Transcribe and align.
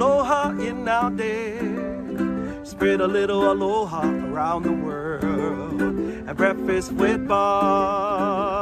aloha 0.00 0.48
in 0.60 0.88
our 0.88 1.10
day. 1.10 1.58
Spread 2.64 3.02
a 3.02 3.06
little 3.06 3.52
aloha 3.52 4.08
around 4.32 4.62
the 4.62 4.72
world. 4.72 5.82
At 6.26 6.38
breakfast 6.38 6.92
with 6.92 7.28
Bob. 7.28 8.56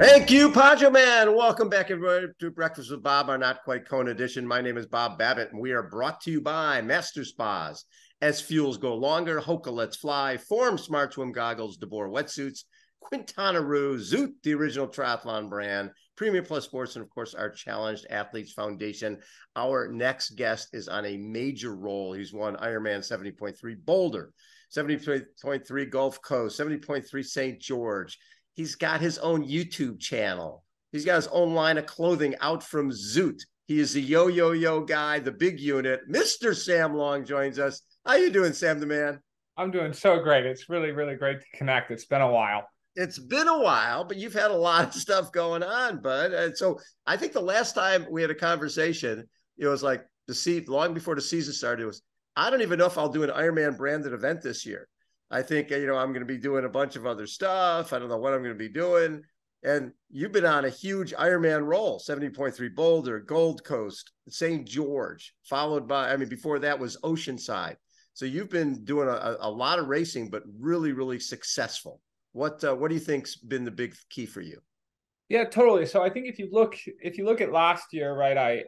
Thank 0.00 0.30
you, 0.30 0.50
Pacho 0.50 0.88
Man. 0.88 1.36
Welcome 1.36 1.68
back, 1.68 1.90
everybody, 1.90 2.28
to 2.40 2.50
Breakfast 2.50 2.90
with 2.90 3.02
Bob, 3.02 3.28
our 3.28 3.36
Not 3.36 3.64
Quite 3.64 3.86
Kona 3.86 4.12
edition. 4.12 4.46
My 4.46 4.62
name 4.62 4.78
is 4.78 4.86
Bob 4.86 5.18
Babbitt, 5.18 5.52
and 5.52 5.60
we 5.60 5.72
are 5.72 5.82
brought 5.82 6.22
to 6.22 6.30
you 6.30 6.40
by 6.40 6.80
Master 6.80 7.26
Spas. 7.26 7.84
SFuels 8.22 8.80
go 8.80 8.94
longer, 8.94 9.42
Hoka 9.42 9.70
Let's 9.70 9.98
Fly, 9.98 10.38
Form 10.38 10.78
Smart 10.78 11.12
Swim 11.12 11.32
Goggles, 11.32 11.76
DeBoer 11.76 12.10
Wetsuits, 12.10 12.64
Quintana 13.00 13.60
Roo, 13.60 13.98
Zoot, 13.98 14.32
the 14.42 14.52
original 14.52 14.86
triathlon 14.86 15.48
brand, 15.48 15.90
Premier 16.16 16.42
Plus 16.42 16.64
Sports, 16.64 16.96
and 16.96 17.02
of 17.02 17.10
course, 17.10 17.32
our 17.32 17.48
Challenged 17.48 18.06
Athletes 18.10 18.52
Foundation. 18.52 19.18
Our 19.56 19.88
next 19.90 20.30
guest 20.36 20.68
is 20.74 20.88
on 20.88 21.06
a 21.06 21.16
major 21.16 21.74
role. 21.74 22.12
He's 22.12 22.34
won 22.34 22.56
Ironman 22.56 22.98
70.3 22.98 23.56
Boulder, 23.84 24.32
70.3 24.76 25.90
Gulf 25.90 26.20
Coast, 26.20 26.60
70.3 26.60 27.24
St. 27.24 27.58
George. 27.58 28.18
He's 28.54 28.74
got 28.74 29.00
his 29.00 29.18
own 29.18 29.46
YouTube 29.46 30.00
channel. 30.00 30.64
He's 30.92 31.04
got 31.04 31.16
his 31.16 31.28
own 31.28 31.54
line 31.54 31.78
of 31.78 31.86
clothing 31.86 32.34
out 32.40 32.62
from 32.62 32.90
Zoot. 32.90 33.40
He 33.66 33.78
is 33.78 33.92
the 33.92 34.02
yo 34.02 34.26
yo 34.26 34.52
yo 34.52 34.80
guy, 34.80 35.18
the 35.18 35.32
big 35.32 35.60
unit. 35.60 36.00
Mr. 36.10 36.54
Sam 36.54 36.94
Long 36.94 37.24
joins 37.24 37.58
us. 37.58 37.82
How 38.04 38.16
you 38.16 38.30
doing, 38.30 38.52
Sam 38.52 38.80
the 38.80 38.86
man? 38.86 39.20
I'm 39.56 39.70
doing 39.70 39.92
so 39.92 40.20
great. 40.20 40.46
It's 40.46 40.68
really, 40.68 40.90
really 40.90 41.16
great 41.16 41.40
to 41.40 41.46
connect. 41.56 41.90
It's 41.90 42.04
been 42.06 42.22
a 42.22 42.30
while. 42.30 42.68
It's 42.98 43.18
been 43.18 43.46
a 43.46 43.58
while, 43.58 44.04
but 44.04 44.16
you've 44.16 44.34
had 44.34 44.50
a 44.50 44.56
lot 44.56 44.88
of 44.88 44.94
stuff 45.00 45.32
going 45.32 45.62
on, 45.62 46.00
bud. 46.00 46.32
And 46.32 46.56
so 46.56 46.78
I 47.06 47.16
think 47.16 47.32
the 47.32 47.40
last 47.40 47.74
time 47.74 48.06
we 48.10 48.22
had 48.22 48.30
a 48.30 48.34
conversation, 48.34 49.24
it 49.56 49.66
was 49.66 49.82
like 49.82 50.04
the 50.26 50.34
seat 50.34 50.68
long 50.68 50.94
before 50.94 51.14
the 51.14 51.20
season 51.20 51.54
started. 51.54 51.82
It 51.82 51.86
was 51.86 52.02
I 52.36 52.50
don't 52.50 52.62
even 52.62 52.78
know 52.78 52.86
if 52.86 52.98
I'll 52.98 53.08
do 53.08 53.24
an 53.24 53.30
Ironman 53.30 53.76
branded 53.76 54.12
event 54.12 54.42
this 54.42 54.66
year. 54.66 54.88
I 55.30 55.42
think 55.42 55.70
you 55.70 55.86
know 55.86 55.96
I'm 55.96 56.12
going 56.12 56.26
to 56.26 56.32
be 56.32 56.38
doing 56.38 56.64
a 56.64 56.68
bunch 56.68 56.96
of 56.96 57.06
other 57.06 57.26
stuff. 57.26 57.92
I 57.92 57.98
don't 57.98 58.08
know 58.08 58.18
what 58.18 58.34
I'm 58.34 58.42
going 58.42 58.54
to 58.54 58.58
be 58.58 58.68
doing. 58.68 59.22
And 59.64 59.92
you've 60.10 60.32
been 60.32 60.46
on 60.46 60.64
a 60.64 60.70
huge 60.70 61.12
Ironman 61.14 61.66
roll 61.66 61.98
70.3 61.98 62.74
Boulder, 62.74 63.18
Gulf 63.20 63.62
Coast, 63.64 64.12
St. 64.28 64.66
George, 64.66 65.34
followed 65.42 65.88
by, 65.88 66.10
I 66.10 66.16
mean, 66.16 66.28
before 66.28 66.60
that 66.60 66.78
was 66.78 66.96
Oceanside. 67.02 67.76
So 68.14 68.24
you've 68.24 68.50
been 68.50 68.84
doing 68.84 69.08
a, 69.08 69.36
a 69.40 69.50
lot 69.50 69.78
of 69.78 69.88
racing, 69.88 70.30
but 70.30 70.44
really, 70.58 70.92
really 70.92 71.18
successful. 71.18 72.00
What 72.32 72.62
uh, 72.64 72.74
what 72.74 72.88
do 72.88 72.94
you 72.94 73.00
think's 73.00 73.36
been 73.36 73.64
the 73.64 73.70
big 73.70 73.94
key 74.10 74.26
for 74.26 74.40
you? 74.40 74.60
Yeah, 75.28 75.44
totally. 75.44 75.86
So 75.86 76.02
I 76.02 76.10
think 76.10 76.26
if 76.26 76.38
you 76.38 76.48
look 76.50 76.76
if 76.86 77.18
you 77.18 77.24
look 77.24 77.40
at 77.40 77.52
last 77.52 77.92
year, 77.92 78.14
right, 78.14 78.36
I 78.36 78.64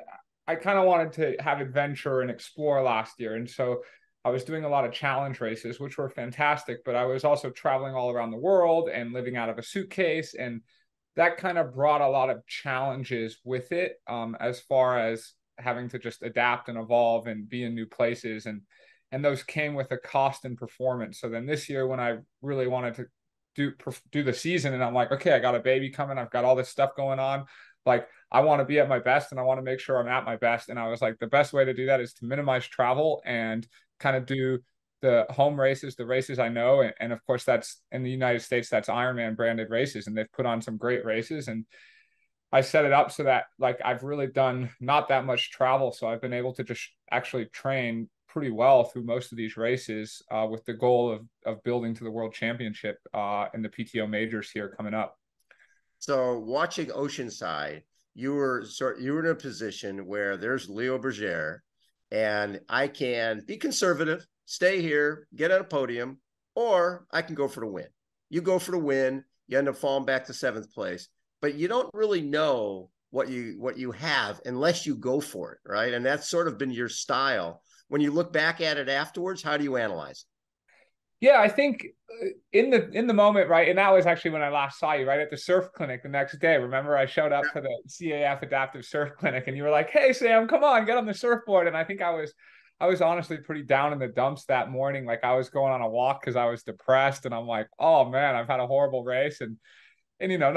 I 0.46 0.56
kind 0.56 0.78
of 0.78 0.86
wanted 0.86 1.12
to 1.14 1.42
have 1.42 1.60
adventure 1.60 2.20
and 2.22 2.30
explore 2.30 2.82
last 2.82 3.20
year. 3.20 3.36
And 3.36 3.48
so 3.48 3.82
I 4.24 4.30
was 4.30 4.44
doing 4.44 4.64
a 4.64 4.68
lot 4.68 4.84
of 4.84 4.92
challenge 4.92 5.40
races, 5.40 5.80
which 5.80 5.96
were 5.96 6.10
fantastic, 6.10 6.84
but 6.84 6.94
I 6.94 7.06
was 7.06 7.24
also 7.24 7.50
traveling 7.50 7.94
all 7.94 8.10
around 8.10 8.30
the 8.30 8.36
world 8.36 8.90
and 8.92 9.12
living 9.12 9.36
out 9.36 9.48
of 9.48 9.58
a 9.58 9.62
suitcase. 9.62 10.34
And 10.34 10.60
that 11.16 11.38
kind 11.38 11.56
of 11.56 11.74
brought 11.74 12.02
a 12.02 12.08
lot 12.08 12.30
of 12.30 12.46
challenges 12.46 13.38
with 13.44 13.72
it 13.72 13.94
um, 14.06 14.36
as 14.38 14.60
far 14.60 14.98
as 14.98 15.32
having 15.58 15.88
to 15.90 15.98
just 15.98 16.22
adapt 16.22 16.68
and 16.68 16.78
evolve 16.78 17.26
and 17.26 17.48
be 17.48 17.64
in 17.64 17.74
new 17.74 17.86
places. 17.86 18.46
And 18.46 18.62
and 19.12 19.24
those 19.24 19.42
came 19.42 19.74
with 19.74 19.90
a 19.90 19.98
cost 19.98 20.44
and 20.44 20.56
performance. 20.56 21.20
So 21.20 21.28
then 21.28 21.46
this 21.46 21.68
year, 21.68 21.86
when 21.86 21.98
I 21.98 22.18
really 22.42 22.68
wanted 22.68 22.94
to 22.94 23.06
do 23.54 23.72
do 24.12 24.22
the 24.22 24.32
season, 24.32 24.74
and 24.74 24.82
I'm 24.82 24.94
like, 24.94 25.12
okay, 25.12 25.32
I 25.32 25.38
got 25.38 25.54
a 25.54 25.60
baby 25.60 25.90
coming, 25.90 26.18
I've 26.18 26.30
got 26.30 26.44
all 26.44 26.56
this 26.56 26.68
stuff 26.68 26.94
going 26.96 27.18
on, 27.18 27.44
like 27.86 28.06
I 28.30 28.40
want 28.40 28.60
to 28.60 28.64
be 28.64 28.78
at 28.78 28.88
my 28.88 28.98
best, 29.00 29.32
and 29.32 29.40
I 29.40 29.42
want 29.42 29.58
to 29.58 29.62
make 29.62 29.80
sure 29.80 29.98
I'm 29.98 30.08
at 30.08 30.24
my 30.24 30.36
best. 30.36 30.68
And 30.68 30.78
I 30.78 30.88
was 30.88 31.02
like, 31.02 31.18
the 31.18 31.26
best 31.26 31.52
way 31.52 31.64
to 31.64 31.74
do 31.74 31.86
that 31.86 32.00
is 32.00 32.12
to 32.14 32.24
minimize 32.24 32.66
travel 32.66 33.22
and 33.24 33.66
kind 33.98 34.16
of 34.16 34.24
do 34.26 34.60
the 35.02 35.26
home 35.30 35.58
races, 35.58 35.96
the 35.96 36.06
races 36.06 36.38
I 36.38 36.48
know, 36.48 36.82
and, 36.82 36.94
and 37.00 37.12
of 37.12 37.24
course 37.26 37.44
that's 37.44 37.80
in 37.90 38.02
the 38.02 38.10
United 38.10 38.42
States, 38.42 38.68
that's 38.68 38.88
Ironman 38.88 39.36
branded 39.36 39.70
races, 39.70 40.06
and 40.06 40.16
they've 40.16 40.32
put 40.32 40.46
on 40.46 40.62
some 40.62 40.76
great 40.76 41.04
races. 41.04 41.48
And 41.48 41.64
I 42.52 42.60
set 42.60 42.84
it 42.84 42.92
up 42.92 43.10
so 43.10 43.24
that 43.24 43.44
like 43.58 43.80
I've 43.84 44.02
really 44.02 44.26
done 44.26 44.70
not 44.80 45.08
that 45.08 45.24
much 45.24 45.50
travel, 45.50 45.90
so 45.92 46.06
I've 46.06 46.20
been 46.20 46.32
able 46.32 46.52
to 46.54 46.64
just 46.64 46.88
actually 47.10 47.46
train 47.46 48.08
pretty 48.30 48.50
well 48.50 48.84
through 48.84 49.04
most 49.04 49.32
of 49.32 49.38
these 49.38 49.56
races 49.56 50.22
uh, 50.30 50.46
with 50.48 50.64
the 50.64 50.74
goal 50.74 51.10
of 51.10 51.22
of 51.44 51.62
building 51.64 51.94
to 51.94 52.04
the 52.04 52.10
world 52.10 52.32
championship 52.32 52.98
uh, 53.12 53.46
in 53.54 53.62
the 53.62 53.68
PTO 53.68 54.08
majors 54.08 54.50
here 54.50 54.72
coming 54.76 54.94
up. 54.94 55.16
So 55.98 56.38
watching 56.38 56.86
Oceanside, 56.86 57.82
you 58.14 58.34
were 58.34 58.64
sort 58.64 59.00
you 59.00 59.12
were 59.12 59.20
in 59.20 59.32
a 59.32 59.34
position 59.34 60.06
where 60.06 60.36
there's 60.36 60.68
Leo 60.68 60.98
Bergere, 60.98 61.58
and 62.10 62.60
I 62.68 62.88
can 62.88 63.42
be 63.46 63.56
conservative, 63.56 64.26
stay 64.46 64.80
here, 64.80 65.26
get 65.34 65.50
on 65.50 65.60
a 65.60 65.64
podium, 65.64 66.18
or 66.54 67.06
I 67.10 67.22
can 67.22 67.34
go 67.34 67.48
for 67.48 67.60
the 67.60 67.66
win. 67.66 67.88
You 68.28 68.40
go 68.40 68.58
for 68.58 68.70
the 68.70 68.78
win, 68.78 69.24
you 69.48 69.58
end 69.58 69.68
up 69.68 69.76
falling 69.76 70.06
back 70.06 70.24
to 70.26 70.32
seventh 70.32 70.72
place, 70.72 71.08
but 71.42 71.54
you 71.54 71.68
don't 71.68 71.90
really 71.92 72.22
know 72.22 72.90
what 73.10 73.28
you 73.28 73.56
what 73.58 73.76
you 73.76 73.90
have 73.90 74.40
unless 74.44 74.86
you 74.86 74.94
go 74.94 75.20
for 75.20 75.52
it, 75.52 75.58
right? 75.66 75.92
And 75.92 76.06
that's 76.06 76.30
sort 76.30 76.46
of 76.46 76.58
been 76.58 76.70
your 76.70 76.88
style 76.88 77.62
when 77.90 78.00
you 78.00 78.12
look 78.12 78.32
back 78.32 78.60
at 78.60 78.78
it 78.78 78.88
afterwards, 78.88 79.42
how 79.42 79.56
do 79.56 79.64
you 79.64 79.76
analyze 79.76 80.24
it 81.20 81.26
Yeah, 81.26 81.40
I 81.40 81.48
think 81.48 81.84
uh, 82.22 82.28
in 82.52 82.70
the 82.70 82.88
in 82.90 83.08
the 83.08 83.14
moment, 83.14 83.50
right, 83.50 83.68
and 83.68 83.78
that 83.78 83.92
was 83.92 84.06
actually 84.06 84.30
when 84.30 84.42
I 84.42 84.48
last 84.48 84.78
saw 84.78 84.94
you, 84.94 85.06
right, 85.06 85.20
at 85.20 85.30
the 85.30 85.36
surf 85.36 85.68
clinic 85.74 86.04
the 86.04 86.08
next 86.08 86.38
day. 86.38 86.56
Remember, 86.56 86.96
I 86.96 87.06
showed 87.06 87.32
up 87.32 87.44
to 87.52 87.60
the 87.60 87.76
CAF 87.88 88.42
Adaptive 88.42 88.84
Surf 88.84 89.10
Clinic, 89.18 89.44
and 89.48 89.56
you 89.56 89.64
were 89.64 89.70
like, 89.70 89.90
"Hey, 89.90 90.12
Sam, 90.12 90.46
come 90.46 90.62
on, 90.62 90.86
get 90.86 90.96
on 90.96 91.04
the 91.04 91.12
surfboard." 91.12 91.66
And 91.66 91.76
I 91.76 91.82
think 91.82 92.00
I 92.00 92.10
was, 92.10 92.32
I 92.78 92.86
was 92.86 93.02
honestly 93.02 93.38
pretty 93.38 93.64
down 93.64 93.92
in 93.92 93.98
the 93.98 94.06
dumps 94.06 94.44
that 94.46 94.70
morning. 94.70 95.04
Like 95.04 95.24
I 95.24 95.34
was 95.34 95.50
going 95.50 95.72
on 95.72 95.82
a 95.82 95.88
walk 95.88 96.20
because 96.20 96.36
I 96.36 96.46
was 96.46 96.62
depressed, 96.62 97.26
and 97.26 97.34
I'm 97.34 97.48
like, 97.48 97.66
"Oh 97.76 98.08
man, 98.08 98.36
I've 98.36 98.48
had 98.48 98.60
a 98.60 98.68
horrible 98.68 99.02
race," 99.02 99.40
and 99.40 99.56
and 100.20 100.30
you 100.30 100.38
know, 100.38 100.54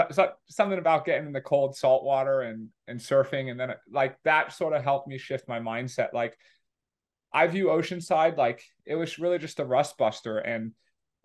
something 0.50 0.78
about 0.78 1.06
getting 1.06 1.26
in 1.26 1.34
the 1.34 1.42
cold 1.42 1.76
salt 1.76 2.04
water 2.04 2.42
and 2.42 2.70
and 2.88 3.00
surfing, 3.00 3.50
and 3.50 3.60
then 3.60 3.74
like 3.92 4.18
that 4.24 4.54
sort 4.54 4.74
of 4.74 4.84
helped 4.84 5.08
me 5.08 5.18
shift 5.18 5.48
my 5.48 5.60
mindset, 5.60 6.14
like 6.14 6.38
I 7.34 7.48
view 7.48 7.68
Oceanside 7.68 8.38
like 8.38 8.64
it 8.86 8.96
was 8.96 9.20
really 9.20 9.40
just 9.40 9.60
a 9.60 9.66
rust 9.66 9.98
buster. 9.98 10.38
And 10.38 10.74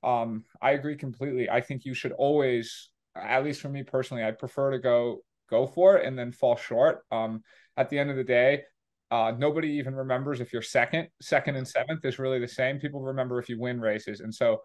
um, 0.03 0.45
I 0.63 0.73
agree 0.73 0.97
completely. 0.97 1.51
I 1.51 1.61
think 1.61 1.85
you 1.85 1.95
should 1.95 2.13
always, 2.13 2.91
at 3.15 3.45
least 3.45 3.61
for 3.61 3.69
me 3.69 3.83
personally, 3.83 4.25
I 4.25 4.31
prefer 4.31 4.71
to 4.71 4.79
go 4.79 5.23
go 5.51 5.67
for 5.67 5.97
it 5.97 6.07
and 6.07 6.19
then 6.19 6.33
fall 6.33 6.57
short. 6.57 7.05
Um, 7.11 7.43
at 7.77 7.91
the 7.91 7.99
end 7.99 8.11
of 8.11 8.17
the 8.17 8.25
day, 8.25 8.63
uh, 9.11 9.33
nobody 9.37 9.69
even 9.73 9.95
remembers 9.95 10.41
if 10.41 10.53
you're 10.53 10.63
second. 10.63 11.09
Second 11.21 11.57
and 11.57 11.67
seventh 11.67 12.05
is 12.05 12.19
really 12.19 12.39
the 12.39 12.49
same. 12.49 12.79
People 12.79 13.01
remember 13.01 13.39
if 13.39 13.49
you 13.49 13.59
win 13.59 13.81
races, 13.81 14.21
and 14.21 14.35
so 14.35 14.63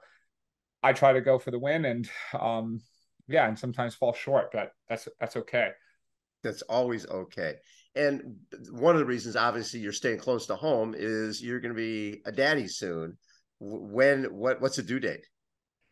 I 0.81 0.93
try 0.93 1.13
to 1.13 1.21
go 1.21 1.39
for 1.39 1.51
the 1.51 1.59
win, 1.59 1.85
and 1.85 2.09
um, 2.39 2.81
yeah, 3.27 3.47
and 3.47 3.57
sometimes 3.57 3.95
fall 3.95 4.13
short, 4.13 4.51
but 4.51 4.71
that's 4.89 5.07
that's 5.19 5.37
okay. 5.37 5.69
That's 6.43 6.61
always 6.63 7.05
okay. 7.07 7.55
And 7.95 8.37
one 8.71 8.95
of 8.95 8.99
the 8.99 9.05
reasons, 9.05 9.35
obviously, 9.35 9.79
you're 9.79 9.91
staying 9.91 10.17
close 10.17 10.47
to 10.47 10.55
home 10.55 10.95
is 10.97 11.43
you're 11.43 11.59
going 11.59 11.73
to 11.73 11.79
be 11.79 12.21
a 12.25 12.31
daddy 12.31 12.67
soon. 12.67 13.17
When 13.59 14.25
what 14.25 14.61
what's 14.61 14.77
the 14.77 14.83
due 14.83 14.99
date? 14.99 15.25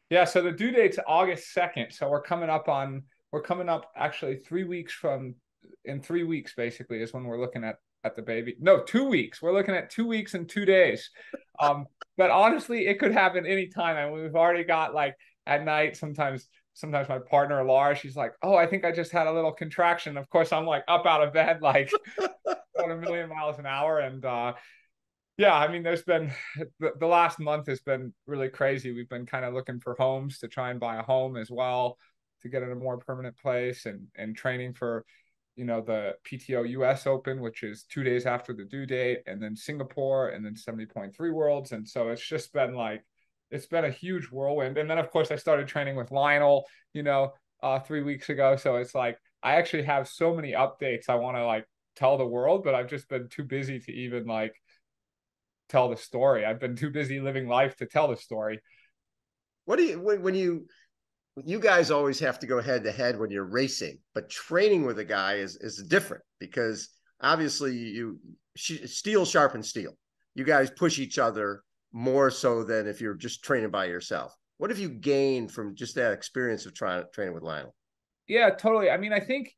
Yeah, 0.10 0.26
so 0.26 0.42
the 0.42 0.52
due 0.52 0.72
date's 0.72 1.00
August 1.08 1.54
second. 1.54 1.92
So 1.92 2.10
we're 2.10 2.22
coming 2.22 2.50
up 2.50 2.68
on 2.68 3.04
we're 3.32 3.42
coming 3.42 3.70
up 3.70 3.92
actually 3.96 4.38
three 4.38 4.66
weeks 4.66 4.94
from 4.94 5.36
in 5.86 6.02
three 6.02 6.24
weeks 6.24 6.54
basically 6.56 7.02
is 7.02 7.14
when 7.14 7.24
we're 7.24 7.40
looking 7.40 7.64
at 7.64 7.76
at 8.04 8.16
the 8.16 8.22
baby. 8.22 8.56
No, 8.60 8.82
two 8.82 9.06
weeks. 9.08 9.42
We're 9.42 9.54
looking 9.54 9.76
at 9.76 9.90
two 9.90 10.08
weeks 10.08 10.34
and 10.34 10.50
two 10.50 10.66
days. 10.66 11.10
Um, 11.60 11.86
but 12.18 12.32
honestly, 12.32 12.88
it 12.88 13.00
could 13.00 13.12
happen 13.12 13.46
anytime. 13.46 13.96
and 13.98 14.12
we've 14.12 14.36
already 14.36 14.64
got 14.64 14.94
like 14.94 15.16
at 15.46 15.64
night 15.64 15.96
sometimes 15.96 16.48
sometimes 16.74 17.10
my 17.10 17.20
partner 17.20 17.64
Laura, 17.64 17.96
she's 17.96 18.16
like, 18.16 18.34
"Oh, 18.42 18.56
I 18.56 18.66
think 18.66 18.86
I 18.86 18.92
just 18.92 19.12
had 19.12 19.28
a 19.28 19.32
little 19.32 19.52
contraction." 19.52 20.18
Of 20.18 20.30
course, 20.30 20.52
I'm 20.52 20.66
like 20.66 20.84
up 20.88 21.06
out 21.06 21.24
of 21.24 21.34
bed, 21.34 21.62
like 21.62 21.92
going 22.78 22.92
a 22.92 22.96
million 22.96 23.30
miles 23.30 23.60
an 23.60 23.66
hour, 23.66 24.00
and 24.00 24.24
uh, 24.24 24.54
yeah, 25.38 25.56
I 25.56 25.68
mean, 25.72 25.84
there's 25.84 26.04
been 26.04 26.32
the, 26.80 26.92
the 27.00 27.08
last 27.08 27.40
month 27.40 27.68
has 27.68 27.82
been 27.82 28.14
really 28.28 28.50
crazy. 28.50 28.92
We've 28.92 29.10
been 29.10 29.26
kind 29.26 29.46
of 29.46 29.54
looking 29.54 29.80
for 29.80 29.96
homes 29.98 30.40
to 30.40 30.48
try 30.48 30.72
and 30.72 30.80
buy 30.80 30.98
a 30.98 31.04
home 31.04 31.38
as 31.38 31.50
well 31.50 31.98
to 32.42 32.50
get 32.50 32.64
in 32.64 32.72
a 32.72 32.76
more 32.76 32.98
permanent 32.98 33.38
place, 33.38 33.86
and 33.86 34.08
and 34.16 34.36
training 34.36 34.74
for 34.74 35.06
you 35.56 35.66
know 35.66 35.82
the 35.82 36.16
PTO 36.24 36.70
US 36.70 37.06
Open, 37.06 37.42
which 37.42 37.64
is 37.64 37.84
two 37.84 38.04
days 38.04 38.26
after 38.26 38.54
the 38.54 38.66
due 38.66 38.86
date, 38.86 39.20
and 39.28 39.42
then 39.42 39.56
Singapore, 39.56 40.30
and 40.30 40.46
then 40.46 40.56
70.3 40.56 41.34
Worlds, 41.34 41.72
and 41.72 41.88
so 41.88 42.10
it's 42.10 42.26
just 42.26 42.54
been 42.54 42.74
like 42.74 43.04
it's 43.52 43.68
been 43.68 43.86
a 43.86 43.92
huge 43.92 44.26
whirlwind. 44.32 44.78
And 44.78 44.90
then 44.90 44.98
of 44.98 45.12
course 45.12 45.32
I 45.32 45.36
started 45.36 45.68
training 45.68 45.96
with 45.96 46.12
Lionel, 46.12 46.66
you 46.94 47.04
know, 47.04 47.34
uh, 47.62 47.80
three 47.80 48.02
weeks 48.02 48.30
ago. 48.30 48.56
So 48.56 48.78
it's 48.78 48.96
like 48.96 49.18
I 49.44 49.56
actually 49.56 49.84
have 49.84 50.08
so 50.08 50.34
many 50.34 50.54
updates 50.54 51.10
I 51.10 51.16
want 51.16 51.38
to 51.38 51.46
like 51.46 51.66
tell 51.96 52.18
the 52.18 52.26
world, 52.26 52.64
but 52.64 52.74
I've 52.76 52.90
just 52.90 53.10
been 53.10 53.28
too 53.30 53.44
busy 53.44 53.80
to 53.80 53.92
even 53.92 54.26
like 54.26 54.54
tell 55.70 55.90
the 55.90 55.98
story. 55.98 56.46
I've 56.46 56.60
been 56.60 56.76
too 56.76 56.90
busy 56.90 57.20
living 57.20 57.48
life 57.48 57.76
to 57.78 57.86
tell 57.86 58.08
the 58.08 58.18
story. 58.18 58.62
What 59.66 59.78
do 59.78 59.84
you 59.84 60.00
when, 60.00 60.22
when 60.22 60.36
you 60.36 60.68
you 61.46 61.60
guys 61.60 61.92
always 61.92 62.20
have 62.20 62.40
to 62.40 62.48
go 62.48 62.62
head 62.62 62.84
to 62.84 62.92
head 62.92 63.18
when 63.18 63.32
you're 63.32 63.46
racing, 63.46 64.00
but 64.14 64.30
training 64.30 64.86
with 64.86 65.00
a 65.00 65.06
guy 65.06 65.36
is 65.36 65.56
is 65.58 65.84
different 65.88 66.24
because 66.40 66.90
obviously 67.22 67.76
you 67.76 68.20
steel 68.58 69.26
sharpens 69.26 69.70
steel. 69.70 69.94
You 70.36 70.46
guys 70.46 70.72
push 70.72 71.00
each 71.00 71.20
other 71.20 71.64
more 71.92 72.32
so 72.32 72.64
than 72.64 72.88
if 72.88 73.02
you're 73.02 73.14
just 73.14 73.44
training 73.44 73.70
by 73.70 73.86
yourself. 73.86 74.36
What 74.58 74.70
have 74.70 74.80
you 74.80 74.90
gained 74.90 75.52
from 75.52 75.76
just 75.76 75.96
that 75.96 76.14
experience 76.14 76.66
of 76.66 76.74
trying 76.74 77.04
training 77.14 77.34
with 77.34 77.44
Lionel? 77.44 77.76
Yeah, 78.28 78.52
totally. 78.52 78.90
I 78.90 78.98
mean, 78.98 79.14
I 79.14 79.20
think 79.20 79.54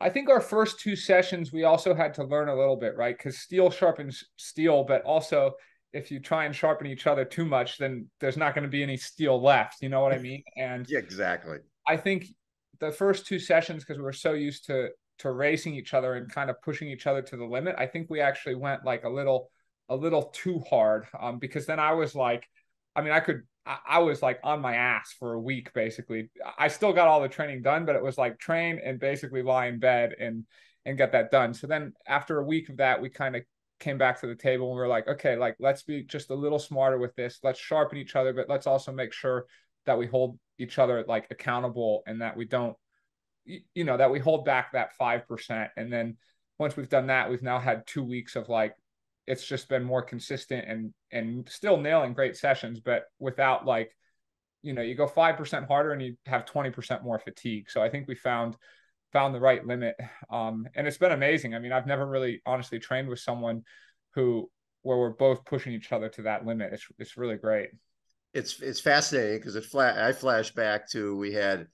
I 0.00 0.10
think 0.10 0.28
our 0.28 0.40
first 0.40 0.80
two 0.80 0.96
sessions 0.96 1.52
we 1.52 1.64
also 1.64 1.94
had 1.94 2.14
to 2.14 2.24
learn 2.24 2.48
a 2.48 2.56
little 2.56 2.76
bit, 2.76 2.96
right? 2.96 3.16
Because 3.16 3.38
steel 3.38 3.70
sharpens 3.70 4.24
steel, 4.36 4.84
but 4.84 5.02
also 5.02 5.52
if 5.92 6.10
you 6.10 6.18
try 6.18 6.44
and 6.44 6.56
sharpen 6.56 6.86
each 6.86 7.06
other 7.06 7.24
too 7.24 7.44
much, 7.44 7.78
then 7.78 8.08
there's 8.18 8.36
not 8.36 8.54
going 8.54 8.64
to 8.64 8.70
be 8.70 8.82
any 8.82 8.96
steel 8.96 9.40
left. 9.40 9.82
You 9.82 9.90
know 9.90 10.00
what 10.00 10.12
I 10.12 10.18
mean? 10.18 10.42
And 10.56 10.86
yeah, 10.88 10.98
exactly. 10.98 11.58
I 11.86 11.96
think 11.96 12.26
the 12.80 12.90
first 12.90 13.26
two 13.26 13.38
sessions, 13.38 13.84
because 13.84 13.98
we 13.98 14.04
were 14.04 14.12
so 14.12 14.32
used 14.32 14.66
to 14.66 14.88
to 15.18 15.30
racing 15.30 15.76
each 15.76 15.94
other 15.94 16.14
and 16.14 16.28
kind 16.32 16.50
of 16.50 16.60
pushing 16.62 16.88
each 16.88 17.06
other 17.06 17.22
to 17.22 17.36
the 17.36 17.44
limit, 17.44 17.76
I 17.78 17.86
think 17.86 18.10
we 18.10 18.20
actually 18.20 18.56
went 18.56 18.84
like 18.84 19.04
a 19.04 19.08
little 19.08 19.51
a 19.88 19.96
little 19.96 20.24
too 20.34 20.60
hard. 20.68 21.06
Um, 21.18 21.38
because 21.38 21.66
then 21.66 21.78
I 21.78 21.92
was 21.92 22.14
like, 22.14 22.48
I 22.94 23.02
mean, 23.02 23.12
I 23.12 23.20
could 23.20 23.42
I 23.64 24.00
was 24.00 24.22
like 24.22 24.40
on 24.42 24.60
my 24.60 24.74
ass 24.74 25.14
for 25.18 25.34
a 25.34 25.40
week 25.40 25.72
basically. 25.72 26.30
I 26.58 26.68
still 26.68 26.92
got 26.92 27.06
all 27.06 27.20
the 27.20 27.28
training 27.28 27.62
done, 27.62 27.84
but 27.84 27.94
it 27.94 28.02
was 28.02 28.18
like 28.18 28.38
train 28.38 28.80
and 28.84 28.98
basically 28.98 29.42
lie 29.42 29.66
in 29.66 29.78
bed 29.78 30.14
and 30.18 30.44
and 30.84 30.98
get 30.98 31.12
that 31.12 31.30
done. 31.30 31.54
So 31.54 31.68
then 31.68 31.92
after 32.08 32.38
a 32.38 32.44
week 32.44 32.68
of 32.68 32.78
that, 32.78 33.00
we 33.00 33.08
kind 33.08 33.36
of 33.36 33.42
came 33.78 33.98
back 33.98 34.20
to 34.20 34.26
the 34.26 34.34
table 34.34 34.68
and 34.68 34.76
we 34.76 34.82
are 34.82 34.88
like, 34.88 35.06
okay, 35.06 35.36
like 35.36 35.56
let's 35.60 35.82
be 35.82 36.02
just 36.02 36.30
a 36.30 36.34
little 36.34 36.58
smarter 36.58 36.98
with 36.98 37.14
this. 37.14 37.38
Let's 37.44 37.60
sharpen 37.60 37.98
each 37.98 38.16
other, 38.16 38.32
but 38.32 38.48
let's 38.48 38.66
also 38.66 38.90
make 38.92 39.12
sure 39.12 39.46
that 39.86 39.98
we 39.98 40.06
hold 40.06 40.38
each 40.58 40.78
other 40.78 41.04
like 41.06 41.28
accountable 41.30 42.02
and 42.06 42.20
that 42.20 42.36
we 42.36 42.44
don't, 42.44 42.76
you 43.44 43.84
know, 43.84 43.96
that 43.96 44.10
we 44.10 44.18
hold 44.18 44.44
back 44.44 44.72
that 44.72 44.90
5%. 45.00 45.68
And 45.76 45.92
then 45.92 46.16
once 46.58 46.76
we've 46.76 46.88
done 46.88 47.08
that, 47.08 47.30
we've 47.30 47.42
now 47.42 47.60
had 47.60 47.86
two 47.86 48.02
weeks 48.02 48.34
of 48.34 48.48
like, 48.48 48.74
it's 49.26 49.46
just 49.46 49.68
been 49.68 49.84
more 49.84 50.02
consistent 50.02 50.66
and, 50.68 50.92
and 51.10 51.48
still 51.48 51.76
nailing 51.76 52.12
great 52.12 52.36
sessions, 52.36 52.80
but 52.80 53.04
without 53.18 53.66
like, 53.66 53.96
you 54.62 54.72
know, 54.72 54.82
you 54.82 54.94
go 54.94 55.06
5% 55.06 55.66
harder 55.66 55.92
and 55.92 56.02
you 56.02 56.16
have 56.26 56.44
20% 56.44 57.02
more 57.02 57.18
fatigue. 57.18 57.70
So 57.70 57.82
I 57.82 57.88
think 57.88 58.08
we 58.08 58.14
found, 58.14 58.56
found 59.12 59.34
the 59.34 59.40
right 59.40 59.64
limit. 59.66 59.96
Um, 60.30 60.66
and 60.74 60.86
it's 60.86 60.98
been 60.98 61.12
amazing. 61.12 61.54
I 61.54 61.58
mean, 61.58 61.72
I've 61.72 61.86
never 61.86 62.06
really 62.06 62.42
honestly 62.46 62.78
trained 62.78 63.08
with 63.08 63.20
someone 63.20 63.62
who 64.14 64.50
where 64.82 64.98
we're 64.98 65.10
both 65.10 65.44
pushing 65.44 65.72
each 65.72 65.92
other 65.92 66.08
to 66.10 66.22
that 66.22 66.44
limit. 66.44 66.72
It's 66.72 66.86
it's 66.98 67.16
really 67.16 67.36
great. 67.36 67.70
It's 68.34 68.60
it's 68.60 68.80
fascinating 68.80 69.38
because 69.38 69.56
it 69.56 69.64
flat 69.64 69.98
I 69.98 70.12
flash 70.12 70.52
back 70.52 70.88
to 70.90 71.16
we 71.16 71.32
had 71.32 71.66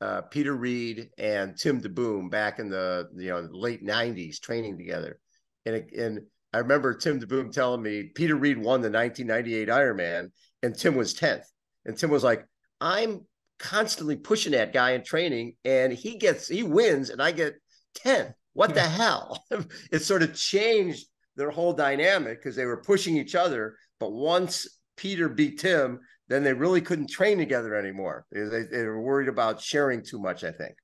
uh, 0.00 0.22
Peter 0.22 0.54
Reid 0.54 1.10
and 1.18 1.56
Tim 1.56 1.80
DeBoom 1.80 2.30
back 2.30 2.58
in 2.58 2.68
the 2.68 3.08
you 3.16 3.30
know 3.30 3.48
late 3.50 3.84
'90s 3.84 4.40
training 4.40 4.78
together, 4.78 5.18
and 5.66 5.76
it, 5.76 5.92
and 5.92 6.20
I 6.52 6.58
remember 6.58 6.94
Tim 6.94 7.20
DeBoom 7.20 7.52
telling 7.52 7.82
me 7.82 8.10
Peter 8.14 8.34
Reid 8.36 8.58
won 8.58 8.80
the 8.80 8.90
1998 8.90 9.68
Ironman 9.68 10.30
and 10.62 10.76
Tim 10.76 10.96
was 10.96 11.14
10th, 11.14 11.44
and 11.84 11.96
Tim 11.96 12.10
was 12.10 12.24
like, 12.24 12.44
"I'm 12.80 13.26
constantly 13.60 14.16
pushing 14.16 14.52
that 14.52 14.72
guy 14.72 14.92
in 14.92 15.04
training 15.04 15.54
and 15.64 15.92
he 15.92 16.16
gets 16.16 16.48
he 16.48 16.62
wins 16.62 17.10
and 17.10 17.22
I 17.22 17.30
get 17.30 17.54
10. 17.96 18.34
What 18.54 18.74
the 18.74 18.80
hell? 18.88 19.44
it 19.92 20.02
sort 20.02 20.22
of 20.22 20.34
changed 20.34 21.06
their 21.36 21.50
whole 21.50 21.72
dynamic 21.72 22.38
because 22.38 22.56
they 22.56 22.64
were 22.64 22.82
pushing 22.82 23.16
each 23.16 23.34
other. 23.34 23.76
But 24.00 24.12
once 24.12 24.80
Peter 24.96 25.28
beat 25.28 25.60
Tim, 25.60 26.00
then 26.28 26.42
they 26.42 26.52
really 26.52 26.80
couldn't 26.80 27.10
train 27.10 27.38
together 27.38 27.74
anymore. 27.74 28.24
They, 28.30 28.62
they 28.62 28.84
were 28.84 29.00
worried 29.00 29.28
about 29.28 29.60
sharing 29.60 30.02
too 30.02 30.18
much, 30.18 30.44
I 30.44 30.52
think. 30.52 30.74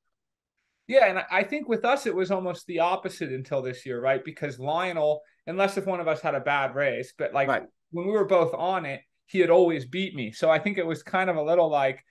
Yeah, 0.88 1.06
and 1.06 1.24
I 1.30 1.42
think 1.42 1.68
with 1.68 1.84
us 1.84 2.06
it 2.06 2.14
was 2.14 2.30
almost 2.30 2.66
the 2.66 2.78
opposite 2.78 3.32
until 3.32 3.60
this 3.60 3.84
year, 3.84 4.00
right? 4.00 4.24
Because 4.24 4.58
Lionel, 4.58 5.20
unless 5.46 5.76
if 5.76 5.86
one 5.86 6.00
of 6.00 6.06
us 6.06 6.20
had 6.20 6.34
a 6.34 6.40
bad 6.40 6.74
race, 6.74 7.12
but 7.18 7.34
like 7.34 7.48
right. 7.48 7.64
when 7.90 8.06
we 8.06 8.12
were 8.12 8.24
both 8.24 8.54
on 8.54 8.86
it, 8.86 9.00
he 9.26 9.40
had 9.40 9.50
always 9.50 9.84
beat 9.84 10.14
me. 10.14 10.30
So 10.30 10.48
I 10.48 10.60
think 10.60 10.78
it 10.78 10.86
was 10.86 11.02
kind 11.02 11.28
of 11.28 11.36
a 11.36 11.42
little 11.42 11.68
like, 11.68 12.04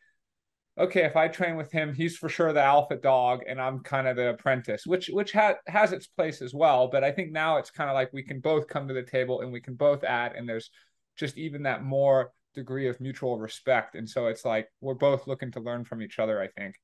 okay, 0.78 1.06
if 1.06 1.16
I 1.16 1.30
train 1.30 1.56
with 1.56 1.72
him, 1.72 1.94
he's 1.94 2.18
for 2.18 2.28
sure 2.28 2.52
the 2.52 2.62
alpha 2.62 2.98
dog, 2.98 3.42
and 3.48 3.62
I'm 3.62 3.80
kind 3.80 4.08
of 4.08 4.18
the 4.18 4.32
apprentice, 4.32 4.86
which 4.86 5.08
which 5.08 5.32
ha- 5.32 5.56
has 5.68 5.94
its 5.94 6.08
place 6.08 6.42
as 6.42 6.54
well. 6.54 6.90
But 6.90 7.06
I 7.06 7.14
think 7.14 7.32
now 7.32 7.58
it's 7.58 7.72
kind 7.72 7.90
of 7.90 7.94
like 7.94 8.12
we 8.12 8.24
can 8.24 8.42
both 8.42 8.68
come 8.68 8.90
to 8.90 8.94
the 8.94 9.04
table 9.04 9.40
and 9.40 9.54
we 9.54 9.62
can 9.62 9.76
both 9.76 10.04
add, 10.04 10.34
and 10.36 10.48
there's 10.48 10.70
just 11.16 11.38
even 11.38 11.64
that 11.64 11.84
more 11.84 12.32
degree 12.54 12.90
of 12.90 13.00
mutual 13.00 13.40
respect, 13.40 13.96
and 13.96 14.10
so 14.10 14.28
it's 14.28 14.44
like 14.44 14.68
we're 14.82 14.96
both 14.96 15.28
looking 15.28 15.52
to 15.52 15.62
learn 15.62 15.86
from 15.86 16.02
each 16.02 16.20
other. 16.20 16.42
I 16.42 16.48
think. 16.48 16.76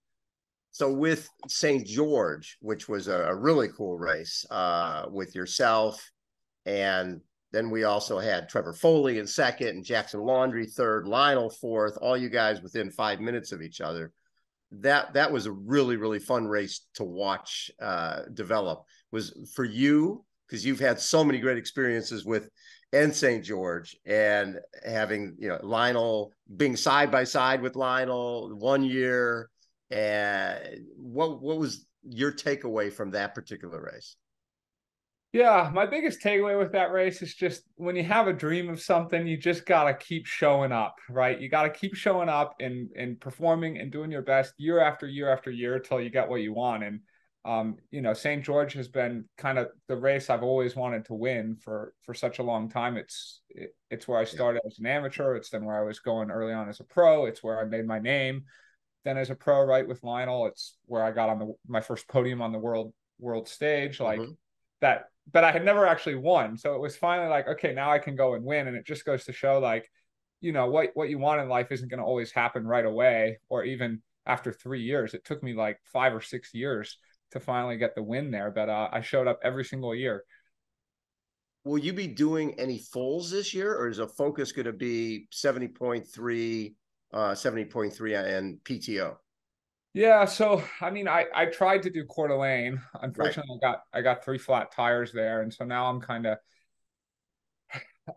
So 0.72 0.92
with 0.92 1.28
St. 1.48 1.86
George, 1.86 2.58
which 2.62 2.88
was 2.88 3.08
a, 3.08 3.24
a 3.24 3.36
really 3.36 3.70
cool 3.76 3.98
race, 3.98 4.46
uh, 4.50 5.06
with 5.10 5.36
yourself 5.36 6.10
and 6.66 7.22
then 7.52 7.70
we 7.70 7.84
also 7.84 8.18
had 8.18 8.48
Trevor 8.48 8.74
Foley 8.74 9.20
in 9.20 9.28
second 9.28 9.68
and 9.70 9.84
Jackson 9.84 10.22
Laundry 10.22 10.66
third, 10.66 11.08
Lionel 11.08 11.50
fourth, 11.50 11.98
all 12.02 12.16
you 12.16 12.30
guys 12.30 12.62
within 12.62 12.90
five 12.90 13.20
minutes 13.20 13.52
of 13.52 13.62
each 13.62 13.82
other. 13.82 14.14
That 14.72 15.14
that 15.16 15.32
was 15.32 15.48
a 15.48 15.52
really, 15.52 15.98
really 15.98 16.20
fun 16.20 16.48
race 16.48 16.88
to 16.94 17.04
watch 17.04 17.70
uh, 17.82 18.22
develop. 18.34 18.84
Was 19.12 19.52
for 19.54 19.66
you, 19.66 20.24
because 20.48 20.66
you've 20.66 20.80
had 20.80 21.00
so 21.00 21.26
many 21.26 21.40
great 21.40 21.58
experiences 21.58 22.24
with 22.24 22.50
and 22.94 23.14
St. 23.14 23.44
George 23.44 23.98
and 24.06 24.60
having, 24.86 25.36
you 25.40 25.48
know, 25.48 25.60
Lionel 25.62 26.34
being 26.58 26.75
side 26.75 27.10
by 27.12 27.24
side 27.25 27.62
with 27.62 27.75
Lionel 27.75 28.56
one 28.58 28.84
year. 28.84 29.50
And 29.91 30.86
what 30.98 31.41
what 31.41 31.57
was 31.57 31.86
your 32.03 32.31
takeaway 32.31 32.91
from 32.91 33.12
that 33.12 33.36
particular 33.36 33.81
race? 33.81 34.15
Yeah, 35.33 35.71
my 35.74 35.86
biggest 35.86 36.21
takeaway 36.21 36.60
with 36.60 36.74
that 36.74 36.91
race 36.91 37.21
is 37.21 37.33
just 37.33 37.63
when 37.75 37.95
you 37.95 38.03
have 38.03 38.27
a 38.27 38.33
dream 38.33 38.69
of 38.69 38.81
something, 38.81 39.25
you 39.25 39.38
just 39.38 39.65
gotta 39.65 39.93
keep 39.93 40.25
showing 40.25 40.74
up, 40.74 40.95
right? 41.10 41.39
You 41.39 41.48
gotta 41.48 41.69
keep 41.69 41.95
showing 41.95 42.27
up 42.27 42.55
and 42.60 42.89
and 42.98 43.19
performing 43.19 43.77
and 43.77 43.91
doing 43.91 44.12
your 44.12 44.24
best 44.24 44.53
year 44.57 44.79
after 44.79 45.07
year 45.07 45.31
after 45.31 45.50
year 45.50 45.75
until 45.75 46.01
you 46.01 46.10
get 46.10 46.27
what 46.27 46.41
you 46.41 46.53
want. 46.53 46.83
And 46.83 47.00
um, 47.43 47.77
you 47.91 48.01
know, 48.01 48.13
St. 48.13 48.43
George 48.43 48.74
has 48.74 48.88
been 48.88 49.25
kind 49.38 49.57
of 49.57 49.69
the 49.88 49.95
race 49.95 50.29
I've 50.29 50.43
always 50.43 50.75
wanted 50.75 51.05
to 51.05 51.13
win 51.13 51.55
for 51.55 51.93
for 52.03 52.13
such 52.13 52.39
a 52.39 52.43
long 52.43 52.69
time. 52.69 52.98
It's 52.98 53.41
it, 53.50 53.74
it's 53.89 54.07
where 54.10 54.19
I 54.19 54.25
started 54.25 54.62
as 54.65 54.79
an 54.79 54.86
amateur. 54.86 55.36
It's 55.36 55.50
then 55.50 55.63
where 55.63 55.79
I 55.79 55.86
was 55.86 56.00
going 56.00 56.29
early 56.29 56.53
on 56.53 56.67
as 56.67 56.81
a 56.81 56.83
pro. 56.83 57.25
It's 57.25 57.41
where 57.41 57.60
I 57.60 57.63
made 57.63 57.88
my 57.88 58.00
name. 58.00 58.43
Then 59.03 59.17
as 59.17 59.29
a 59.29 59.36
pro, 59.36 59.63
right 59.63 59.88
with 59.88 60.03
Lionel, 60.03 60.48
it's 60.48 60.77
where 60.86 61.03
I 61.03 61.12
got 61.12 61.29
on 61.29 61.39
the 61.39 61.53
my 61.67 61.81
first 61.81 62.08
podium 62.08 62.41
on 62.41 62.51
the 62.51 62.60
world 62.60 62.93
world 63.20 63.48
stage. 63.48 64.00
Like 64.00 64.20
mm-hmm. 64.20 64.31
that 64.81 65.05
but 65.31 65.43
I 65.43 65.51
had 65.51 65.63
never 65.63 65.86
actually 65.86 66.15
won. 66.15 66.58
So 66.58 66.75
it 66.75 66.81
was 66.81 66.98
finally 66.98 67.29
like, 67.29 67.48
okay, 67.48 67.74
now 67.74 67.91
I 67.91 68.00
can 68.00 68.15
go 68.15 68.34
and 68.34 68.43
win. 68.43 68.67
And 68.67 68.75
it 68.75 68.86
just 68.86 69.05
goes 69.05 69.25
to 69.25 69.34
show 69.34 69.60
like, 69.60 69.89
you 70.39 70.51
know, 70.51 70.70
what 70.70 70.89
what 70.93 71.10
you 71.10 71.20
want 71.20 71.41
in 71.41 71.50
life 71.50 71.72
isn't 71.72 71.89
going 71.89 72.00
to 72.00 72.05
always 72.05 72.31
happen 72.31 72.65
right 72.65 72.86
away 72.86 73.39
or 73.50 73.63
even 73.63 74.01
after 74.25 74.51
three 74.51 74.81
years. 74.81 75.13
It 75.13 75.25
took 75.25 75.43
me 75.43 75.53
like 75.53 75.79
five 75.93 76.13
or 76.13 76.22
six 76.22 76.53
years 76.53 76.98
to 77.31 77.39
finally 77.39 77.77
get 77.77 77.96
the 77.96 78.03
win 78.03 78.31
there. 78.31 78.51
But 78.51 78.70
uh, 78.70 78.89
I 78.91 79.01
showed 79.01 79.27
up 79.27 79.39
every 79.43 79.65
single 79.65 79.96
year. 79.96 80.24
Will 81.63 81.77
you 81.77 81.93
be 81.93 82.08
doing 82.08 82.60
any 82.60 82.79
fulls 82.79 83.29
this 83.29 83.53
year, 83.53 83.75
or 83.75 83.88
is 83.88 84.00
a 84.00 84.08
focus 84.08 84.51
going 84.51 84.65
to 84.65 84.74
be 84.74 85.27
70.3, 85.31 86.74
uh, 87.13 87.32
70.3 87.32 88.38
and 88.38 88.63
PTO? 88.63 89.18
Yeah, 89.94 90.24
so 90.25 90.63
I 90.80 90.89
mean, 90.89 91.08
I 91.08 91.25
I 91.34 91.48
tried 91.48 91.84
to 91.84 91.89
do 91.89 92.06
Coeur 92.06 92.30
d'Alene. 92.30 92.82
Unfortunately, 93.01 93.60
right. 93.62 93.70
I 93.70 93.74
got 93.74 93.84
I 93.94 94.01
got 94.01 94.24
three 94.24 94.38
flat 94.38 94.72
tires 94.72 95.12
there, 95.12 95.41
and 95.41 95.53
so 95.53 95.65
now 95.65 95.89
I'm 95.89 96.00
kind 96.00 96.27
of, 96.27 96.38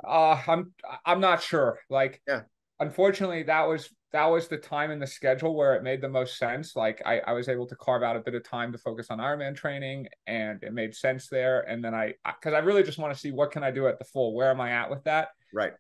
uh, 0.07 0.41
I'm 0.47 0.73
I'm 1.05 1.21
not 1.21 1.43
sure. 1.43 1.81
Like, 1.91 2.23
yeah, 2.29 2.43
unfortunately, 2.79 3.43
that 3.45 3.63
was 3.67 3.91
that 4.13 4.27
was 4.27 4.47
the 4.47 4.57
time 4.57 4.93
in 4.93 5.01
the 5.01 5.07
schedule 5.09 5.57
where 5.57 5.75
it 5.75 5.83
made 5.83 6.01
the 6.01 6.09
most 6.09 6.39
sense. 6.39 6.77
Like, 6.77 7.03
I 7.05 7.19
I 7.19 7.33
was 7.33 7.49
able 7.49 7.67
to 7.67 7.75
carve 7.75 8.05
out 8.05 8.15
a 8.15 8.21
bit 8.21 8.37
of 8.37 8.45
time 8.45 8.71
to 8.71 8.79
focus 8.79 9.09
on 9.11 9.19
Ironman 9.19 9.57
training, 9.57 10.07
and 10.29 10.63
it 10.63 10.73
made 10.73 10.95
sense 10.95 11.27
there. 11.27 11.63
And 11.63 11.85
then 11.85 11.93
I 11.93 12.15
because 12.25 12.55
I 12.55 12.59
really 12.59 12.85
just 12.85 12.99
want 12.99 13.13
to 13.13 13.19
see 13.19 13.33
what 13.33 13.51
can 13.51 13.65
I 13.65 13.73
do 13.73 13.89
at 13.89 13.99
the 13.99 14.05
full. 14.05 14.33
Where 14.33 14.51
am 14.51 14.61
I 14.61 14.71
at 14.71 14.91
with 14.91 15.03
that? 15.05 15.31
Right. 15.53 15.73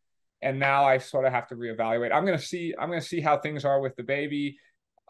And 0.44 0.58
now 0.60 0.84
I 0.84 0.98
sort 0.98 1.24
of 1.24 1.32
have 1.32 1.48
to 1.48 1.56
reevaluate. 1.56 2.12
I'm 2.12 2.24
gonna 2.24 2.38
see. 2.38 2.74
I'm 2.78 2.88
gonna 2.88 3.00
see 3.00 3.20
how 3.20 3.38
things 3.38 3.64
are 3.64 3.80
with 3.80 3.96
the 3.96 4.02
baby 4.02 4.58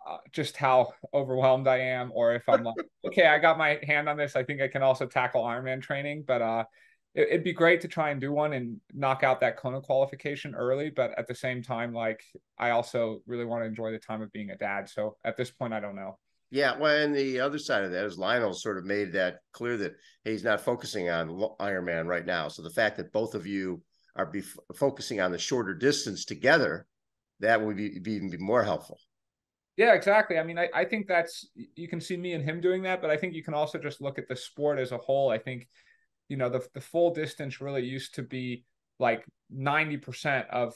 uh, 0.07 0.19
just 0.33 0.57
how 0.57 0.93
overwhelmed 1.13 1.67
I 1.67 1.79
am, 1.79 2.13
or 2.15 2.35
if 2.35 2.49
I'm 2.49 2.63
like, 2.63 2.75
okay, 3.07 3.27
I 3.27 3.39
got 3.39 3.59
my 3.59 3.79
hand 3.83 4.09
on 4.09 4.17
this, 4.17 4.37
I 4.37 4.45
think 4.45 4.61
I 4.61 4.69
can 4.69 4.83
also 4.83 5.07
tackle 5.07 5.43
Ironman 5.43 5.81
training. 5.81 6.25
But 6.27 6.43
uh, 6.43 6.65
it, 7.15 7.29
would 7.31 7.45
be 7.45 7.53
great 7.53 7.81
to 7.83 7.89
try 7.89 8.11
and 8.11 8.21
do 8.21 8.33
one 8.33 8.53
and 8.53 8.81
knock 8.93 9.23
out 9.23 9.41
that 9.41 9.57
Kona 9.57 9.81
qualification 9.81 10.55
early. 10.55 10.91
But 10.91 11.19
at 11.19 11.27
the 11.27 11.35
same 11.35 11.63
time, 11.63 11.95
like 11.95 12.23
I 12.59 12.71
also 12.71 13.21
really 13.27 13.45
want 13.45 13.63
to 13.63 13.67
enjoy 13.67 13.93
the 13.93 13.99
time 13.99 14.21
of 14.21 14.33
being 14.33 14.51
a 14.51 14.57
dad. 14.57 14.89
So 14.89 15.17
at 15.25 15.37
this 15.37 15.51
point, 15.51 15.73
I 15.73 15.81
don't 15.81 15.97
know. 15.97 16.19
Yeah, 16.51 16.79
well, 16.79 17.03
and 17.03 17.17
the 17.17 17.41
other 17.41 17.59
side 17.59 17.83
of 17.83 17.91
that 17.93 18.05
is 18.05 18.19
Lionel 18.19 18.53
sort 18.53 18.79
of 18.79 18.85
made 18.85 19.13
that 19.15 19.39
clear 19.53 19.77
that 19.79 19.95
he's 20.25 20.45
not 20.45 20.61
focusing 20.61 21.09
on 21.09 21.29
Ironman 21.59 22.07
right 22.07 22.25
now. 22.25 22.49
So 22.49 22.63
the 22.63 22.71
fact 22.71 22.99
that 22.99 23.13
both 23.13 23.35
of 23.35 23.47
you 23.47 23.83
are 24.17 24.27
be 24.27 24.43
focusing 24.75 25.21
on 25.21 25.33
the 25.33 25.39
shorter 25.39 25.75
distance 25.75 26.25
together, 26.25 26.87
that 27.41 27.61
would 27.61 27.77
be, 27.77 27.99
be 27.99 28.13
even 28.13 28.31
be 28.31 28.39
more 28.39 28.63
helpful. 28.63 28.99
Yeah, 29.77 29.95
exactly. 29.95 30.39
I 30.39 30.45
mean, 30.45 30.59
I, 30.59 30.69
I 30.73 30.85
think 30.85 31.09
that's 31.09 31.49
you 31.55 31.89
can 31.89 32.01
see 32.01 32.17
me 32.17 32.33
and 32.33 32.45
him 32.45 32.61
doing 32.61 32.83
that, 32.83 33.01
but 33.01 33.11
I 33.11 33.17
think 33.17 33.35
you 33.35 33.43
can 33.43 33.55
also 33.55 33.79
just 33.79 34.01
look 34.01 34.19
at 34.19 34.29
the 34.29 34.37
sport 34.37 34.79
as 34.79 34.93
a 34.93 34.99
whole. 34.99 35.31
I 35.31 35.39
think, 35.39 35.69
you 36.29 36.37
know, 36.37 36.49
the 36.49 36.65
the 36.75 36.81
full 36.81 37.13
distance 37.13 37.61
really 37.61 37.85
used 37.85 38.15
to 38.15 38.23
be 38.23 38.65
like 39.01 39.25
90% 39.53 40.49
of 40.51 40.75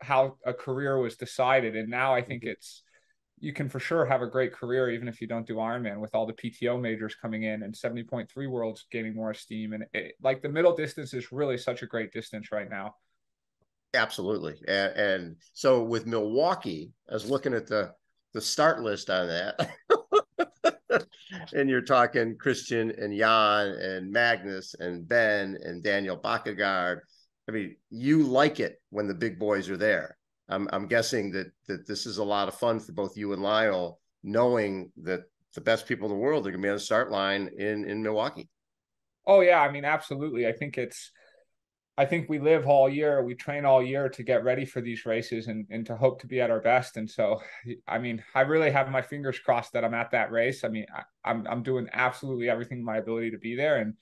how 0.00 0.36
a 0.46 0.54
career 0.54 0.98
was 0.98 1.16
decided. 1.16 1.76
And 1.76 1.90
now 1.90 2.14
I 2.14 2.22
think 2.22 2.42
mm-hmm. 2.42 2.52
it's 2.52 2.82
you 3.42 3.52
can 3.52 3.68
for 3.68 3.80
sure 3.80 4.06
have 4.06 4.22
a 4.22 4.26
great 4.26 4.52
career 4.52 4.88
even 4.88 5.08
if 5.08 5.20
you 5.20 5.26
don't 5.26 5.46
do 5.46 5.56
Ironman 5.56 5.98
with 5.98 6.14
all 6.14 6.26
the 6.26 6.32
PTO 6.32 6.80
majors 6.80 7.16
coming 7.16 7.42
in 7.42 7.64
and 7.64 7.74
70.3 7.74 8.48
worlds 8.48 8.86
gaining 8.88 9.16
more 9.16 9.34
steam. 9.34 9.72
And 9.72 9.84
it, 9.92 10.14
like 10.22 10.42
the 10.42 10.48
middle 10.48 10.76
distance 10.76 11.12
is 11.12 11.32
really 11.32 11.58
such 11.58 11.82
a 11.82 11.86
great 11.86 12.12
distance 12.12 12.52
right 12.52 12.70
now. 12.70 12.94
Absolutely. 13.94 14.54
And, 14.68 14.92
and 14.96 15.36
so 15.54 15.82
with 15.82 16.06
Milwaukee, 16.06 16.92
I 17.10 17.14
was 17.14 17.28
looking 17.28 17.52
at 17.52 17.66
the 17.66 17.92
the 18.32 18.40
start 18.40 18.80
list 18.80 19.10
on 19.10 19.26
that. 19.26 19.70
and 21.52 21.68
you're 21.68 21.82
talking 21.82 22.38
Kristian 22.38 22.96
and 23.02 23.14
Jan 23.18 23.66
and 23.66 24.10
Magnus 24.10 24.74
and 24.78 25.06
Ben 25.06 25.58
and 25.64 25.82
Daniel 25.82 26.16
Bækkegård. 26.16 27.00
I 27.48 27.52
mean, 27.52 27.76
you 27.90 28.22
like 28.22 28.60
it 28.60 28.80
when 28.90 29.08
the 29.08 29.14
big 29.14 29.38
boys 29.38 29.68
are 29.68 29.76
there. 29.76 30.16
I'm, 30.52 30.68
I'm 30.72 30.86
guessing 30.86 31.30
that 31.32 31.52
that 31.66 31.86
this 31.86 32.06
is 32.06 32.18
a 32.18 32.24
lot 32.24 32.48
of 32.48 32.54
fun 32.54 32.80
for 32.80 32.92
both 32.92 33.16
you 33.16 33.32
and 33.32 33.42
Lionel, 33.42 34.00
knowing 34.22 34.92
that 35.02 35.22
the 35.54 35.60
best 35.60 35.86
people 35.86 36.06
in 36.06 36.12
the 36.12 36.20
world 36.20 36.46
are 36.46 36.50
going 36.50 36.62
to 36.62 36.66
be 36.66 36.70
on 36.70 36.76
the 36.76 36.80
start 36.80 37.10
line 37.10 37.50
in 37.58 37.84
in 37.84 38.02
Milwaukee. 38.02 38.48
Oh 39.26 39.40
yeah, 39.40 39.60
I 39.60 39.70
mean, 39.70 39.84
absolutely. 39.84 40.46
I 40.46 40.52
think 40.52 40.78
it's 40.78 41.10
I 41.98 42.06
think 42.06 42.28
we 42.28 42.38
live 42.38 42.66
all 42.66 42.88
year, 42.88 43.22
we 43.22 43.34
train 43.34 43.66
all 43.66 43.82
year 43.82 44.08
to 44.08 44.22
get 44.22 44.44
ready 44.44 44.64
for 44.64 44.80
these 44.80 45.04
races 45.04 45.48
and, 45.48 45.66
and 45.68 45.84
to 45.86 45.96
hope 45.96 46.20
to 46.22 46.26
be 46.26 46.40
at 46.40 46.50
our 46.50 46.60
best. 46.60 46.96
And 46.96 47.08
so, 47.08 47.40
I 47.86 47.98
mean, 47.98 48.24
I 48.34 48.40
really 48.42 48.70
have 48.70 48.90
my 48.90 49.02
fingers 49.02 49.38
crossed 49.38 49.74
that 49.74 49.84
I'm 49.84 49.92
at 49.92 50.10
that 50.12 50.32
race. 50.32 50.64
I 50.64 50.68
mean, 50.68 50.86
I, 50.94 51.30
am 51.30 51.40
I'm, 51.40 51.46
I'm 51.48 51.62
doing 51.62 51.88
absolutely 51.92 52.48
everything 52.48 52.78
in 52.78 52.84
my 52.84 52.96
ability 52.96 53.32
to 53.32 53.38
be 53.38 53.56
there. 53.56 53.76
And 53.76 53.94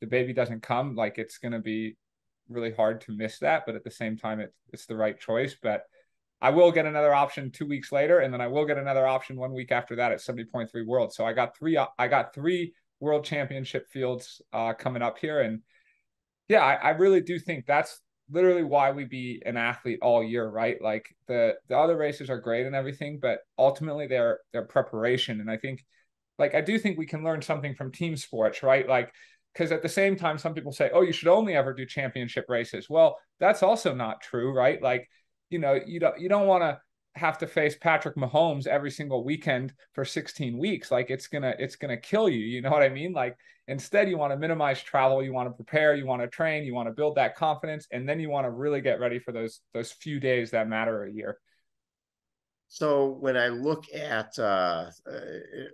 the 0.00 0.06
baby 0.06 0.32
doesn't 0.32 0.62
come, 0.62 0.94
like 0.94 1.18
it's 1.18 1.36
going 1.36 1.52
to 1.52 1.60
be 1.60 1.98
really 2.48 2.72
hard 2.72 3.00
to 3.02 3.12
miss 3.12 3.38
that. 3.40 3.64
But 3.66 3.74
at 3.74 3.84
the 3.84 3.90
same 3.90 4.16
time, 4.16 4.40
it, 4.40 4.52
it's 4.72 4.86
the 4.86 4.96
right 4.96 5.18
choice. 5.18 5.56
But 5.60 5.82
I 6.40 6.50
will 6.50 6.70
get 6.70 6.86
another 6.86 7.14
option 7.14 7.50
two 7.50 7.66
weeks 7.66 7.92
later, 7.92 8.20
and 8.20 8.32
then 8.32 8.40
I 8.40 8.46
will 8.46 8.66
get 8.66 8.78
another 8.78 9.06
option 9.06 9.36
one 9.36 9.52
week 9.52 9.72
after 9.72 9.96
that 9.96 10.12
at 10.12 10.18
70.3 10.18 10.68
World. 10.86 11.12
So 11.12 11.24
I 11.24 11.32
got 11.32 11.56
three. 11.56 11.78
I 11.98 12.08
got 12.08 12.34
three 12.34 12.74
World 13.00 13.24
Championship 13.24 13.88
fields 13.90 14.40
uh, 14.52 14.74
coming 14.74 15.02
up 15.02 15.18
here, 15.18 15.40
and 15.40 15.60
yeah, 16.48 16.62
I, 16.62 16.74
I 16.74 16.90
really 16.90 17.20
do 17.20 17.38
think 17.38 17.66
that's 17.66 18.00
literally 18.30 18.64
why 18.64 18.90
we 18.90 19.04
be 19.04 19.42
an 19.46 19.56
athlete 19.56 19.98
all 20.02 20.22
year, 20.22 20.48
right? 20.48 20.80
Like 20.80 21.14
the 21.28 21.54
the 21.68 21.76
other 21.78 21.96
races 21.96 22.30
are 22.30 22.40
great 22.40 22.66
and 22.66 22.74
everything, 22.74 23.18
but 23.20 23.40
ultimately 23.58 24.06
they're 24.06 24.40
their 24.52 24.64
preparation. 24.64 25.40
And 25.40 25.50
I 25.50 25.56
think 25.56 25.84
like 26.38 26.54
I 26.54 26.60
do 26.60 26.78
think 26.78 26.98
we 26.98 27.06
can 27.06 27.24
learn 27.24 27.42
something 27.42 27.74
from 27.74 27.92
team 27.92 28.16
sports, 28.16 28.62
right? 28.62 28.88
Like 28.88 29.12
because 29.56 29.72
at 29.72 29.82
the 29.82 29.88
same 29.88 30.16
time, 30.16 30.36
some 30.36 30.52
people 30.52 30.72
say, 30.72 30.90
oh, 30.92 31.00
you 31.00 31.12
should 31.12 31.28
only 31.28 31.54
ever 31.54 31.72
do 31.72 31.86
championship 31.86 32.44
races. 32.48 32.90
Well, 32.90 33.16
that's 33.40 33.62
also 33.62 33.94
not 33.94 34.20
true, 34.20 34.52
right? 34.52 34.82
Like, 34.82 35.08
you 35.48 35.58
know, 35.58 35.80
you 35.86 35.98
don't 35.98 36.20
you 36.20 36.28
don't 36.28 36.46
want 36.46 36.62
to 36.62 36.78
have 37.14 37.38
to 37.38 37.46
face 37.46 37.74
Patrick 37.80 38.16
Mahomes 38.16 38.66
every 38.66 38.90
single 38.90 39.24
weekend 39.24 39.72
for 39.94 40.04
16 40.04 40.58
weeks. 40.58 40.90
Like 40.90 41.10
it's 41.10 41.28
gonna 41.28 41.54
it's 41.58 41.76
gonna 41.76 41.96
kill 41.96 42.28
you. 42.28 42.40
You 42.40 42.60
know 42.60 42.70
what 42.70 42.82
I 42.82 42.90
mean? 42.90 43.12
Like 43.12 43.36
instead, 43.66 44.10
you 44.10 44.18
want 44.18 44.32
to 44.32 44.38
minimize 44.38 44.82
travel. 44.82 45.22
You 45.22 45.32
want 45.32 45.48
to 45.48 45.54
prepare. 45.54 45.94
You 45.94 46.04
want 46.04 46.20
to 46.20 46.28
train. 46.28 46.64
You 46.64 46.74
want 46.74 46.88
to 46.88 46.92
build 46.92 47.14
that 47.14 47.36
confidence, 47.36 47.86
and 47.90 48.06
then 48.06 48.20
you 48.20 48.28
want 48.28 48.44
to 48.44 48.50
really 48.50 48.82
get 48.82 49.00
ready 49.00 49.18
for 49.18 49.32
those 49.32 49.60
those 49.72 49.90
few 49.90 50.20
days 50.20 50.50
that 50.50 50.68
matter 50.68 51.04
a 51.04 51.10
year. 51.10 51.38
So 52.68 53.16
when 53.20 53.36
I 53.36 53.48
look 53.48 53.84
at 53.94 54.38
uh, 54.38 54.90
uh, 55.10 55.20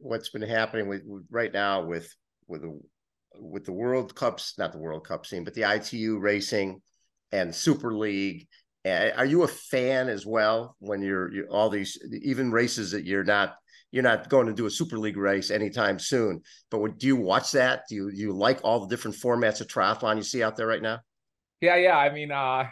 what's 0.02 0.28
been 0.28 0.42
happening 0.42 0.88
with, 0.88 1.02
with, 1.04 1.24
right 1.30 1.52
now 1.52 1.84
with 1.84 2.14
with 2.46 2.62
the 2.62 2.78
with 3.38 3.64
the 3.64 3.72
World 3.72 4.14
Cups, 4.14 4.54
not 4.58 4.72
the 4.72 4.78
World 4.78 5.06
Cup 5.06 5.26
scene, 5.26 5.44
but 5.44 5.54
the 5.54 5.70
ITU 5.70 6.18
racing 6.18 6.80
and 7.30 7.54
Super 7.54 7.94
League. 7.94 8.46
Are 8.84 9.24
you 9.24 9.42
a 9.42 9.48
fan 9.48 10.08
as 10.08 10.26
well 10.26 10.76
when 10.80 11.02
you're, 11.02 11.32
you're 11.32 11.50
all 11.50 11.70
these 11.70 11.98
even 12.22 12.50
races 12.50 12.90
that 12.92 13.04
you're 13.04 13.24
not 13.24 13.54
you're 13.92 14.02
not 14.02 14.30
going 14.30 14.46
to 14.46 14.54
do 14.54 14.64
a 14.64 14.70
super 14.70 14.98
league 14.98 15.18
race 15.18 15.50
anytime 15.50 15.98
soon 15.98 16.40
but 16.70 16.98
do 16.98 17.06
you 17.06 17.14
watch 17.14 17.52
that? 17.52 17.82
Do 17.88 17.94
you 17.94 18.10
you 18.12 18.32
like 18.32 18.58
all 18.64 18.80
the 18.80 18.88
different 18.88 19.16
formats 19.16 19.60
of 19.60 19.68
triathlon 19.68 20.16
you 20.16 20.22
see 20.22 20.42
out 20.42 20.56
there 20.56 20.66
right 20.66 20.82
now? 20.82 21.00
Yeah 21.60 21.76
yeah 21.76 21.96
i 21.96 22.12
mean 22.12 22.32
uh 22.32 22.64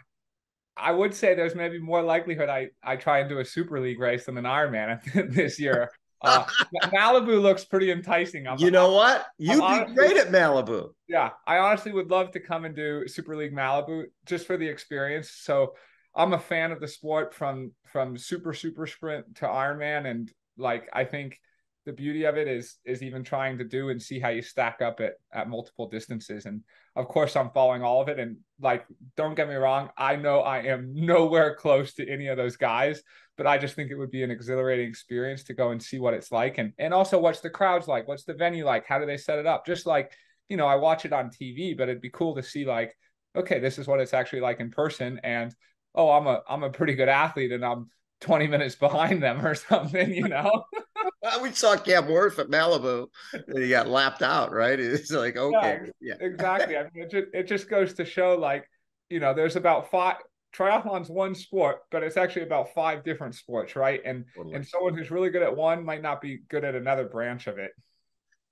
i 0.77 0.91
would 0.91 1.15
say 1.15 1.35
there's 1.35 1.55
maybe 1.55 1.79
more 1.79 2.03
likelihood 2.03 2.49
i 2.49 2.69
i 2.83 2.97
try 2.97 3.21
and 3.21 3.29
do 3.29 3.39
a 3.39 3.45
super 3.45 3.79
league 3.81 4.01
race 4.01 4.25
than 4.25 4.37
an 4.37 4.45
ironman 4.45 5.01
this 5.35 5.61
year 5.61 5.91
uh, 6.23 6.45
Malibu 6.87 7.41
looks 7.41 7.65
pretty 7.65 7.91
enticing. 7.91 8.47
I'm, 8.47 8.59
you 8.59 8.71
know 8.71 8.93
what? 8.93 9.27
You'd 9.39 9.63
I'm 9.63 9.89
be 9.89 9.95
great 9.95 10.17
at 10.17 10.29
Malibu. 10.29 10.91
Yeah, 11.09 11.31
I 11.47 11.59
honestly 11.59 11.93
would 11.93 12.11
love 12.11 12.33
to 12.33 12.41
come 12.41 12.65
and 12.65 12.75
do 12.75 13.07
Super 13.09 13.37
League 13.37 13.55
Malibu 13.55 14.05
just 14.27 14.47
for 14.47 14.57
the 14.57 14.69
experience. 14.69 15.31
So 15.31 15.75
I'm 16.15 16.33
a 16.33 16.39
fan 16.39 16.73
of 16.73 16.81
the 16.81 16.89
sport 16.89 17.35
from 17.35 17.73
from 17.87 18.19
super 18.19 18.53
super 18.53 18.87
sprint 18.87 19.37
to 19.37 19.47
Ironman, 19.47 20.07
and 20.07 20.31
like 20.57 20.89
I 20.93 21.05
think 21.05 21.41
the 21.91 21.97
beauty 21.97 22.23
of 22.23 22.37
it 22.37 22.47
is 22.47 22.77
is 22.85 23.03
even 23.03 23.25
trying 23.25 23.59
to 23.59 23.65
do 23.65 23.89
and 23.89 24.01
see 24.01 24.21
how 24.21 24.29
you 24.29 24.43
stack 24.43 24.81
up 24.81 25.01
at 25.01 25.15
at 25.33 25.49
multiple 25.49 25.89
distances. 25.89 26.47
And 26.47 26.63
of 26.95 27.09
course, 27.09 27.35
I'm 27.35 27.51
following 27.51 27.83
all 27.83 28.01
of 28.01 28.09
it. 28.09 28.21
And 28.21 28.37
like, 28.61 28.87
don't 29.17 29.35
get 29.35 29.49
me 29.49 29.57
wrong, 29.57 29.91
I 29.97 30.15
know 30.15 30.41
I 30.41 30.59
am 30.59 30.95
nowhere 30.95 31.57
close 31.57 31.95
to 31.95 32.09
any 32.09 32.29
of 32.29 32.37
those 32.37 32.57
guys, 32.57 33.03
but 33.37 33.49
I 33.49 33.59
just 33.59 33.75
think 33.75 33.91
it 33.91 33.97
would 33.97 34.13
be 34.13 34.23
an 34.23 34.31
exhilarating 34.31 34.89
experience 34.89 35.43
to 35.45 35.55
go 35.55 35.73
and 35.73 35.83
see 35.83 35.99
what 35.99 36.15
it's 36.15 36.31
like, 36.31 36.59
and 36.59 36.73
and 36.79 36.95
also 36.95 37.19
what's 37.19 37.41
the 37.41 37.51
crowds 37.51 37.89
like, 37.89 38.07
what's 38.07 38.25
the 38.25 38.35
venue 38.35 38.65
like, 38.65 38.87
how 38.87 39.01
do 39.01 39.07
they 39.07 39.17
set 39.17 39.41
it 39.41 39.47
up? 39.47 39.67
Just 39.67 39.85
like 39.85 40.13
you 40.49 40.57
know, 40.57 40.67
I 40.67 40.77
watch 40.77 41.05
it 41.05 41.13
on 41.13 41.31
TV, 41.31 41.77
but 41.77 41.89
it'd 41.89 42.01
be 42.01 42.11
cool 42.11 42.37
to 42.37 42.43
see 42.43 42.65
like, 42.65 42.97
okay, 43.37 43.59
this 43.59 43.79
is 43.79 43.87
what 43.89 44.01
it's 44.01 44.15
actually 44.15 44.43
like 44.43 44.61
in 44.61 44.71
person, 44.71 45.21
and 45.25 45.53
oh, 45.97 46.11
I'm 46.13 46.29
a 46.29 46.41
I'm 46.49 46.63
a 46.63 46.71
pretty 46.71 46.95
good 46.95 47.09
athlete 47.09 47.51
and 47.51 47.65
I'm 47.65 47.91
20 48.21 48.47
minutes 48.55 48.77
behind 48.77 49.21
them 49.21 49.45
or 49.45 49.55
something, 49.71 50.15
you 50.15 50.29
know. 50.29 50.65
We 51.43 51.53
saw 51.53 51.77
Cam 51.77 52.05
Wurf 52.05 52.39
at 52.39 52.49
Malibu 52.49 53.07
and 53.33 53.59
he 53.59 53.69
got 53.69 53.89
lapped 53.89 54.23
out, 54.23 54.53
right? 54.53 54.79
It's 54.91 55.11
like, 55.11 55.37
okay. 55.37 55.81
Yeah, 56.01 56.15
yeah. 56.21 56.27
exactly. 56.27 56.77
I 56.77 56.83
mean, 56.85 57.05
it 57.05 57.11
just, 57.11 57.27
it 57.33 57.47
just 57.47 57.69
goes 57.69 57.95
to 57.95 58.05
show 58.05 58.37
like, 58.37 58.69
you 59.09 59.21
know, 59.21 59.35
there's 59.35 59.57
about 59.57 59.91
five 59.91 60.17
triathlon's 60.55 61.09
one 61.09 61.35
sport, 61.35 61.79
but 61.91 62.03
it's 62.03 62.17
actually 62.17 62.43
about 62.43 62.75
five 62.75 63.05
different 63.05 63.35
sports, 63.35 63.77
right? 63.77 64.01
And 64.05 64.25
totally. 64.35 64.55
and 64.55 64.67
someone 64.67 64.97
who's 64.97 65.11
really 65.11 65.31
good 65.31 65.43
at 65.43 65.57
one 65.57 65.85
might 65.85 66.03
not 66.03 66.21
be 66.21 66.41
good 66.49 66.65
at 66.65 66.75
another 66.75 67.05
branch 67.05 67.47
of 67.47 67.59
it. 67.59 67.73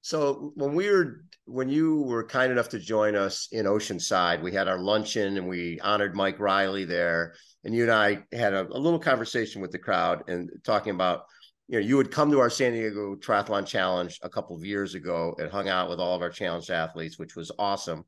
So 0.01 0.53
when 0.55 0.75
we 0.75 0.91
were 0.91 1.25
when 1.45 1.69
you 1.69 2.03
were 2.03 2.25
kind 2.25 2.53
enough 2.53 2.69
to 2.71 2.79
join 2.79 3.17
us 3.17 3.49
in 3.51 3.67
Oceanside, 3.67 4.43
we 4.43 4.53
had 4.53 4.69
our 4.69 4.79
luncheon 4.79 5.37
and 5.37 5.49
we 5.49 5.81
honored 5.81 6.15
Mike 6.15 6.39
Riley 6.39 6.85
there. 6.85 7.35
And 7.65 7.75
you 7.75 7.83
and 7.83 7.93
I 7.93 8.25
had 8.33 8.55
a, 8.55 8.67
a 8.69 8.79
little 8.79 8.99
conversation 8.99 9.61
with 9.61 9.73
the 9.73 9.79
crowd 9.79 10.29
and 10.29 10.51
talking 10.63 10.95
about, 10.95 11.23
you 11.69 11.79
know, 11.79 11.87
you 11.87 11.99
had 11.99 12.11
come 12.11 12.31
to 12.31 12.41
our 12.41 12.51
San 12.51 12.73
Diego 12.73 13.15
Triathlon 13.15 13.67
Challenge 13.67 14.19
a 14.23 14.31
couple 14.31 14.57
of 14.57 14.65
years 14.65 14.95
ago 14.95 15.35
and 15.39 15.51
hung 15.51 15.69
out 15.69 15.91
with 15.91 16.01
all 16.01 16.17
of 16.17 16.23
our 16.23 16.31
challenge 16.31 16.71
athletes, 16.71 17.19
which 17.19 17.37
was 17.37 17.53
awesome. 17.59 18.05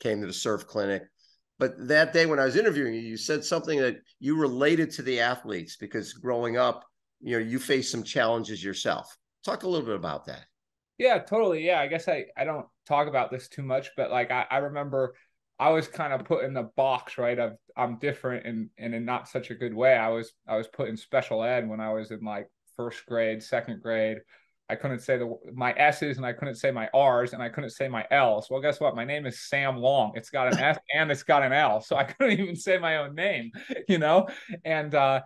Came 0.00 0.20
to 0.22 0.26
the 0.26 0.32
surf 0.32 0.66
clinic. 0.66 1.02
But 1.58 1.88
that 1.88 2.12
day 2.12 2.26
when 2.26 2.38
I 2.40 2.44
was 2.44 2.56
interviewing 2.56 2.94
you, 2.94 3.00
you 3.00 3.16
said 3.16 3.44
something 3.44 3.78
that 3.80 3.96
you 4.18 4.36
related 4.36 4.90
to 4.92 5.02
the 5.02 5.20
athletes 5.20 5.76
because 5.76 6.14
growing 6.14 6.56
up, 6.56 6.84
you 7.20 7.38
know, 7.38 7.44
you 7.44 7.58
faced 7.58 7.92
some 7.92 8.02
challenges 8.02 8.64
yourself. 8.64 9.16
Talk 9.44 9.62
a 9.62 9.68
little 9.68 9.86
bit 9.86 9.94
about 9.94 10.26
that. 10.26 10.46
Yeah, 10.98 11.18
totally. 11.18 11.64
Yeah, 11.64 11.80
I 11.80 11.88
guess 11.88 12.08
I 12.08 12.26
I 12.36 12.44
don't 12.44 12.66
talk 12.86 13.08
about 13.08 13.30
this 13.30 13.48
too 13.48 13.62
much, 13.62 13.90
but 13.96 14.10
like 14.10 14.30
I, 14.30 14.46
I 14.50 14.58
remember 14.58 15.14
I 15.58 15.70
was 15.70 15.86
kind 15.86 16.12
of 16.12 16.24
put 16.24 16.44
in 16.44 16.54
the 16.54 16.70
box, 16.76 17.18
right? 17.18 17.38
Of 17.38 17.52
I'm 17.76 17.98
different 17.98 18.46
and 18.46 18.70
and 18.78 18.94
in 18.94 19.04
not 19.04 19.28
such 19.28 19.50
a 19.50 19.54
good 19.54 19.74
way. 19.74 19.94
I 19.94 20.08
was 20.08 20.32
I 20.48 20.56
was 20.56 20.68
put 20.68 20.88
in 20.88 20.96
special 20.96 21.44
ed 21.44 21.68
when 21.68 21.80
I 21.80 21.92
was 21.92 22.10
in 22.10 22.24
like 22.24 22.48
first 22.82 23.06
grade, 23.06 23.42
second 23.42 23.82
grade. 23.82 24.18
I 24.68 24.74
couldn't 24.74 25.00
say 25.00 25.18
the 25.18 25.34
my 25.54 25.74
S's 25.76 26.16
and 26.16 26.24
I 26.24 26.32
couldn't 26.32 26.54
say 26.54 26.70
my 26.70 26.88
R's 26.94 27.34
and 27.34 27.42
I 27.42 27.48
couldn't 27.48 27.70
say 27.70 27.88
my 27.88 28.06
L's. 28.10 28.48
Well, 28.48 28.62
guess 28.62 28.80
what? 28.80 28.96
My 28.96 29.04
name 29.04 29.26
is 29.26 29.48
Sam 29.48 29.76
Long. 29.76 30.12
It's 30.14 30.30
got 30.30 30.52
an 30.52 30.58
S 30.58 30.78
and 30.94 31.10
it's 31.10 31.22
got 31.22 31.42
an 31.42 31.52
L, 31.52 31.80
so 31.80 31.96
I 31.96 32.04
couldn't 32.04 32.38
even 32.38 32.56
say 32.56 32.78
my 32.78 32.96
own 32.98 33.14
name, 33.14 33.50
you 33.88 33.98
know. 33.98 34.28
And 34.64 34.94
uh, 34.94 35.20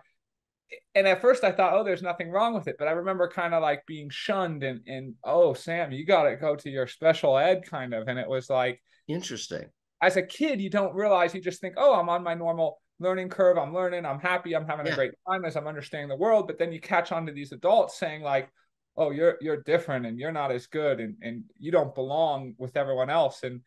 and 0.95 1.07
at 1.07 1.21
first 1.21 1.43
I 1.43 1.51
thought, 1.51 1.73
oh, 1.73 1.83
there's 1.83 2.01
nothing 2.01 2.29
wrong 2.29 2.53
with 2.53 2.67
it. 2.67 2.75
But 2.77 2.89
I 2.89 2.91
remember 2.91 3.29
kind 3.29 3.53
of 3.53 3.61
like 3.61 3.85
being 3.87 4.09
shunned 4.09 4.63
and 4.63 4.81
and 4.85 5.15
oh, 5.23 5.53
Sam, 5.53 5.91
you 5.91 6.05
got 6.05 6.23
to 6.23 6.35
go 6.35 6.55
to 6.55 6.69
your 6.69 6.87
special 6.87 7.37
ed 7.37 7.63
kind 7.65 7.93
of. 7.93 8.07
And 8.07 8.19
it 8.19 8.27
was 8.27 8.49
like 8.49 8.81
interesting. 9.07 9.65
As 10.01 10.17
a 10.17 10.21
kid, 10.21 10.61
you 10.61 10.69
don't 10.69 10.93
realize 10.93 11.33
you 11.33 11.41
just 11.41 11.61
think, 11.61 11.75
oh, 11.77 11.95
I'm 11.95 12.09
on 12.09 12.23
my 12.23 12.33
normal 12.33 12.79
learning 12.99 13.29
curve. 13.29 13.57
I'm 13.57 13.73
learning. 13.73 14.05
I'm 14.05 14.19
happy. 14.19 14.55
I'm 14.55 14.65
having 14.65 14.85
yeah. 14.85 14.93
a 14.93 14.95
great 14.95 15.11
time 15.29 15.45
as 15.45 15.55
I'm 15.55 15.67
understanding 15.67 16.09
the 16.09 16.15
world. 16.15 16.47
But 16.47 16.57
then 16.57 16.71
you 16.71 16.79
catch 16.79 17.11
on 17.11 17.25
to 17.25 17.31
these 17.31 17.51
adults 17.51 17.97
saying 17.99 18.21
like, 18.21 18.49
oh, 18.95 19.11
you're 19.11 19.37
you're 19.41 19.61
different 19.63 20.05
and 20.05 20.19
you're 20.19 20.31
not 20.31 20.51
as 20.51 20.67
good 20.67 20.99
and 20.99 21.15
and 21.21 21.43
you 21.57 21.71
don't 21.71 21.95
belong 21.95 22.55
with 22.57 22.77
everyone 22.77 23.09
else. 23.09 23.43
And 23.43 23.61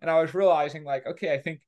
and 0.00 0.10
I 0.10 0.20
was 0.20 0.34
realizing 0.34 0.84
like, 0.84 1.06
okay, 1.06 1.32
I 1.32 1.38
think 1.38 1.60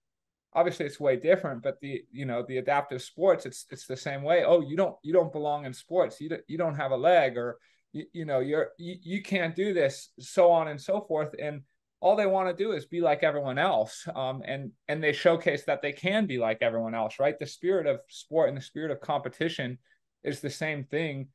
obviously 0.57 0.87
it's 0.87 0.99
way 0.99 1.17
different 1.17 1.63
but 1.63 1.79
the 1.81 2.03
you 2.11 2.25
know 2.25 2.43
the 2.49 2.57
adaptive 2.57 3.03
sports 3.03 3.45
it's 3.45 3.67
it's 3.71 3.87
the 3.87 3.97
same 3.97 4.23
way 4.23 4.43
oh 4.43 4.63
you 4.63 4.75
don't 4.75 4.97
you 5.03 5.13
don't 5.13 5.31
belong 5.31 5.67
in 5.67 5.73
sports 5.73 6.19
you 6.19 6.31
don't, 6.31 6.41
you 6.49 6.57
don't 6.57 6.75
have 6.75 6.93
a 6.93 6.97
leg 6.97 7.37
or 7.37 7.59
you, 7.93 8.07
you 8.15 8.25
know 8.25 8.41
you're 8.41 8.71
you, 8.79 8.97
you 9.03 9.23
can't 9.23 9.55
do 9.55 9.75
this 9.75 10.09
so 10.19 10.51
on 10.51 10.69
and 10.69 10.81
so 10.81 11.03
forth 11.03 11.35
and 11.39 11.61
all 12.01 12.17
they 12.17 12.27
want 12.27 12.49
to 12.49 12.65
do 12.65 12.73
is 12.73 12.87
be 12.87 13.01
like 13.01 13.23
everyone 13.23 13.59
else 13.59 14.07
um, 14.15 14.43
and 14.45 14.71
and 14.89 15.03
they 15.03 15.13
showcase 15.13 15.65
that 15.65 15.83
they 15.83 15.93
can 15.93 16.27
be 16.27 16.39
like 16.39 16.59
everyone 16.61 16.95
else 16.95 17.19
right? 17.19 17.39
The 17.39 17.47
spirit 17.47 17.87
of 17.87 18.01
sport 18.09 18.49
and 18.49 18.57
the 18.57 18.63
spirit 18.63 18.91
of 18.91 19.01
competition 19.01 19.79
is 20.23 20.41
the 20.41 20.51
same 20.51 20.85
thing 20.85 21.29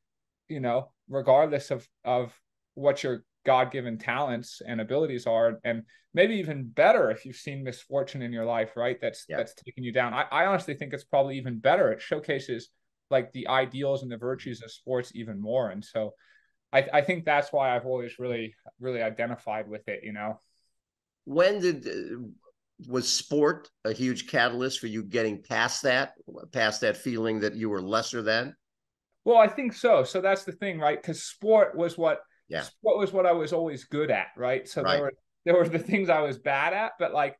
you 0.48 0.60
know 0.60 0.90
regardless 1.08 1.70
of 1.70 1.86
of 2.04 2.32
what 2.74 3.02
your 3.02 3.24
god-given 3.44 3.98
talents 3.98 4.62
and 4.66 4.80
abilities 4.80 5.26
are 5.26 5.58
and 5.64 5.82
maybe 6.14 6.36
even 6.36 6.68
better 6.68 7.10
if 7.10 7.24
you've 7.24 7.36
seen 7.36 7.64
misfortune 7.64 8.22
in 8.22 8.32
your 8.32 8.44
life 8.44 8.76
right? 8.76 8.98
That's 9.00 9.24
yeah. 9.28 9.38
that's 9.38 9.54
taking 9.54 9.84
you 9.84 9.92
down. 9.92 10.14
I, 10.14 10.26
I 10.30 10.46
honestly 10.46 10.74
think 10.74 10.92
it's 10.92 11.04
probably 11.04 11.38
even 11.38 11.58
better. 11.58 11.90
It 11.90 12.00
showcases 12.00 12.68
like 13.10 13.32
the 13.32 13.48
ideals 13.48 14.02
and 14.02 14.10
the 14.10 14.16
virtues 14.16 14.62
of 14.62 14.70
sports 14.70 15.12
even 15.14 15.40
more 15.40 15.70
and 15.70 15.84
so 15.84 16.14
I, 16.72 16.88
I 16.90 17.00
think 17.02 17.26
that's 17.26 17.52
why 17.52 17.76
I've 17.76 17.84
always 17.84 18.18
really 18.18 18.54
really 18.80 19.02
identified 19.02 19.68
with 19.68 19.86
it 19.88 20.00
you 20.02 20.12
know 20.12 20.40
when 21.24 21.60
did 21.60 21.86
uh, 21.86 22.18
was 22.88 23.08
sport 23.08 23.68
a 23.84 23.92
huge 23.92 24.28
catalyst 24.28 24.80
for 24.80 24.88
you 24.88 25.04
getting 25.04 25.42
past 25.42 25.82
that 25.82 26.14
past 26.52 26.80
that 26.80 26.96
feeling 26.96 27.40
that 27.40 27.54
you 27.54 27.68
were 27.68 27.82
lesser 27.82 28.22
than? 28.22 28.54
Well 29.24 29.38
i 29.38 29.46
think 29.46 29.72
so. 29.72 30.04
So 30.04 30.20
that's 30.20 30.44
the 30.44 30.52
thing 30.52 30.78
right? 30.78 31.00
Because 31.00 31.22
sport 31.22 31.76
was 31.76 31.96
what 31.96 32.20
yeah. 32.48 32.64
what 32.80 32.98
was 32.98 33.12
what 33.12 33.26
i 33.26 33.32
was 33.32 33.52
always 33.52 33.84
good 33.84 34.10
at 34.10 34.28
right? 34.36 34.68
So 34.68 34.82
right. 34.82 34.94
there 34.94 35.02
were 35.02 35.14
there 35.44 35.56
were 35.56 35.68
the 35.68 35.78
things 35.78 36.08
i 36.08 36.20
was 36.20 36.38
bad 36.38 36.72
at 36.72 36.92
but 36.98 37.12
like 37.12 37.36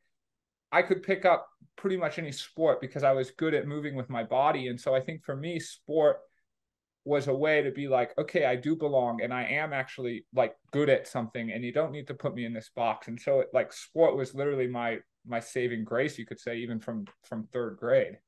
i 0.71 0.83
could 0.83 1.03
pick 1.03 1.25
up 1.25 1.49
pretty 1.77 1.97
much 1.97 2.19
any 2.19 2.33
sport 2.33 2.81
because 2.81 3.03
i 3.03 3.13
was 3.13 3.31
good 3.33 3.55
at 3.55 3.67
moving 3.67 3.95
with 3.95 4.11
my 4.11 4.23
body. 4.23 4.69
And 4.69 4.81
so 4.81 4.95
i 4.95 5.01
think 5.01 5.25
for 5.25 5.37
me 5.37 5.59
sport 5.59 6.19
was 7.05 7.27
a 7.27 7.35
way 7.35 7.63
to 7.63 7.71
be 7.71 7.89
like 7.89 8.17
okay 8.17 8.45
i 8.45 8.55
do 8.55 8.77
belong 8.77 9.23
and 9.23 9.33
i 9.33 9.43
am 9.43 9.73
actually 9.73 10.25
like 10.35 10.55
good 10.71 10.89
at 10.89 11.07
something 11.07 11.51
and 11.51 11.65
you 11.65 11.73
don't 11.73 11.93
need 11.93 12.07
to 12.07 12.15
put 12.15 12.35
me 12.35 12.45
in 12.45 12.53
this 12.53 12.71
box 12.77 13.09
and 13.09 13.21
so 13.21 13.41
it, 13.41 13.49
like 13.53 13.73
sport 13.73 14.17
was 14.17 14.35
literally 14.35 14.69
my 14.69 14.99
my 15.27 15.41
saving 15.41 15.85
grace 15.85 16.19
you 16.19 16.27
could 16.27 16.39
say 16.39 16.57
even 16.57 16.79
from 16.79 17.05
from 17.25 17.49
third 17.53 17.77
grade 17.77 18.19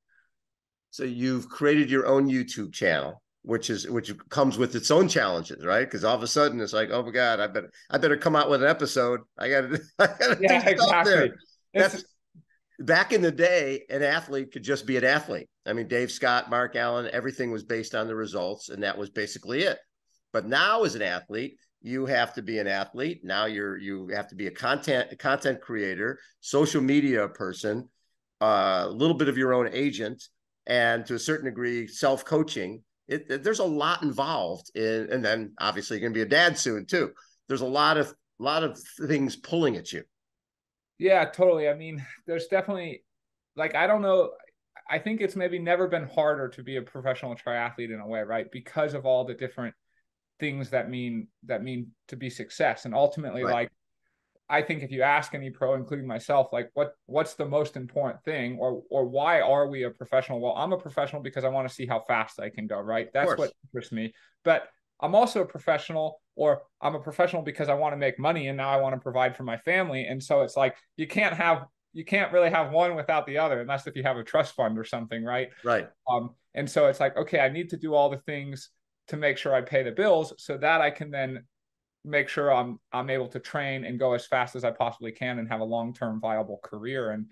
so 0.91 1.05
you've 1.05 1.49
created 1.49 1.91
your 1.91 2.07
own 2.07 2.29
youtube 2.29 2.73
channel 2.73 3.23
which 3.45 3.69
is 3.69 3.89
which 3.89 4.13
comes 4.31 4.57
with 4.57 4.75
its 4.75 4.91
own 4.91 5.07
challenges, 5.07 5.65
right? 5.65 5.85
Because 5.85 6.03
all 6.03 6.17
of 6.17 6.23
a 6.23 6.27
sudden 6.27 6.61
it's 6.61 6.73
like, 6.73 6.89
oh 6.91 7.03
my 7.03 7.11
god, 7.11 7.41
I 7.41 7.47
better 7.47 7.71
I 7.91 7.99
better 7.99 8.17
come 8.17 8.35
out 8.35 8.49
with 8.49 8.63
an 8.63 8.69
episode. 8.69 9.21
I 9.39 9.51
got 9.51 9.61
to, 9.61 9.81
I 9.99 10.07
got 10.07 10.19
to 10.19 10.39
yeah, 10.41 10.67
exactly. 10.67 11.33
That's 11.75 12.05
back 12.85 13.13
in 13.13 13.23
the 13.23 13.33
day, 13.33 13.85
an 13.91 14.03
athlete 14.03 14.53
could 14.53 14.63
just 14.63 14.87
be 14.87 14.97
an 14.97 15.05
athlete. 15.05 15.49
I 15.67 15.73
mean, 15.73 15.89
Dave 15.89 16.11
Scott, 16.11 16.51
Mark 16.51 16.77
Allen, 16.77 17.09
everything 17.13 17.51
was 17.51 17.65
based 17.65 17.95
on 17.95 18.07
the 18.07 18.15
results, 18.15 18.69
and 18.69 18.83
that 18.83 18.99
was 18.99 19.11
basically 19.11 19.63
it. 19.63 19.79
But 20.33 20.47
now, 20.47 20.85
as 20.85 20.95
an 20.95 21.03
athlete, 21.03 21.59
you 21.81 22.07
have 22.07 22.35
to 22.35 22.43
be 22.43 22.59
an 22.59 22.67
athlete. 22.67 23.21
Now 23.25 23.45
you're 23.47 23.77
you 23.77 24.09
have 24.09 24.29
to 24.29 24.35
be 24.35 24.47
a 24.47 24.51
content 24.51 25.09
a 25.13 25.17
content 25.17 25.61
creator, 25.61 26.19
social 26.41 26.81
media 26.81 27.29
person, 27.29 27.89
uh, 28.41 28.85
a 28.87 28.91
little 28.91 29.17
bit 29.17 29.29
of 29.29 29.37
your 29.37 29.55
own 29.55 29.69
agent, 29.73 30.23
and 30.67 31.05
to 31.07 31.15
a 31.15 31.19
certain 31.19 31.47
degree, 31.47 31.87
self 31.87 32.25
coaching 32.25 32.83
there's 33.07 33.59
a 33.59 33.65
lot 33.65 34.03
involved 34.03 34.71
in, 34.75 35.09
and 35.11 35.25
then 35.25 35.53
obviously 35.59 35.97
you're 35.97 36.09
going 36.09 36.15
to 36.15 36.19
be 36.19 36.23
a 36.23 36.41
dad 36.41 36.59
soon 36.59 36.87
too. 36.87 37.11
There's 37.49 37.61
a 37.61 37.67
lot 37.67 37.99
of 37.99 38.15
lot 38.39 38.65
of 38.65 38.79
things 39.07 39.37
pulling 39.37 39.77
at 39.77 39.93
you. 39.93 40.03
Yeah, 40.99 41.25
totally. 41.25 41.69
I 41.69 41.75
mean, 41.75 42.05
there's 42.27 42.47
definitely 42.47 43.05
like 43.57 43.75
I 43.75 43.87
don't 43.87 44.03
know. 44.03 44.33
I 44.89 44.99
think 44.99 45.21
it's 45.21 45.37
maybe 45.37 45.59
never 45.59 45.89
been 45.89 46.09
harder 46.09 46.49
to 46.49 46.63
be 46.63 46.77
a 46.77 46.83
professional 46.83 47.35
triathlete 47.35 47.93
in 47.93 48.01
a 48.01 48.07
way, 48.07 48.23
right? 48.23 48.51
Because 48.51 48.95
of 48.95 49.07
all 49.07 49.25
the 49.25 49.35
different 49.35 49.75
things 50.41 50.71
that 50.71 50.91
mean 50.91 51.29
that 51.45 51.63
mean 51.63 51.93
to 52.09 52.17
be 52.17 52.31
success, 52.31 52.85
and 52.85 52.95
ultimately, 52.95 53.43
right. 53.45 53.53
like 53.53 53.71
I 54.49 54.61
think 54.63 54.83
if 54.83 54.91
you 54.91 55.03
ask 55.03 55.35
any 55.35 55.51
pro, 55.51 55.75
including 55.75 56.07
myself, 56.07 56.49
like 56.53 56.71
what 56.75 56.93
what's 57.07 57.35
the 57.35 57.47
most 57.47 57.77
important 57.77 58.23
thing, 58.25 58.59
or 58.59 58.83
or 58.91 59.07
why 59.07 59.41
are 59.41 59.67
we 59.69 59.85
a 59.85 59.91
professional? 59.91 60.41
Well, 60.41 60.55
I'm 60.57 60.73
a 60.73 60.79
professional 60.79 61.23
because 61.23 61.45
I 61.45 61.49
want 61.49 61.69
to 61.69 61.75
see 61.75 61.87
how 61.87 62.01
fast 62.01 62.39
I 62.41 62.51
can 62.51 62.67
go. 62.67 62.79
Right, 62.79 63.09
that's 63.13 63.37
what 63.39 63.53
interests 63.67 63.93
me. 63.93 64.13
But 64.45 64.69
I'm 65.01 65.15
also 65.15 65.41
a 65.41 65.47
professional, 65.47 66.21
or 66.37 66.63
I'm 66.81 66.95
a 66.95 67.01
professional 67.01 67.43
because 67.43 67.69
I 67.69 67.75
want 67.75 67.93
to 67.93 67.97
make 67.97 68.19
money, 68.19 68.49
and 68.49 68.57
now 68.57 68.71
I 68.71 68.77
want 68.77 68.95
to 68.95 69.01
provide 69.01 69.37
for 69.37 69.45
my 69.45 69.57
family. 69.59 70.07
And 70.07 70.23
so 70.23 70.43
it's 70.43 70.57
like 70.57 70.77
you 70.97 71.07
can't 71.07 71.35
have 71.35 71.67
you 71.93 72.05
can't 72.05 72.33
really 72.33 72.51
have 72.51 72.73
one 72.73 72.97
without 72.97 73.27
the 73.27 73.39
other, 73.39 73.61
unless 73.61 73.87
if 73.87 73.95
you 73.95 74.03
have 74.03 74.17
a 74.17 74.25
trust 74.25 74.55
fund 74.55 74.79
or 74.79 74.85
something, 74.85 75.23
right? 75.25 75.49
Right. 75.63 75.89
Um, 76.11 76.31
and 76.55 76.69
so 76.69 76.87
it's 76.87 77.01
like 77.01 77.17
okay, 77.17 77.41
I 77.41 77.49
need 77.49 77.71
to 77.71 77.77
do 77.77 77.95
all 77.95 78.11
the 78.11 78.19
things 78.19 78.71
to 79.09 79.17
make 79.17 79.37
sure 79.37 79.55
I 79.55 79.61
pay 79.61 79.83
the 79.83 79.93
bills, 79.93 80.33
so 80.39 80.57
that 80.59 80.81
I 80.81 80.91
can 80.91 81.11
then 81.11 81.45
make 82.05 82.29
sure 82.29 82.53
I'm 82.53 82.79
I'm 82.93 83.11
able 83.11 83.29
to 83.29 83.41
train 83.41 83.85
and 83.85 83.99
go 83.99 84.13
as 84.13 84.27
fast 84.27 84.57
as 84.57 84.65
I 84.65 84.71
possibly 84.71 85.13
can 85.13 85.39
and 85.39 85.49
have 85.49 85.61
a 85.61 85.65
long-term 85.65 86.21
viable 86.21 86.61
career 86.63 87.11
and 87.11 87.27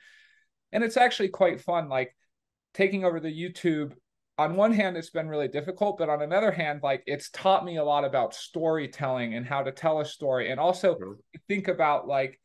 and 0.73 0.83
it's 0.83 0.97
actually 0.97 1.29
quite 1.29 1.61
fun 1.61 1.89
like 1.89 2.17
taking 2.73 3.05
over 3.05 3.21
the 3.21 3.29
YouTube 3.29 3.93
on 4.43 4.57
one 4.57 4.73
hand 4.73 4.97
it's 4.97 5.11
been 5.11 5.29
really 5.29 5.49
difficult 5.49 5.99
but 5.99 6.09
on 6.09 6.23
another 6.23 6.51
hand 6.51 6.81
like 6.83 7.03
it's 7.07 7.31
taught 7.31 7.65
me 7.65 7.77
a 7.77 7.85
lot 7.85 8.05
about 8.05 8.35
storytelling 8.35 9.35
and 9.35 9.47
how 9.47 9.63
to 9.63 9.73
tell 9.73 10.01
a 10.01 10.05
story 10.05 10.51
and 10.51 10.59
also 10.59 10.95
mm-hmm. 10.95 11.13
think 11.49 11.69
about 11.69 12.07
like 12.07 12.41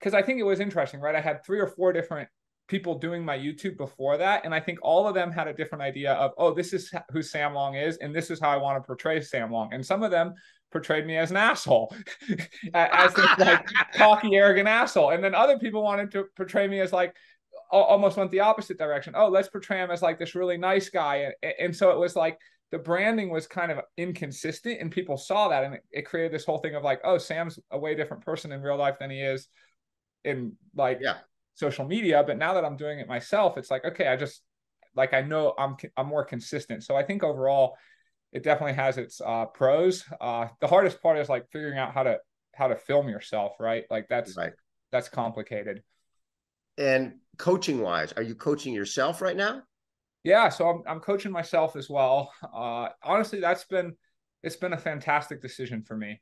cuz 0.00 0.14
I 0.14 0.22
think 0.22 0.40
it 0.40 0.44
was 0.44 0.60
interesting 0.60 1.00
right 1.00 1.14
I 1.14 1.20
had 1.20 1.44
three 1.44 1.60
or 1.60 1.68
four 1.68 1.92
different 1.92 2.28
people 2.66 2.98
doing 2.98 3.24
my 3.24 3.38
YouTube 3.38 3.78
before 3.78 4.18
that 4.18 4.44
and 4.44 4.54
I 4.54 4.60
think 4.60 4.78
all 4.82 5.08
of 5.08 5.14
them 5.14 5.32
had 5.32 5.48
a 5.48 5.54
different 5.54 5.82
idea 5.82 6.12
of 6.12 6.32
oh 6.36 6.52
this 6.52 6.72
is 6.72 6.92
who 7.12 7.22
Sam 7.22 7.54
Long 7.54 7.76
is 7.76 7.96
and 7.98 8.14
this 8.14 8.30
is 8.30 8.40
how 8.40 8.50
I 8.50 8.56
want 8.56 8.82
to 8.82 8.86
portray 8.86 9.20
Sam 9.20 9.50
Long 9.50 9.72
and 9.72 9.84
some 9.84 10.02
of 10.02 10.10
them 10.10 10.34
portrayed 10.70 11.06
me 11.06 11.16
as 11.16 11.30
an 11.30 11.36
asshole, 11.36 11.94
as 12.74 13.14
this 13.14 13.38
like 13.38 13.66
cocky, 13.94 14.36
arrogant 14.36 14.68
asshole. 14.68 15.10
And 15.10 15.22
then 15.22 15.34
other 15.34 15.58
people 15.58 15.82
wanted 15.82 16.10
to 16.12 16.24
portray 16.36 16.68
me 16.68 16.80
as 16.80 16.92
like 16.92 17.14
almost 17.70 18.16
went 18.16 18.30
the 18.30 18.40
opposite 18.40 18.78
direction. 18.78 19.14
Oh, 19.16 19.28
let's 19.28 19.48
portray 19.48 19.78
him 19.78 19.90
as 19.90 20.02
like 20.02 20.18
this 20.18 20.34
really 20.34 20.56
nice 20.56 20.88
guy. 20.88 21.32
And, 21.42 21.54
and 21.60 21.76
so 21.76 21.90
it 21.90 21.98
was 21.98 22.16
like 22.16 22.38
the 22.70 22.78
branding 22.78 23.30
was 23.30 23.46
kind 23.46 23.72
of 23.72 23.80
inconsistent 23.96 24.80
and 24.80 24.90
people 24.90 25.16
saw 25.16 25.48
that 25.48 25.64
and 25.64 25.74
it, 25.74 25.84
it, 25.90 26.06
created 26.06 26.32
this 26.32 26.44
whole 26.44 26.58
thing 26.58 26.74
of 26.74 26.82
like, 26.82 27.00
oh, 27.04 27.18
Sam's 27.18 27.58
a 27.70 27.78
way 27.78 27.94
different 27.94 28.24
person 28.24 28.52
in 28.52 28.62
real 28.62 28.76
life 28.76 28.96
than 28.98 29.10
he 29.10 29.20
is 29.20 29.48
in 30.24 30.52
like 30.74 30.98
yeah. 31.00 31.18
social 31.54 31.86
media. 31.86 32.22
But 32.26 32.38
now 32.38 32.54
that 32.54 32.64
I'm 32.64 32.76
doing 32.76 32.98
it 32.98 33.08
myself, 33.08 33.56
it's 33.56 33.70
like, 33.70 33.84
okay, 33.84 34.08
I 34.08 34.16
just 34.16 34.42
like 34.94 35.14
I 35.14 35.22
know 35.22 35.54
I'm 35.58 35.76
I'm 35.96 36.06
more 36.06 36.24
consistent. 36.24 36.84
So 36.84 36.96
I 36.96 37.02
think 37.02 37.22
overall 37.22 37.76
it 38.32 38.42
definitely 38.42 38.74
has 38.74 38.98
its 38.98 39.20
uh, 39.24 39.46
pros. 39.46 40.04
Uh, 40.20 40.48
the 40.60 40.66
hardest 40.66 41.02
part 41.02 41.18
is 41.18 41.28
like 41.28 41.46
figuring 41.50 41.78
out 41.78 41.94
how 41.94 42.02
to 42.02 42.18
how 42.54 42.68
to 42.68 42.76
film 42.76 43.08
yourself, 43.08 43.52
right? 43.58 43.84
Like 43.90 44.08
that's 44.08 44.36
right. 44.36 44.52
that's 44.92 45.08
complicated. 45.08 45.82
And 46.78 47.16
coaching 47.38 47.80
wise, 47.80 48.12
are 48.12 48.22
you 48.22 48.34
coaching 48.34 48.72
yourself 48.72 49.20
right 49.20 49.36
now? 49.36 49.62
Yeah, 50.24 50.48
so 50.48 50.68
I'm 50.68 50.82
I'm 50.86 51.00
coaching 51.00 51.32
myself 51.32 51.76
as 51.76 51.90
well. 51.90 52.32
Uh, 52.42 52.88
honestly, 53.02 53.40
that's 53.40 53.64
been 53.64 53.94
it's 54.42 54.56
been 54.56 54.72
a 54.72 54.78
fantastic 54.78 55.42
decision 55.42 55.82
for 55.82 55.96
me 55.96 56.20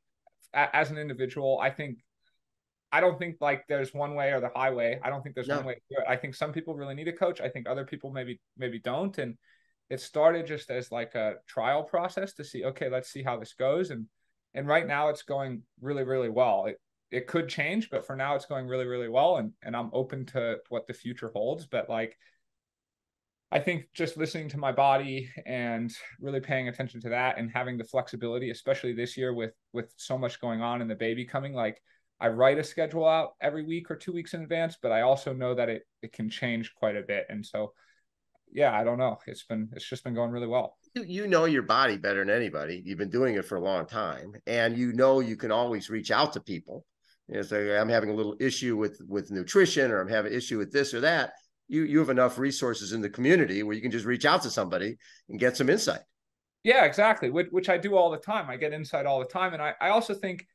as 0.53 0.91
an 0.91 0.99
individual. 0.99 1.59
I 1.61 1.71
think 1.71 1.99
I 2.91 3.01
don't 3.01 3.19
think 3.19 3.37
like 3.41 3.65
there's 3.69 3.95
one 3.95 4.15
way 4.15 4.33
or 4.33 4.41
the 4.41 4.51
highway. 4.55 4.99
I 5.03 5.11
don't 5.11 5.23
think 5.23 5.35
there's 5.35 5.49
no. 5.49 5.57
one 5.57 5.67
way 5.67 5.75
to 5.75 5.81
do 5.91 5.97
it. 5.99 6.05
I 6.09 6.17
think 6.17 6.35
some 6.35 6.53
people 6.53 6.75
really 6.75 6.95
need 6.95 7.09
a 7.09 7.13
coach. 7.13 7.41
I 7.41 7.49
think 7.49 7.69
other 7.69 7.85
people 7.85 8.11
maybe 8.11 8.41
maybe 8.57 8.79
don't. 8.79 9.17
And 9.19 9.37
it 9.91 10.01
started 10.01 10.47
just 10.47 10.71
as 10.71 10.91
like 10.91 11.15
a 11.15 11.35
trial 11.47 11.83
process 11.83 12.33
to 12.35 12.45
see 12.45 12.65
okay 12.65 12.89
let's 12.89 13.11
see 13.11 13.23
how 13.23 13.39
this 13.39 13.55
goes 13.55 13.91
and 13.91 14.07
and 14.55 14.67
right 14.67 14.87
now 14.87 15.09
it's 15.09 15.23
going 15.23 15.63
really 15.81 16.05
really 16.05 16.29
well 16.29 16.67
it 16.67 16.81
it 17.11 17.27
could 17.27 17.49
change 17.49 17.91
but 17.91 18.07
for 18.07 18.17
now 18.17 18.35
it's 18.35 18.47
going 18.47 18.67
really 18.67 18.87
really 18.87 19.09
well 19.09 19.37
and 19.37 19.53
and 19.63 19.77
i'm 19.77 19.91
open 19.93 20.27
to 20.27 20.57
what 20.69 20.87
the 20.87 20.93
future 20.93 21.31
holds 21.35 21.67
but 21.67 21.89
like 21.89 22.17
i 23.53 23.59
think 23.59 23.87
just 23.95 24.17
listening 24.17 24.49
to 24.49 24.59
my 24.59 24.73
body 24.73 25.31
and 25.47 25.93
really 26.21 26.41
paying 26.41 26.69
attention 26.69 27.01
to 27.01 27.09
that 27.09 27.39
and 27.39 27.51
having 27.51 27.79
the 27.79 27.85
flexibility 27.85 28.51
especially 28.51 28.93
this 28.93 29.17
year 29.17 29.33
with 29.33 29.53
with 29.73 29.93
so 29.97 30.19
much 30.19 30.41
going 30.41 30.61
on 30.61 30.81
and 30.81 30.91
the 30.91 30.97
baby 30.97 31.25
coming 31.25 31.55
like 31.55 31.81
i 32.21 32.27
write 32.27 32.59
a 32.59 32.65
schedule 32.65 33.07
out 33.07 33.35
every 33.41 33.65
week 33.65 33.91
or 33.91 33.97
two 33.97 34.13
weeks 34.13 34.35
in 34.35 34.43
advance 34.43 34.77
but 34.83 34.91
i 34.91 35.03
also 35.03 35.33
know 35.33 35.55
that 35.55 35.69
it 35.69 35.83
it 36.03 36.13
can 36.13 36.29
change 36.29 36.75
quite 36.75 36.97
a 36.97 37.03
bit 37.03 37.27
and 37.29 37.47
so 37.47 37.73
yeah, 38.53 38.73
I 38.73 38.85
don't 38.85 38.99
know. 38.99 39.19
It's 39.27 39.45
been 39.45 39.69
it's 39.73 39.89
just 39.89 40.05
been 40.05 40.15
going 40.15 40.31
really 40.31 40.47
well. 40.47 40.79
You, 40.95 41.05
you 41.05 41.27
know 41.27 41.45
your 41.45 41.63
body 41.63 41.97
better 41.97 42.25
than 42.25 42.35
anybody. 42.35 42.83
You've 42.85 42.99
been 42.99 43.11
doing 43.11 43.35
it 43.35 43.45
for 43.45 43.57
a 43.57 43.61
long 43.61 43.87
time, 43.87 44.35
and 44.47 44.77
you 44.77 44.93
know 44.93 45.21
you 45.21 45.37
can 45.37 45.53
always 45.53 45.91
reach 45.91 46.11
out 46.11 46.33
to 46.35 46.41
people. 46.41 46.85
You 47.29 47.37
know, 47.37 47.43
say 47.43 47.77
I'm 47.77 47.89
having 47.89 48.11
a 48.11 48.15
little 48.15 48.37
issue 48.41 48.77
with 48.77 49.01
with 49.07 49.31
nutrition, 49.31 49.91
or 49.91 50.01
I'm 50.01 50.09
having 50.09 50.33
an 50.33 50.39
issue 50.39 50.59
with 50.59 50.73
this 50.73 50.95
or 50.95 51.01
that. 51.01 51.33
You 51.69 51.83
you 51.83 51.99
have 51.99 52.11
enough 52.11 52.39
resources 52.39 52.93
in 52.93 53.01
the 53.01 53.11
community 53.11 53.63
where 53.63 53.75
you 53.75 53.83
can 53.83 53.91
just 53.91 54.07
reach 54.07 54.25
out 54.25 54.43
to 54.43 54.51
somebody 54.51 54.97
and 55.29 55.41
get 55.41 55.57
some 55.57 55.69
insight. 55.69 56.01
Yeah, 56.63 56.85
exactly. 56.85 57.31
Which, 57.31 57.49
which 57.51 57.69
I 57.69 57.79
do 57.79 57.97
all 57.97 58.11
the 58.11 58.19
time. 58.19 58.51
I 58.51 58.57
get 58.57 58.73
insight 58.73 59.07
all 59.07 59.19
the 59.19 59.27
time, 59.27 59.53
and 59.53 59.63
I 59.63 59.75
I 59.81 59.89
also 59.91 60.15
think 60.15 60.47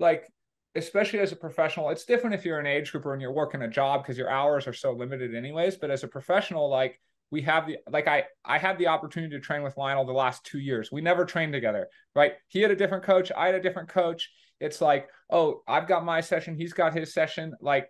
like 0.00 0.28
especially 0.74 1.18
as 1.18 1.32
a 1.32 1.36
professional, 1.36 1.90
it's 1.90 2.04
different 2.04 2.34
if 2.34 2.44
you're 2.44 2.58
an 2.58 2.66
age 2.66 2.92
grouper 2.92 3.12
and 3.12 3.20
you're 3.20 3.32
working 3.32 3.62
a 3.62 3.68
job 3.68 4.02
because 4.02 4.18
your 4.18 4.30
hours 4.30 4.66
are 4.66 4.72
so 4.72 4.92
limited 4.92 5.34
anyways. 5.34 5.76
But 5.76 5.90
as 5.90 6.04
a 6.04 6.08
professional, 6.08 6.68
like 6.68 7.00
we 7.30 7.42
have 7.42 7.66
the 7.66 7.78
like 7.90 8.08
I 8.08 8.24
I 8.44 8.58
had 8.58 8.78
the 8.78 8.88
opportunity 8.88 9.36
to 9.36 9.40
train 9.40 9.62
with 9.62 9.76
Lionel 9.76 10.04
the 10.04 10.12
last 10.12 10.44
two 10.44 10.58
years. 10.58 10.90
We 10.90 11.00
never 11.00 11.24
trained 11.24 11.52
together, 11.52 11.88
right? 12.14 12.34
He 12.48 12.60
had 12.60 12.70
a 12.70 12.76
different 12.76 13.04
coach, 13.04 13.30
I 13.36 13.46
had 13.46 13.54
a 13.54 13.62
different 13.62 13.88
coach. 13.88 14.30
It's 14.60 14.80
like, 14.80 15.08
oh, 15.30 15.62
I've 15.66 15.86
got 15.86 16.04
my 16.04 16.20
session, 16.20 16.56
he's 16.56 16.72
got 16.72 16.96
his 16.96 17.12
session, 17.12 17.54
like, 17.60 17.88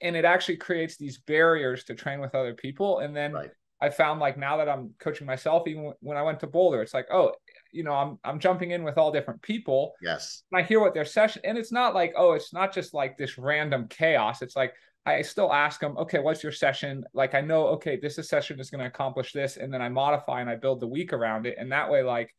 and 0.00 0.16
it 0.16 0.24
actually 0.24 0.56
creates 0.56 0.96
these 0.96 1.18
barriers 1.18 1.84
to 1.84 1.94
train 1.94 2.20
with 2.20 2.34
other 2.34 2.54
people. 2.54 2.98
And 2.98 3.14
then 3.14 3.32
right. 3.32 3.50
I 3.80 3.90
found 3.90 4.20
like 4.20 4.36
now 4.36 4.56
that 4.56 4.68
I'm 4.68 4.94
coaching 4.98 5.26
myself, 5.26 5.66
even 5.66 5.92
when 6.00 6.16
I 6.16 6.22
went 6.22 6.40
to 6.40 6.46
Boulder, 6.46 6.82
it's 6.82 6.94
like, 6.94 7.06
oh, 7.12 7.32
you 7.72 7.84
know, 7.84 7.92
I'm 7.92 8.18
I'm 8.24 8.38
jumping 8.38 8.72
in 8.72 8.84
with 8.84 8.98
all 8.98 9.12
different 9.12 9.42
people. 9.42 9.92
Yes. 10.02 10.42
And 10.50 10.60
I 10.60 10.64
hear 10.64 10.80
what 10.80 10.94
their 10.94 11.04
session, 11.04 11.42
and 11.44 11.56
it's 11.56 11.72
not 11.72 11.94
like, 11.94 12.12
oh, 12.16 12.32
it's 12.32 12.52
not 12.52 12.72
just 12.72 12.94
like 12.94 13.16
this 13.16 13.38
random 13.38 13.86
chaos. 13.88 14.42
It's 14.42 14.56
like 14.56 14.72
I 15.04 15.22
still 15.22 15.52
ask 15.52 15.80
them, 15.80 15.96
okay, 15.98 16.20
what's 16.20 16.42
your 16.42 16.52
session? 16.52 17.04
Like 17.12 17.34
I 17.34 17.40
know, 17.40 17.68
okay, 17.68 17.98
this 18.00 18.16
session 18.28 18.60
is 18.60 18.70
going 18.70 18.80
to 18.80 18.86
accomplish 18.86 19.32
this, 19.32 19.56
and 19.56 19.72
then 19.72 19.82
I 19.82 19.88
modify 19.88 20.40
and 20.40 20.50
I 20.50 20.56
build 20.56 20.80
the 20.80 20.86
week 20.86 21.12
around 21.12 21.46
it, 21.46 21.56
and 21.58 21.72
that 21.72 21.90
way, 21.90 22.02
like, 22.02 22.34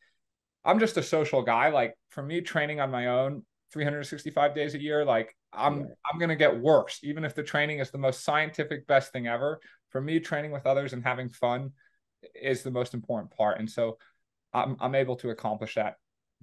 I'm 0.65 0.80
just 0.80 0.97
a 0.97 1.04
social 1.04 1.41
guy. 1.41 1.69
Like 1.69 1.95
for 2.10 2.23
me, 2.23 2.41
training 2.41 2.80
on 2.80 2.91
my 2.91 3.08
own, 3.08 3.43
365 3.71 4.56
days 4.56 4.76
a 4.76 4.82
year, 4.82 5.04
like 5.04 5.36
I'm 5.52 5.82
yeah. 5.82 5.86
I'm 6.12 6.19
gonna 6.19 6.36
get 6.36 6.60
worse, 6.60 6.99
even 7.04 7.26
if 7.26 7.36
the 7.36 7.43
training 7.43 7.80
is 7.80 7.91
the 7.91 7.97
most 7.97 8.23
scientific 8.23 8.88
best 8.88 9.12
thing 9.12 9.28
ever 9.28 9.60
for 9.89 10.02
me, 10.02 10.19
training 10.19 10.52
with 10.52 10.65
others 10.65 10.93
and 10.93 11.04
having 11.04 11.30
fun 11.30 11.71
is 12.36 12.63
the 12.63 12.71
most 12.71 12.93
important 12.93 13.32
part. 13.36 13.60
And 13.60 13.69
so 13.69 13.97
I'm, 14.54 14.76
I'm 14.80 14.95
able 14.95 15.15
to 15.17 15.30
accomplish 15.30 15.76
that 15.76 15.95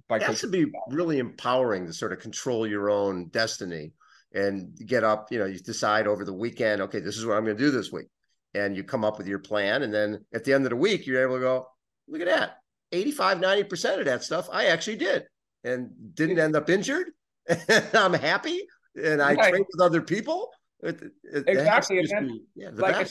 by 0.07 0.17
it 0.17 0.23
has 0.23 0.41
to 0.41 0.47
be 0.47 0.65
really 0.89 1.19
empowering 1.19 1.85
to 1.85 1.93
sort 1.93 2.13
of 2.13 2.19
control 2.19 2.65
your 2.65 2.89
own 2.89 3.27
destiny 3.27 3.93
and 4.33 4.75
get 4.85 5.03
up, 5.03 5.31
you 5.31 5.39
know, 5.39 5.45
you 5.45 5.59
decide 5.59 6.07
over 6.07 6.23
the 6.23 6.33
weekend, 6.33 6.81
okay, 6.81 6.99
this 6.99 7.17
is 7.17 7.25
what 7.25 7.37
I'm 7.37 7.45
going 7.45 7.57
to 7.57 7.63
do 7.63 7.71
this 7.71 7.91
week. 7.91 8.07
And 8.53 8.75
you 8.75 8.83
come 8.83 9.05
up 9.05 9.17
with 9.17 9.27
your 9.27 9.39
plan. 9.39 9.83
And 9.83 9.93
then 9.93 10.25
at 10.33 10.43
the 10.43 10.53
end 10.53 10.65
of 10.65 10.69
the 10.69 10.75
week, 10.75 11.05
you're 11.05 11.21
able 11.21 11.35
to 11.35 11.41
go, 11.41 11.67
look 12.07 12.21
at 12.21 12.27
that. 12.27 12.57
85, 12.91 13.39
90% 13.39 13.99
of 13.99 14.05
that 14.05 14.23
stuff 14.23 14.49
I 14.51 14.65
actually 14.65 14.97
did 14.97 15.25
and 15.63 15.89
didn't 16.13 16.39
end 16.39 16.55
up 16.55 16.69
injured. 16.69 17.11
I'm 17.93 18.13
happy. 18.13 18.67
And 19.01 19.21
I 19.21 19.33
right. 19.33 19.49
trained 19.49 19.65
with 19.71 19.81
other 19.81 20.01
people. 20.01 20.49
It, 20.81 21.01
it, 21.23 21.43
exactly. 21.47 22.01
Be, 22.01 22.43
yeah, 22.55 22.69
like 22.73 23.07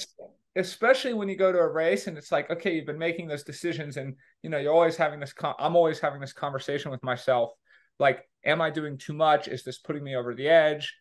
especially 0.57 1.15
when 1.15 1.29
you 1.29 1.37
go 1.37 1.53
to 1.53 1.59
a 1.59 1.69
race 1.69 2.09
and 2.09 2.19
it's 2.19 2.33
like, 2.33 2.51
okay, 2.51 2.75
you've 2.75 2.87
been 2.87 2.99
making 2.99 3.29
those 3.29 3.45
decisions, 3.45 3.97
and 3.97 4.17
you 4.43 4.51
know 4.51 4.59
you're 4.59 4.75
always 4.75 4.97
having 4.97 5.21
this. 5.21 5.33
Con- 5.33 5.55
I'm 5.59 5.77
always 5.77 6.01
having 6.01 6.21
this 6.21 6.33
conversation 6.33 6.91
with 6.91 7.03
myself, 7.05 7.53
like, 7.99 8.29
am 8.45 8.61
I 8.61 8.71
doing 8.71 8.99
too 8.99 9.13
much? 9.13 9.47
Is 9.47 9.63
this 9.63 9.79
putting 9.79 10.03
me 10.03 10.17
over 10.17 10.35
the 10.35 10.49
edge? 10.49 10.93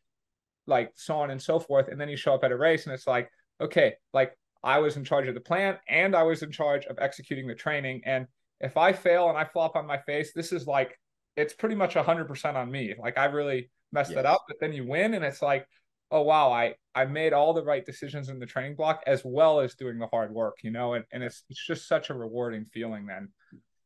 Like 0.68 0.92
so 0.96 1.16
on 1.16 1.32
and 1.32 1.42
so 1.42 1.60
forth. 1.60 1.88
And 1.88 2.00
then 2.00 2.10
you 2.10 2.18
show 2.18 2.36
up 2.36 2.44
at 2.44 2.52
a 2.52 2.58
race, 2.58 2.86
and 2.86 2.94
it's 2.94 3.08
like, 3.08 3.30
okay, 3.60 3.96
like 4.14 4.38
I 4.64 4.80
was 4.80 4.98
in 4.98 5.04
charge 5.04 5.28
of 5.28 5.36
the 5.36 5.42
plan 5.42 5.78
and 5.88 6.16
I 6.16 6.24
was 6.24 6.44
in 6.44 6.52
charge 6.52 6.86
of 6.86 6.98
executing 7.00 7.48
the 7.48 7.56
training. 7.56 8.02
And 8.06 8.28
if 8.60 8.78
I 8.78 8.94
fail 8.94 9.30
and 9.30 9.38
I 9.38 9.46
flop 9.46 9.76
on 9.76 9.86
my 9.86 10.00
face, 10.00 10.32
this 10.34 10.52
is 10.52 10.68
like 10.68 10.98
it's 11.36 11.54
pretty 11.54 11.76
much 11.76 11.96
100% 11.96 12.56
on 12.56 12.72
me. 12.72 12.94
Like 13.00 13.18
I 13.18 13.26
really 13.26 13.70
messed 13.92 14.12
yes. 14.12 14.20
it 14.20 14.26
up, 14.26 14.44
but 14.48 14.58
then 14.60 14.74
you 14.74 14.86
win 14.86 15.14
and 15.14 15.24
it's 15.24 15.42
like 15.42 15.66
oh 16.12 16.22
wow 16.22 16.52
i 16.52 16.74
i 16.96 17.06
made 17.06 17.34
all 17.34 17.54
the 17.54 17.64
right 17.64 17.86
decisions 17.86 18.30
in 18.30 18.40
the 18.40 18.46
training 18.46 18.76
block 18.76 19.02
as 19.06 19.22
well 19.24 19.60
as 19.60 19.76
doing 19.76 20.00
the 20.00 20.08
hard 20.08 20.32
work 20.34 20.58
you 20.64 20.72
know 20.72 20.94
and, 20.94 21.06
and 21.12 21.24
it's 21.24 21.44
it's 21.50 21.66
just 21.66 21.88
such 21.88 22.10
a 22.10 22.14
rewarding 22.14 22.66
feeling 22.74 23.06
then. 23.06 23.30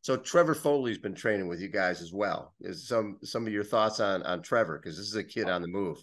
So 0.01 0.17
trevor 0.17 0.53
foley's 0.53 0.97
been 0.97 1.15
training 1.15 1.47
with 1.47 1.61
you 1.61 1.69
guys 1.69 2.01
as 2.01 2.11
well. 2.11 2.53
Is 2.59 2.89
some 2.89 3.19
some 3.23 3.47
of 3.47 3.53
your 3.53 3.63
thoughts 3.63 4.01
on 4.01 4.21
on 4.23 4.41
trevor? 4.41 4.77
Because 4.77 4.97
this 4.97 5.07
is 5.07 5.15
a 5.15 5.23
kid 5.23 5.47
on 5.47 5.61
the 5.61 5.67
move. 5.67 5.97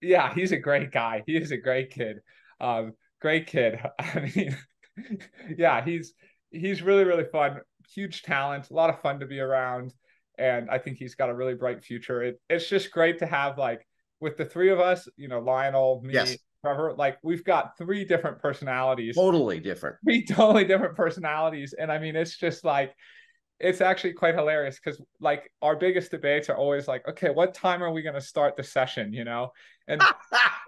Yeah 0.00 0.34
he's 0.34 0.52
a 0.52 0.58
great 0.58 0.90
guy. 0.90 1.22
He 1.26 1.36
is 1.36 1.52
a 1.52 1.56
great 1.56 1.90
kid. 1.90 2.18
Um 2.60 2.94
great 3.20 3.46
kid. 3.46 3.78
I 3.98 4.30
mean 4.34 4.56
yeah 5.56 5.84
he's 5.84 6.14
he's 6.50 6.82
really 6.82 7.04
really 7.04 7.26
fun 7.30 7.60
huge 7.92 8.22
talent 8.22 8.70
a 8.70 8.74
lot 8.74 8.90
of 8.90 9.00
fun 9.00 9.20
to 9.20 9.26
be 9.26 9.40
around 9.40 9.92
and 10.38 10.70
i 10.70 10.78
think 10.78 10.96
he's 10.96 11.14
got 11.14 11.30
a 11.30 11.34
really 11.34 11.54
bright 11.54 11.82
future 11.82 12.22
it, 12.22 12.40
it's 12.48 12.68
just 12.68 12.90
great 12.90 13.18
to 13.18 13.26
have 13.26 13.58
like 13.58 13.86
with 14.24 14.36
the 14.36 14.44
three 14.44 14.70
of 14.70 14.80
us, 14.80 15.06
you 15.16 15.28
know, 15.28 15.38
Lionel, 15.38 16.00
me, 16.02 16.14
yes. 16.14 16.36
Trevor, 16.62 16.94
like 16.96 17.18
we've 17.22 17.44
got 17.44 17.76
three 17.76 18.04
different 18.04 18.38
personalities. 18.40 19.14
Totally 19.14 19.60
different. 19.60 19.96
Three 20.02 20.24
totally 20.28 20.64
different 20.64 20.96
personalities. 20.96 21.74
And 21.78 21.92
I 21.92 21.98
mean, 21.98 22.16
it's 22.16 22.36
just 22.36 22.64
like, 22.64 22.94
it's 23.60 23.80
actually 23.80 24.14
quite 24.14 24.34
hilarious 24.34 24.80
because 24.82 25.00
like 25.20 25.52
our 25.62 25.76
biggest 25.76 26.10
debates 26.10 26.48
are 26.48 26.56
always 26.56 26.88
like, 26.88 27.06
okay, 27.06 27.30
what 27.30 27.54
time 27.54 27.82
are 27.82 27.92
we 27.92 28.02
going 28.02 28.14
to 28.14 28.20
start 28.20 28.56
the 28.56 28.64
session? 28.64 29.12
You 29.12 29.24
know, 29.24 29.52
and 29.86 30.02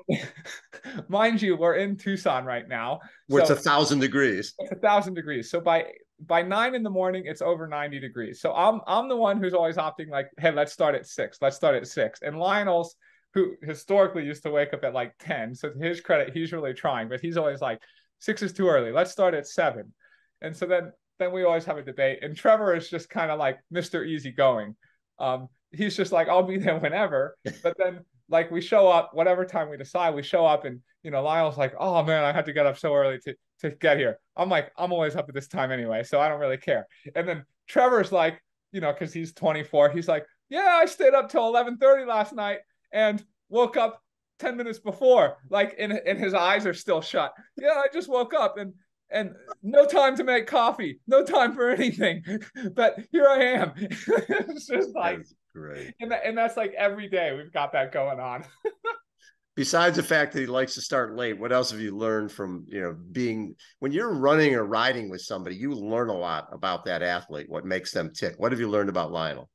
mind 1.08 1.42
you, 1.42 1.56
we're 1.56 1.74
in 1.74 1.96
Tucson 1.96 2.44
right 2.44 2.68
now. 2.68 3.00
Where 3.26 3.44
so 3.44 3.54
it's 3.54 3.60
a 3.60 3.68
thousand 3.68 4.00
degrees. 4.00 4.54
It's 4.58 4.72
a 4.72 4.76
thousand 4.76 5.14
degrees. 5.14 5.50
So 5.50 5.60
by 5.60 5.86
by 6.20 6.42
nine 6.42 6.74
in 6.74 6.82
the 6.82 6.90
morning, 6.90 7.24
it's 7.26 7.42
over 7.42 7.66
90 7.66 8.00
degrees. 8.00 8.40
So 8.40 8.52
I'm 8.52 8.80
I'm 8.86 9.08
the 9.08 9.16
one 9.16 9.38
who's 9.38 9.54
always 9.54 9.76
opting 9.76 10.08
like, 10.08 10.28
hey, 10.38 10.52
let's 10.52 10.72
start 10.72 10.94
at 10.94 11.06
six. 11.06 11.38
Let's 11.40 11.56
start 11.56 11.74
at 11.74 11.86
six. 11.86 12.22
And 12.22 12.38
Lionel's 12.38 12.96
who 13.34 13.54
historically 13.62 14.24
used 14.24 14.42
to 14.42 14.50
wake 14.50 14.72
up 14.72 14.82
at 14.82 14.94
like 14.94 15.12
10. 15.18 15.54
So 15.54 15.68
to 15.68 15.78
his 15.78 16.00
credit, 16.00 16.34
he's 16.34 16.52
really 16.52 16.72
trying, 16.72 17.10
but 17.10 17.20
he's 17.20 17.36
always 17.36 17.60
like, 17.60 17.78
six 18.18 18.40
is 18.40 18.54
too 18.54 18.66
early. 18.66 18.92
Let's 18.92 19.10
start 19.10 19.34
at 19.34 19.46
seven. 19.46 19.92
And 20.40 20.56
so 20.56 20.66
then 20.66 20.92
then 21.18 21.32
we 21.32 21.44
always 21.44 21.64
have 21.66 21.78
a 21.78 21.82
debate. 21.82 22.20
And 22.22 22.36
Trevor 22.36 22.74
is 22.74 22.88
just 22.88 23.10
kind 23.10 23.30
of 23.30 23.38
like 23.38 23.58
Mr. 23.72 24.06
Easygoing. 24.06 24.74
Um, 25.18 25.48
he's 25.70 25.96
just 25.96 26.12
like, 26.12 26.28
I'll 26.28 26.42
be 26.42 26.58
there 26.58 26.78
whenever. 26.78 27.36
But 27.62 27.76
then 27.78 28.00
like 28.28 28.50
we 28.50 28.60
show 28.60 28.88
up, 28.88 29.10
whatever 29.12 29.44
time 29.44 29.68
we 29.70 29.76
decide, 29.76 30.14
we 30.14 30.22
show 30.22 30.46
up 30.46 30.64
and 30.64 30.80
you 31.02 31.10
know, 31.12 31.22
Lionel's 31.22 31.56
like, 31.56 31.72
oh 31.78 32.02
man, 32.02 32.24
I 32.24 32.32
had 32.32 32.46
to 32.46 32.52
get 32.52 32.66
up 32.66 32.78
so 32.78 32.94
early 32.94 33.18
to 33.20 33.34
to 33.60 33.70
get 33.70 33.96
here. 33.96 34.18
I'm 34.36 34.48
like, 34.48 34.72
I'm 34.76 34.92
always 34.92 35.14
up 35.14 35.28
at 35.28 35.34
this 35.34 35.48
time 35.48 35.70
anyway, 35.70 36.02
so 36.02 36.20
I 36.20 36.28
don't 36.28 36.40
really 36.40 36.56
care. 36.56 36.86
And 37.14 37.28
then 37.28 37.44
Trevor's 37.68 38.12
like, 38.12 38.42
you 38.72 38.80
know, 38.80 38.92
because 38.92 39.12
he's 39.12 39.32
24, 39.32 39.90
he's 39.90 40.08
like, 40.08 40.26
yeah, 40.48 40.78
I 40.82 40.86
stayed 40.86 41.14
up 41.14 41.30
till 41.30 41.42
11:30 41.52 42.06
last 42.06 42.32
night 42.34 42.58
and 42.92 43.24
woke 43.48 43.76
up 43.76 44.02
10 44.38 44.56
minutes 44.56 44.78
before 44.78 45.38
like 45.50 45.74
and, 45.78 45.92
and 45.92 46.18
his 46.18 46.34
eyes 46.34 46.66
are 46.66 46.74
still 46.74 47.00
shut 47.00 47.32
yeah 47.56 47.70
i 47.70 47.86
just 47.92 48.08
woke 48.08 48.34
up 48.34 48.58
and 48.58 48.74
and 49.10 49.34
no 49.62 49.86
time 49.86 50.16
to 50.16 50.24
make 50.24 50.46
coffee 50.46 51.00
no 51.06 51.24
time 51.24 51.54
for 51.54 51.70
anything 51.70 52.22
but 52.74 52.98
here 53.12 53.26
i 53.26 53.38
am 53.38 53.72
it's 53.78 54.66
just 54.66 54.94
like 54.94 55.20
great 55.56 55.94
and, 56.00 56.10
that, 56.10 56.22
and 56.24 56.36
that's 56.36 56.56
like 56.56 56.72
every 56.76 57.08
day 57.08 57.34
we've 57.34 57.52
got 57.52 57.72
that 57.72 57.92
going 57.92 58.20
on 58.20 58.44
besides 59.56 59.96
the 59.96 60.02
fact 60.02 60.32
that 60.32 60.40
he 60.40 60.46
likes 60.46 60.74
to 60.74 60.80
start 60.80 61.16
late 61.16 61.38
what 61.38 61.52
else 61.52 61.70
have 61.70 61.80
you 61.80 61.96
learned 61.96 62.30
from 62.30 62.66
you 62.68 62.80
know 62.80 62.94
being 63.12 63.54
when 63.78 63.92
you're 63.92 64.12
running 64.12 64.54
or 64.54 64.64
riding 64.64 65.08
with 65.08 65.20
somebody 65.22 65.56
you 65.56 65.72
learn 65.72 66.10
a 66.10 66.16
lot 66.16 66.46
about 66.52 66.84
that 66.84 67.02
athlete 67.02 67.48
what 67.48 67.64
makes 67.64 67.90
them 67.90 68.12
tick 68.12 68.34
what 68.36 68.52
have 68.52 68.60
you 68.60 68.68
learned 68.68 68.90
about 68.90 69.10
lionel 69.10 69.48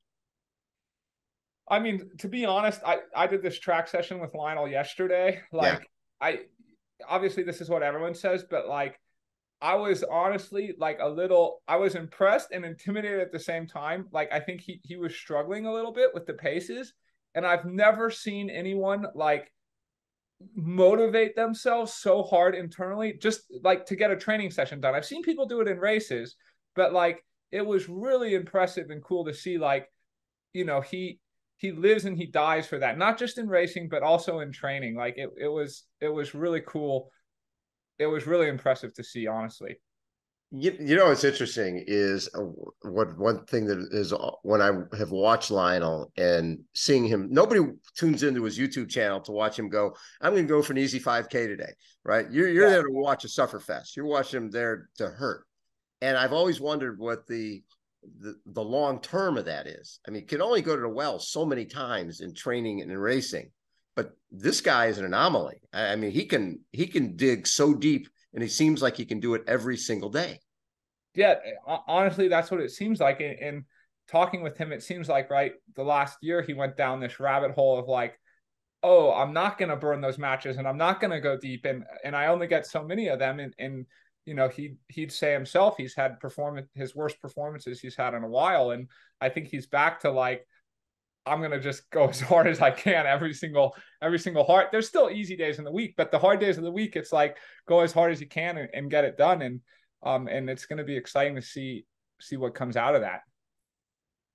I 1.69 1.79
mean, 1.79 2.09
to 2.19 2.27
be 2.27 2.45
honest, 2.45 2.81
I 2.85 2.97
I 3.15 3.27
did 3.27 3.41
this 3.41 3.57
track 3.57 3.87
session 3.87 4.19
with 4.19 4.33
Lionel 4.33 4.67
yesterday. 4.67 5.39
Like, 5.53 5.79
yeah. 5.79 6.27
I 6.27 6.39
obviously 7.07 7.43
this 7.43 7.61
is 7.61 7.69
what 7.69 7.81
everyone 7.81 8.13
says, 8.13 8.43
but 8.43 8.67
like, 8.67 8.99
I 9.61 9.75
was 9.75 10.03
honestly 10.03 10.73
like 10.77 10.97
a 10.99 11.07
little. 11.07 11.61
I 11.67 11.77
was 11.77 11.95
impressed 11.95 12.49
and 12.51 12.65
intimidated 12.65 13.19
at 13.19 13.31
the 13.31 13.39
same 13.39 13.67
time. 13.67 14.07
Like, 14.11 14.31
I 14.33 14.39
think 14.39 14.61
he 14.61 14.81
he 14.83 14.95
was 14.95 15.15
struggling 15.15 15.65
a 15.65 15.73
little 15.73 15.93
bit 15.93 16.13
with 16.13 16.25
the 16.25 16.33
paces, 16.33 16.93
and 17.35 17.45
I've 17.45 17.65
never 17.65 18.09
seen 18.09 18.49
anyone 18.49 19.05
like 19.13 19.51
motivate 20.55 21.35
themselves 21.35 21.93
so 21.93 22.23
hard 22.23 22.55
internally 22.55 23.13
just 23.21 23.41
like 23.63 23.85
to 23.85 23.95
get 23.95 24.11
a 24.11 24.15
training 24.15 24.51
session 24.51 24.81
done. 24.81 24.95
I've 24.95 25.05
seen 25.05 25.21
people 25.21 25.45
do 25.45 25.61
it 25.61 25.67
in 25.67 25.77
races, 25.77 26.35
but 26.75 26.93
like 26.93 27.23
it 27.51 27.65
was 27.65 27.89
really 27.89 28.33
impressive 28.33 28.89
and 28.89 29.03
cool 29.03 29.25
to 29.25 29.33
see 29.33 29.57
like 29.57 29.87
you 30.53 30.65
know 30.65 30.81
he 30.81 31.19
he 31.57 31.71
lives 31.71 32.05
and 32.05 32.17
he 32.17 32.25
dies 32.25 32.65
for 32.65 32.79
that 32.79 32.97
not 32.97 33.19
just 33.19 33.37
in 33.37 33.47
racing 33.47 33.87
but 33.87 34.03
also 34.03 34.39
in 34.39 34.51
training 34.51 34.95
like 34.95 35.15
it, 35.17 35.29
it 35.37 35.47
was 35.47 35.83
it 35.99 36.09
was 36.09 36.33
really 36.33 36.61
cool 36.65 37.11
it 38.01 38.07
was 38.07 38.27
really 38.27 38.47
impressive 38.47 38.93
to 38.93 39.03
see 39.03 39.27
honestly 39.27 39.77
you, 40.51 40.75
you 40.79 40.95
know 40.97 41.07
what's 41.07 41.23
interesting 41.23 41.81
is 41.87 42.29
uh, 42.35 42.41
what 42.81 43.17
one 43.17 43.45
thing 43.45 43.65
that 43.67 43.87
is 43.91 44.11
uh, 44.11 44.31
when 44.43 44.61
I 44.61 44.71
have 44.97 45.11
watched 45.11 45.49
Lionel 45.49 46.11
and 46.17 46.59
seeing 46.73 47.05
him, 47.05 47.29
nobody 47.31 47.61
tunes 47.95 48.23
into 48.23 48.43
his 48.43 48.59
YouTube 48.59 48.89
channel 48.89 49.21
to 49.21 49.31
watch 49.31 49.57
him 49.57 49.69
go. 49.69 49.95
I'm 50.19 50.33
going 50.33 50.43
to 50.43 50.53
go 50.53 50.61
for 50.61 50.73
an 50.73 50.79
easy 50.79 50.99
5K 50.99 51.31
today, 51.31 51.71
right? 52.03 52.29
You're 52.29 52.49
you're 52.49 52.65
yeah. 52.65 52.71
there 52.71 52.83
to 52.83 52.91
watch 52.91 53.23
a 53.23 53.29
sufferfest. 53.29 53.95
You're 53.95 54.05
watching 54.05 54.41
him 54.41 54.51
there 54.51 54.89
to 54.97 55.07
hurt, 55.07 55.45
and 56.01 56.17
I've 56.17 56.33
always 56.33 56.59
wondered 56.59 56.99
what 56.99 57.27
the 57.27 57.63
the, 58.19 58.35
the 58.47 58.63
long 58.63 58.99
term 58.99 59.37
of 59.37 59.45
that 59.45 59.67
is. 59.67 60.01
I 60.05 60.11
mean, 60.11 60.23
you 60.23 60.27
can 60.27 60.41
only 60.41 60.61
go 60.61 60.75
to 60.75 60.81
the 60.81 60.89
well 60.89 61.17
so 61.17 61.45
many 61.45 61.63
times 61.63 62.19
in 62.19 62.33
training 62.33 62.81
and 62.81 62.91
in 62.91 62.97
racing, 62.97 63.51
but 64.01 64.17
this 64.31 64.61
guy 64.61 64.87
is 64.87 64.97
an 64.97 65.05
anomaly. 65.05 65.61
I, 65.73 65.95
mean, 65.95 66.11
he 66.11 66.25
can 66.25 66.61
he 66.71 66.87
can 66.87 67.15
dig 67.15 67.45
so 67.45 67.73
deep, 67.73 68.07
and 68.33 68.41
he 68.41 68.49
seems 68.49 68.81
like 68.81 68.97
he 68.97 69.05
can 69.05 69.19
do 69.19 69.35
it 69.35 69.43
every 69.47 69.77
single 69.77 70.09
day. 70.09 70.39
Yeah, 71.13 71.35
uh, 71.67 71.79
honestly, 71.87 72.27
that's 72.27 72.49
what 72.49 72.61
it 72.61 72.71
seems 72.71 72.99
like. 72.99 73.21
And, 73.21 73.63
talking 74.07 74.41
with 74.41 74.57
him, 74.57 74.73
it 74.73 74.83
seems 74.83 75.07
like 75.07 75.29
right 75.29 75.53
the 75.75 75.83
last 75.83 76.17
year 76.21 76.41
he 76.41 76.53
went 76.53 76.75
down 76.75 76.99
this 76.99 77.19
rabbit 77.19 77.51
hole 77.51 77.79
of 77.79 77.87
like 77.87 78.19
oh, 78.83 79.13
I'm 79.13 79.31
not 79.31 79.57
going 79.57 79.69
to 79.69 79.75
burn 79.75 80.01
those 80.01 80.17
matches 80.17 80.57
and 80.57 80.67
I'm 80.67 80.77
not 80.77 80.99
going 80.99 81.11
to 81.11 81.19
go 81.19 81.37
deep 81.37 81.65
and 81.65 81.83
and 82.03 82.15
I 82.15 82.27
only 82.27 82.47
get 82.47 82.65
so 82.65 82.83
many 82.83 83.07
of 83.07 83.19
them 83.19 83.39
and 83.39 83.53
and 83.59 83.85
you 84.25 84.33
know 84.33 84.49
he 84.49 84.75
he'd 84.89 85.11
say 85.11 85.33
himself 85.33 85.75
he's 85.77 85.95
had 85.95 86.19
performance 86.19 86.67
his 86.73 86.95
worst 86.95 87.21
performances 87.21 87.79
he's 87.79 87.95
had 87.95 88.13
in 88.13 88.23
a 88.23 88.27
while 88.27 88.71
and 88.71 88.89
I 89.19 89.29
think 89.29 89.47
he's 89.47 89.67
back 89.67 89.99
to 90.01 90.11
like 90.11 90.47
I'm 91.25 91.39
going 91.39 91.51
to 91.51 91.59
just 91.59 91.89
go 91.91 92.07
as 92.09 92.19
hard 92.19 92.47
as 92.47 92.61
I 92.61 92.71
can 92.71 93.05
every 93.05 93.33
single 93.33 93.75
every 94.01 94.19
single 94.19 94.43
hard 94.43 94.67
there's 94.71 94.87
still 94.87 95.09
easy 95.09 95.35
days 95.35 95.59
in 95.59 95.65
the 95.65 95.71
week 95.71 95.95
but 95.97 96.11
the 96.11 96.19
hard 96.19 96.39
days 96.39 96.57
of 96.57 96.63
the 96.63 96.71
week 96.71 96.95
it's 96.95 97.11
like 97.11 97.37
go 97.67 97.81
as 97.81 97.91
hard 97.91 98.11
as 98.11 98.21
you 98.21 98.27
can 98.27 98.57
and, 98.57 98.69
and 98.73 98.91
get 98.91 99.03
it 99.03 99.17
done 99.17 99.41
and 99.41 99.61
um 100.03 100.27
and 100.27 100.49
it's 100.49 100.65
going 100.65 100.77
to 100.77 100.83
be 100.83 100.97
exciting 100.97 101.35
to 101.35 101.41
see 101.41 101.85
see 102.19 102.37
what 102.37 102.55
comes 102.55 102.77
out 102.77 102.95
of 102.95 103.01
that 103.01 103.21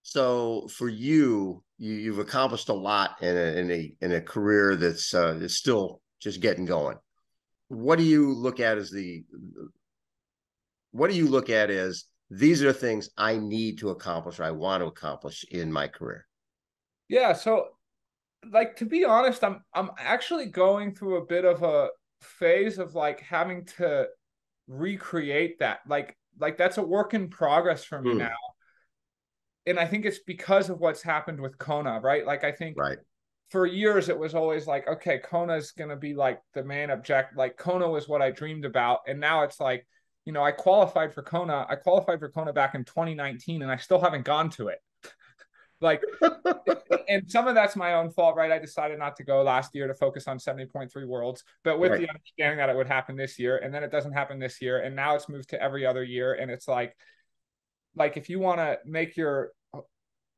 so 0.08 0.68
for 0.68 0.88
you, 0.88 1.64
you 1.78 1.94
you've 1.94 2.20
accomplished 2.20 2.68
a 2.68 2.72
lot 2.72 3.20
in 3.22 3.36
a 3.36 3.58
in 3.58 3.70
a 3.72 3.96
in 4.00 4.12
a 4.12 4.20
career 4.20 4.76
that's 4.76 5.12
uh, 5.12 5.36
is 5.40 5.58
still 5.58 6.00
just 6.20 6.40
getting 6.40 6.64
going. 6.64 6.96
What 7.66 7.98
do 7.98 8.04
you 8.04 8.32
look 8.32 8.60
at 8.60 8.78
as 8.78 8.88
the 8.92 9.24
what 10.92 11.10
do 11.10 11.16
you 11.16 11.26
look 11.26 11.50
at 11.50 11.70
as 11.70 12.04
these 12.30 12.62
are 12.62 12.72
things 12.72 13.10
I 13.18 13.38
need 13.38 13.78
to 13.78 13.90
accomplish 13.90 14.38
or 14.38 14.44
I 14.44 14.52
want 14.52 14.80
to 14.80 14.86
accomplish 14.86 15.44
in 15.50 15.72
my 15.72 15.88
career? 15.88 16.24
Yeah, 17.08 17.32
so 17.32 17.68
like 18.50 18.76
to 18.76 18.84
be 18.84 19.04
honest, 19.04 19.42
I'm 19.44 19.62
I'm 19.74 19.90
actually 19.98 20.46
going 20.46 20.94
through 20.94 21.16
a 21.16 21.26
bit 21.26 21.44
of 21.44 21.62
a 21.62 21.88
phase 22.20 22.78
of 22.78 22.94
like 22.94 23.20
having 23.20 23.64
to 23.78 24.08
recreate 24.68 25.58
that. 25.60 25.80
Like 25.88 26.16
like 26.38 26.56
that's 26.56 26.78
a 26.78 26.82
work 26.82 27.14
in 27.14 27.28
progress 27.28 27.84
for 27.84 28.00
me 28.00 28.12
mm. 28.12 28.18
now 28.18 28.34
and 29.66 29.78
I 29.78 29.86
think 29.86 30.04
it's 30.04 30.20
because 30.20 30.70
of 30.70 30.78
what's 30.78 31.02
happened 31.02 31.40
with 31.40 31.58
Kona, 31.58 32.00
right? 32.00 32.24
Like 32.24 32.44
I 32.44 32.52
think 32.52 32.78
right. 32.78 32.98
for 33.50 33.66
years 33.66 34.08
it 34.08 34.18
was 34.18 34.34
always 34.34 34.66
like, 34.66 34.86
okay, 34.88 35.18
Kona's 35.18 35.72
gonna 35.72 35.96
be 35.96 36.14
like 36.14 36.40
the 36.54 36.62
main 36.62 36.90
object. 36.90 37.36
Like 37.36 37.56
Kona 37.56 37.88
was 37.88 38.08
what 38.08 38.22
I 38.22 38.30
dreamed 38.30 38.64
about, 38.64 39.00
and 39.08 39.18
now 39.18 39.42
it's 39.42 39.60
like, 39.60 39.86
you 40.24 40.32
know, 40.32 40.42
I 40.42 40.52
qualified 40.52 41.12
for 41.12 41.22
Kona. 41.22 41.66
I 41.68 41.74
qualified 41.74 42.20
for 42.20 42.30
Kona 42.30 42.52
back 42.52 42.74
in 42.74 42.84
2019, 42.84 43.62
and 43.62 43.70
I 43.70 43.76
still 43.76 44.00
haven't 44.00 44.24
gone 44.24 44.50
to 44.50 44.68
it. 44.68 44.78
Like, 45.80 46.02
and 47.08 47.30
some 47.30 47.48
of 47.48 47.54
that's 47.54 47.76
my 47.76 47.94
own 47.94 48.10
fault, 48.10 48.36
right? 48.36 48.50
I 48.50 48.58
decided 48.58 48.98
not 48.98 49.16
to 49.16 49.24
go 49.24 49.42
last 49.42 49.74
year 49.74 49.86
to 49.86 49.94
focus 49.94 50.26
on 50.26 50.38
70.3 50.38 51.06
worlds, 51.06 51.44
but 51.64 51.78
with 51.78 51.92
right. 51.92 52.00
the 52.00 52.08
understanding 52.08 52.58
that 52.58 52.68
it 52.68 52.76
would 52.76 52.86
happen 52.86 53.16
this 53.16 53.38
year, 53.38 53.58
and 53.58 53.72
then 53.72 53.84
it 53.84 53.90
doesn't 53.90 54.12
happen 54.12 54.38
this 54.38 54.62
year, 54.62 54.78
and 54.78 54.96
now 54.96 55.14
it's 55.14 55.28
moved 55.28 55.50
to 55.50 55.62
every 55.62 55.84
other 55.84 56.02
year, 56.02 56.34
and 56.34 56.50
it's 56.50 56.68
like 56.68 56.96
like 57.94 58.16
if 58.16 58.28
you 58.28 58.38
want 58.38 58.58
to 58.58 58.78
make 58.84 59.16
your 59.16 59.52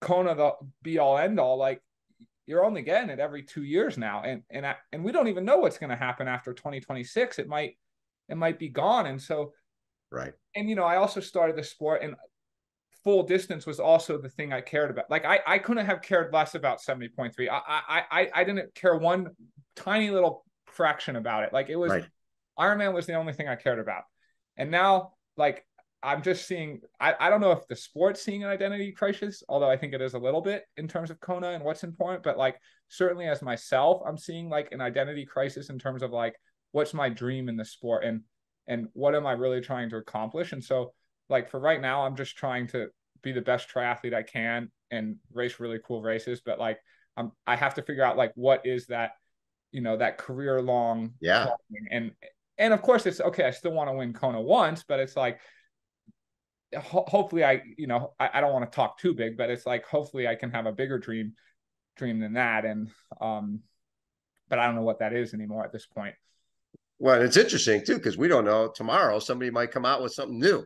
Kona 0.00 0.34
the 0.34 0.52
be 0.82 0.98
all 0.98 1.18
end 1.18 1.40
all, 1.40 1.56
like 1.56 1.82
you're 2.46 2.64
only 2.64 2.82
getting 2.82 3.10
it 3.10 3.18
every 3.18 3.42
two 3.42 3.64
years 3.64 3.98
now, 3.98 4.22
and 4.22 4.42
and 4.50 4.66
I, 4.66 4.76
and 4.92 5.04
we 5.04 5.12
don't 5.12 5.28
even 5.28 5.44
know 5.44 5.58
what's 5.58 5.78
going 5.78 5.90
to 5.90 5.96
happen 5.96 6.28
after 6.28 6.54
2026. 6.54 7.38
It 7.38 7.48
might 7.48 7.76
it 8.28 8.36
might 8.36 8.58
be 8.58 8.68
gone, 8.68 9.06
and 9.06 9.20
so 9.20 9.52
right. 10.10 10.32
And 10.54 10.68
you 10.68 10.76
know, 10.76 10.84
I 10.84 10.96
also 10.96 11.20
started 11.20 11.56
the 11.56 11.64
sport, 11.64 12.02
and 12.02 12.14
full 13.04 13.22
distance 13.22 13.66
was 13.66 13.80
also 13.80 14.18
the 14.18 14.28
thing 14.28 14.52
I 14.52 14.60
cared 14.60 14.90
about. 14.90 15.10
Like 15.10 15.24
I 15.24 15.40
I 15.46 15.58
couldn't 15.58 15.86
have 15.86 16.02
cared 16.02 16.32
less 16.32 16.54
about 16.54 16.80
70.3. 16.80 17.48
I 17.48 17.60
I 17.66 18.02
I 18.10 18.30
I 18.34 18.44
didn't 18.44 18.74
care 18.74 18.96
one 18.96 19.28
tiny 19.76 20.10
little 20.10 20.44
fraction 20.66 21.16
about 21.16 21.44
it. 21.44 21.52
Like 21.52 21.68
it 21.68 21.76
was 21.76 21.90
right. 21.90 22.06
Ironman 22.58 22.92
was 22.92 23.06
the 23.06 23.14
only 23.14 23.32
thing 23.32 23.48
I 23.48 23.56
cared 23.56 23.78
about, 23.78 24.02
and 24.56 24.70
now 24.70 25.12
like 25.36 25.64
I'm 26.02 26.22
just 26.22 26.46
seeing 26.46 26.80
I, 27.00 27.14
I 27.18 27.30
don't 27.30 27.40
know 27.40 27.52
if 27.52 27.66
the 27.68 27.76
sport's 27.76 28.22
seeing 28.22 28.44
an 28.44 28.50
identity 28.50 28.92
crisis, 28.92 29.42
although 29.48 29.70
I 29.70 29.76
think 29.76 29.94
it 29.94 30.02
is 30.02 30.14
a 30.14 30.18
little 30.18 30.40
bit 30.40 30.64
in 30.76 30.86
terms 30.86 31.10
of 31.10 31.20
Kona 31.20 31.50
and 31.50 31.64
what's 31.64 31.84
important, 31.84 32.22
but 32.22 32.38
like 32.38 32.56
certainly 32.88 33.26
as 33.26 33.42
myself, 33.42 34.02
I'm 34.06 34.18
seeing 34.18 34.48
like 34.48 34.68
an 34.72 34.80
identity 34.80 35.24
crisis 35.24 35.70
in 35.70 35.78
terms 35.78 36.02
of 36.02 36.10
like 36.10 36.34
what's 36.72 36.94
my 36.94 37.08
dream 37.08 37.48
in 37.48 37.56
the 37.56 37.64
sport 37.64 38.04
and 38.04 38.22
and 38.68 38.88
what 38.92 39.14
am 39.14 39.26
I 39.26 39.32
really 39.32 39.60
trying 39.60 39.88
to 39.90 39.96
accomplish? 39.96 40.52
And 40.52 40.62
so 40.62 40.92
like 41.28 41.50
for 41.50 41.60
right 41.60 41.80
now, 41.80 42.04
I'm 42.04 42.16
just 42.16 42.36
trying 42.36 42.66
to 42.68 42.88
be 43.22 43.32
the 43.32 43.40
best 43.40 43.68
triathlete 43.68 44.14
I 44.14 44.22
can 44.22 44.70
and 44.90 45.16
race 45.32 45.60
really 45.60 45.80
cool 45.84 46.02
races, 46.02 46.40
but 46.44 46.58
like 46.58 46.78
I'm 47.16 47.32
I 47.46 47.56
have 47.56 47.74
to 47.74 47.82
figure 47.82 48.04
out 48.04 48.16
like 48.16 48.32
what 48.34 48.66
is 48.66 48.86
that, 48.86 49.12
you 49.72 49.80
know, 49.80 49.96
that 49.96 50.18
career 50.18 50.62
long 50.62 51.14
yeah. 51.20 51.48
And 51.90 52.12
and 52.56 52.72
of 52.72 52.82
course 52.82 53.06
it's 53.06 53.20
okay, 53.20 53.44
I 53.44 53.50
still 53.50 53.72
want 53.72 53.88
to 53.90 53.94
win 53.94 54.12
Kona 54.12 54.40
once, 54.40 54.84
but 54.86 55.00
it's 55.00 55.16
like 55.16 55.40
ho- 56.76 57.04
hopefully 57.06 57.44
I, 57.44 57.62
you 57.76 57.86
know, 57.86 58.14
I, 58.18 58.30
I 58.34 58.40
don't 58.40 58.52
want 58.52 58.70
to 58.70 58.74
talk 58.74 58.98
too 58.98 59.14
big, 59.14 59.36
but 59.36 59.50
it's 59.50 59.66
like 59.66 59.84
hopefully 59.84 60.26
I 60.26 60.34
can 60.34 60.50
have 60.50 60.66
a 60.66 60.72
bigger 60.72 60.98
dream 60.98 61.34
dream 61.96 62.20
than 62.20 62.34
that. 62.34 62.64
And 62.64 62.90
um, 63.20 63.60
but 64.48 64.58
I 64.58 64.66
don't 64.66 64.76
know 64.76 64.82
what 64.82 65.00
that 65.00 65.12
is 65.12 65.34
anymore 65.34 65.64
at 65.64 65.72
this 65.72 65.86
point. 65.86 66.14
Well, 66.98 67.20
it's 67.22 67.36
interesting 67.36 67.84
too, 67.84 67.96
because 67.96 68.16
we 68.16 68.28
don't 68.28 68.44
know 68.44 68.68
tomorrow 68.68 69.18
somebody 69.18 69.50
might 69.50 69.70
come 69.70 69.84
out 69.84 70.02
with 70.02 70.12
something 70.12 70.38
new. 70.38 70.64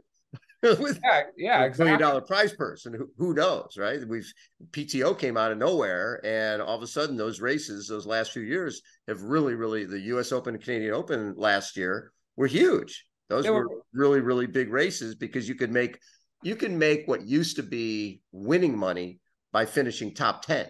with 0.81 1.01
yeah, 1.03 1.23
yeah, 1.37 1.65
exactly. 1.65 1.85
million 1.93 2.01
dollar 2.01 2.21
prize 2.21 2.53
purse, 2.53 2.87
and 2.87 2.95
who, 2.95 3.09
who 3.17 3.35
knows, 3.35 3.77
right? 3.77 4.01
We've 4.07 4.31
PTO 4.71 5.19
came 5.19 5.37
out 5.37 5.53
of 5.53 5.59
nowhere, 5.59 6.21
and 6.25 6.63
all 6.63 6.77
of 6.77 6.83
a 6.83 6.87
sudden, 6.87 7.17
those 7.17 7.41
races, 7.41 7.89
those 7.89 8.07
last 8.07 8.33
few 8.33 8.43
years, 8.43 8.83
have 9.09 9.23
really, 9.23 9.55
really 9.55 9.85
the 9.85 10.01
U.S. 10.01 10.31
Open, 10.31 10.59
Canadian 10.59 10.95
Open 10.95 11.35
last 11.37 11.77
year 11.77 12.13
were 12.37 12.47
huge. 12.47 13.07
Those 13.29 13.47
were, 13.47 13.67
were 13.67 13.83
really, 13.93 14.21
really 14.21 14.47
big 14.47 14.71
races 14.71 15.15
because 15.15 15.49
you 15.49 15.55
could 15.55 15.73
make 15.73 15.99
you 16.43 16.57
can 16.57 16.79
make 16.79 17.07
what 17.07 17.23
used 17.23 17.57
to 17.57 17.63
be 17.63 18.21
winning 18.33 18.77
money 18.77 19.21
by 19.53 19.65
finishing 19.65 20.15
top 20.15 20.45
10 20.45 20.67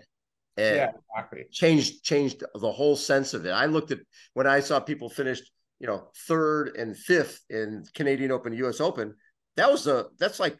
and 0.56 0.76
yeah, 0.76 0.90
exactly. 1.14 1.44
changed 1.50 2.04
changed 2.04 2.44
the 2.54 2.72
whole 2.72 2.96
sense 2.96 3.34
of 3.34 3.46
it. 3.46 3.50
I 3.50 3.66
looked 3.66 3.90
at 3.90 4.00
when 4.34 4.46
I 4.46 4.60
saw 4.60 4.80
people 4.80 5.08
finished, 5.08 5.50
you 5.80 5.86
know, 5.86 6.10
third 6.28 6.76
and 6.76 6.96
fifth 6.96 7.40
in 7.48 7.84
Canadian 7.94 8.30
Open, 8.30 8.52
US 8.52 8.80
Open. 8.80 9.14
That 9.56 9.70
was 9.70 9.86
a 9.86 10.06
that's 10.18 10.40
like 10.40 10.56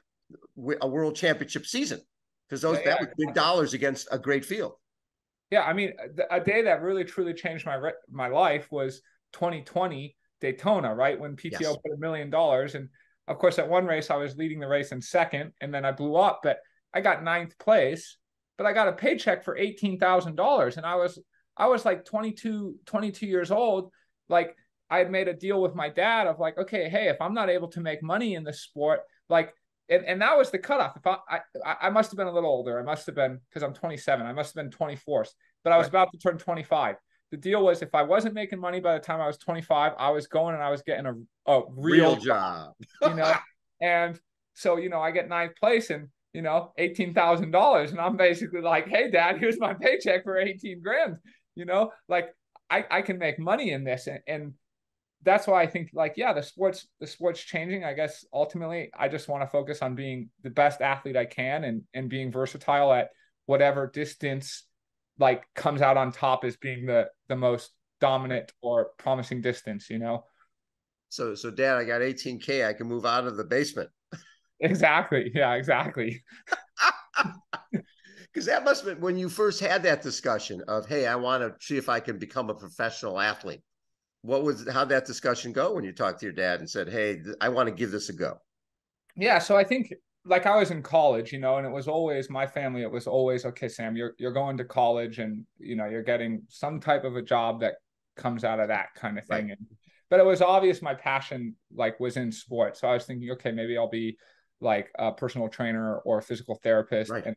a 0.81 0.89
world 0.89 1.17
championship 1.17 1.67
season 1.67 2.01
because 2.49 2.63
those 2.63 2.79
yeah, 2.79 2.85
that 2.85 3.01
yeah, 3.01 3.07
was 3.07 3.15
big 3.19 3.35
dollars 3.35 3.75
against 3.75 4.09
a 4.11 4.19
great 4.19 4.45
field. 4.45 4.75
Yeah, 5.51 5.63
I 5.63 5.73
mean, 5.73 5.93
a 6.31 6.41
day 6.41 6.63
that 6.63 6.83
really 6.83 7.05
truly 7.05 7.35
changed 7.35 7.67
my 7.67 7.93
my 8.11 8.29
life 8.29 8.71
was 8.71 9.03
2020 9.33 10.17
Daytona, 10.43 10.95
right? 10.95 11.19
When 11.19 11.37
PTO 11.37 11.61
yes. 11.61 11.77
put 11.85 11.95
a 11.95 11.99
million 11.99 12.29
dollars. 12.29 12.75
And 12.75 12.89
of 13.29 13.39
course, 13.39 13.59
at 13.59 13.69
one 13.69 13.87
race, 13.87 14.11
I 14.11 14.17
was 14.17 14.37
leading 14.37 14.61
the 14.61 14.69
race 14.69 14.93
in 14.93 15.01
second, 15.01 15.53
and 15.61 15.73
then 15.73 15.85
I 15.85 15.93
blew 15.93 16.17
up, 16.17 16.41
but 16.43 16.59
I 16.93 17.01
got 17.01 17.23
ninth 17.23 17.57
place, 17.59 18.19
but 18.59 18.67
I 18.67 18.73
got 18.73 18.89
a 18.89 18.93
paycheck 18.93 19.45
for 19.45 19.57
$18,000. 19.57 20.77
And 20.77 20.85
I 20.85 20.97
was, 20.97 21.19
I 21.57 21.67
was 21.69 21.85
like 21.85 22.05
22, 22.05 22.77
22 22.85 23.27
years 23.27 23.51
old. 23.51 23.93
Like 24.29 24.57
I 24.93 24.99
had 24.99 25.11
made 25.11 25.27
a 25.27 25.35
deal 25.35 25.63
with 25.63 25.75
my 25.75 25.89
dad 25.89 26.27
of 26.27 26.39
like, 26.39 26.59
okay, 26.59 26.89
hey, 26.89 27.09
if 27.09 27.17
I'm 27.21 27.35
not 27.35 27.49
able 27.49 27.69
to 27.69 27.81
make 27.81 28.03
money 28.03 28.35
in 28.35 28.45
this 28.45 28.61
sport, 28.61 29.01
like, 29.29 29.55
and, 29.89 30.05
and 30.05 30.21
that 30.21 30.37
was 30.37 30.51
the 30.51 30.59
cutoff. 30.59 30.97
If 30.97 31.07
I, 31.07 31.17
I, 31.65 31.77
I 31.83 31.91
must 31.91 32.11
have 32.11 32.19
been 32.19 32.27
a 32.27 32.33
little 32.33 32.51
older. 32.51 32.79
I 32.79 32.83
must 32.83 33.07
have 33.07 33.15
been, 33.15 33.41
because 33.49 33.63
I'm 33.63 33.75
27, 33.75 34.25
I 34.25 34.33
must 34.33 34.55
have 34.55 34.63
been 34.63 34.71
24th, 34.71 35.31
but 35.65 35.73
I 35.73 35.79
was 35.79 35.89
about 35.89 36.13
to 36.13 36.19
turn 36.19 36.39
25 36.39 36.97
the 37.33 37.39
deal 37.39 37.65
was 37.65 37.81
if 37.81 37.95
I 37.95 38.03
wasn't 38.03 38.35
making 38.35 38.61
money 38.61 38.79
by 38.79 38.93
the 38.93 39.01
time 39.01 39.19
I 39.19 39.27
was 39.27 39.39
25, 39.39 39.93
I 39.99 40.11
was 40.11 40.27
going 40.27 40.55
and 40.55 40.63
I 40.63 40.69
was 40.69 40.83
getting 40.83 41.07
a, 41.07 41.15
a 41.51 41.63
real, 41.75 42.11
real 42.11 42.17
job, 42.17 42.75
you 43.03 43.15
know, 43.15 43.33
and 43.81 44.21
so, 44.53 44.77
you 44.77 44.91
know, 44.91 45.01
I 45.01 45.13
get 45.13 45.31
ninth 45.31 45.57
place 45.59 45.89
and, 45.89 46.09
you 46.35 46.43
know, 46.43 46.73
$18,000. 46.79 47.91
And 47.91 47.99
I'm 47.99 48.19
basically 48.19 48.61
like, 48.61 48.87
Hey 48.87 49.11
dad, 49.11 49.39
here's 49.39 49.59
my 49.59 49.73
paycheck 49.73 50.25
for 50.25 50.37
18 50.37 50.83
grand, 50.83 51.17
you 51.55 51.65
know, 51.65 51.91
like 52.07 52.35
I, 52.69 52.85
I 52.91 53.03
can 53.03 53.19
make 53.19 53.39
money 53.39 53.71
in 53.71 53.83
this. 53.83 54.07
And, 54.07 54.21
and 54.27 54.53
that's 55.23 55.47
why 55.47 55.63
I 55.63 55.67
think 55.67 55.91
like, 55.95 56.15
yeah, 56.17 56.33
the 56.33 56.43
sports, 56.43 56.87
the 57.01 57.07
sports 57.07 57.41
changing, 57.43 57.85
I 57.85 57.93
guess 57.95 58.25
ultimately 58.33 58.91
I 58.99 59.09
just 59.09 59.29
want 59.29 59.43
to 59.43 59.47
focus 59.47 59.81
on 59.83 59.95
being 59.95 60.31
the 60.43 60.51
best 60.51 60.81
athlete 60.81 61.17
I 61.17 61.27
can 61.27 61.65
and, 61.65 61.83
and 61.95 62.09
being 62.09 62.33
versatile 62.33 62.93
at 62.93 63.11
whatever 63.47 63.87
distance 63.93 64.65
like 65.19 65.45
comes 65.55 65.83
out 65.83 65.97
on 65.97 66.11
top 66.11 66.45
as 66.45 66.57
being 66.57 66.87
the 66.87 67.09
the 67.29 67.37
most 67.37 67.71
dominant 68.01 68.53
or 68.63 68.91
promising 68.99 69.41
distance, 69.41 69.91
you 69.91 69.99
know. 69.99 70.25
So 71.11 71.35
so 71.35 71.51
dad, 71.51 71.77
I 71.77 71.85
got 71.85 72.03
18k, 72.03 72.67
I 72.67 72.73
can 72.73 72.89
move 72.89 73.07
out 73.07 73.27
of 73.27 73.37
the 73.37 73.45
basement. 73.45 73.91
Exactly. 74.61 75.31
Yeah, 75.35 75.55
exactly. 75.55 76.23
Because 78.33 78.47
that 78.47 78.65
must 78.65 78.85
have 78.85 78.95
been 78.95 79.03
when 79.03 79.17
you 79.19 79.29
first 79.29 79.61
had 79.61 79.83
that 79.83 80.03
discussion 80.03 80.63
of, 80.69 80.87
hey, 80.87 81.07
I 81.07 81.17
want 81.17 81.43
to 81.43 81.65
see 81.65 81.77
if 81.77 81.89
I 81.89 82.01
can 82.01 82.19
become 82.19 82.49
a 82.51 82.55
professional 82.55 83.21
athlete. 83.21 83.63
What 84.23 84.45
was 84.45 84.69
how 84.71 84.85
that 84.87 85.05
discussion 85.05 85.53
go 85.53 85.75
when 85.75 85.85
you 85.85 85.93
talked 85.93 86.21
to 86.21 86.27
your 86.27 86.33
dad 86.33 86.61
and 86.61 86.71
said, 86.71 86.89
hey, 86.89 87.21
I 87.41 87.49
want 87.49 87.69
to 87.69 87.75
give 87.75 87.91
this 87.91 88.09
a 88.09 88.13
go? 88.13 88.39
Yeah, 89.17 89.39
so 89.39 89.57
I 89.57 89.65
think 89.65 89.93
like 90.25 90.47
I 90.47 90.57
was 90.57 90.71
in 90.71 90.83
college, 90.83 91.33
you 91.33 91.39
know, 91.39 91.57
and 91.57 91.67
it 91.67 91.73
was 91.73 91.89
always 91.89 92.31
my 92.31 92.47
family. 92.47 92.83
It 92.83 92.91
was 92.91 93.07
always 93.07 93.45
okay, 93.45 93.69
Sam. 93.69 93.97
You're 93.97 94.15
you're 94.19 94.33
going 94.33 94.57
to 94.59 94.65
college, 94.65 95.19
and 95.19 95.45
you 95.59 95.77
know 95.77 95.87
you're 95.87 96.03
getting 96.03 96.43
some 96.49 96.81
type 96.81 97.05
of 97.05 97.17
a 97.17 97.23
job 97.23 97.61
that 97.61 97.75
comes 98.17 98.45
out 98.45 98.61
of 98.61 98.69
that 98.69 98.95
kind 98.95 99.19
of 99.19 99.25
thing. 99.27 99.49
Right. 99.49 99.59
And 99.59 99.67
but 100.09 100.21
it 100.21 100.27
was 100.27 100.43
obvious 100.43 100.83
my 100.83 100.95
passion 100.95 101.57
like 101.75 101.99
was 101.99 102.17
in 102.17 102.31
sports. 102.31 102.81
So 102.81 102.89
I 102.89 102.95
was 102.95 103.05
thinking, 103.05 103.31
okay, 103.33 103.51
maybe 103.51 103.77
I'll 103.77 103.89
be 103.89 104.19
like 104.61 104.91
a 104.99 105.11
personal 105.11 105.49
trainer 105.49 105.99
or 105.99 106.19
a 106.19 106.23
physical 106.23 106.55
therapist. 106.63 107.11
Right. 107.11 107.27
And 107.27 107.37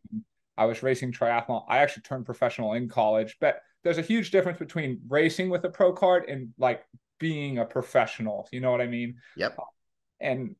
I 0.57 0.65
was 0.65 0.83
racing 0.83 1.11
triathlon. 1.11 1.63
I 1.67 1.79
actually 1.79 2.03
turned 2.03 2.25
professional 2.25 2.73
in 2.73 2.87
college, 2.87 3.37
but 3.39 3.59
there's 3.85 3.99
a 3.99 4.01
huge 4.01 4.31
difference 4.31 4.57
between 4.57 4.99
racing 5.07 5.47
with 5.49 5.63
a 5.63 5.69
pro 5.69 5.93
card 5.93 6.25
and 6.27 6.49
like 6.57 6.83
being 7.19 7.59
a 7.59 7.65
professional. 7.65 8.49
You 8.51 8.59
know 8.59 8.71
what 8.71 8.81
I 8.81 8.87
mean? 8.87 9.17
Yep. 9.37 9.59
Um, 9.59 9.65
and 10.19 10.55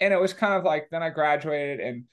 and 0.00 0.12
it 0.12 0.20
was 0.20 0.32
kind 0.32 0.54
of 0.54 0.64
like 0.64 0.88
then 0.90 1.02
I 1.02 1.10
graduated 1.10 1.80
and 1.80 2.04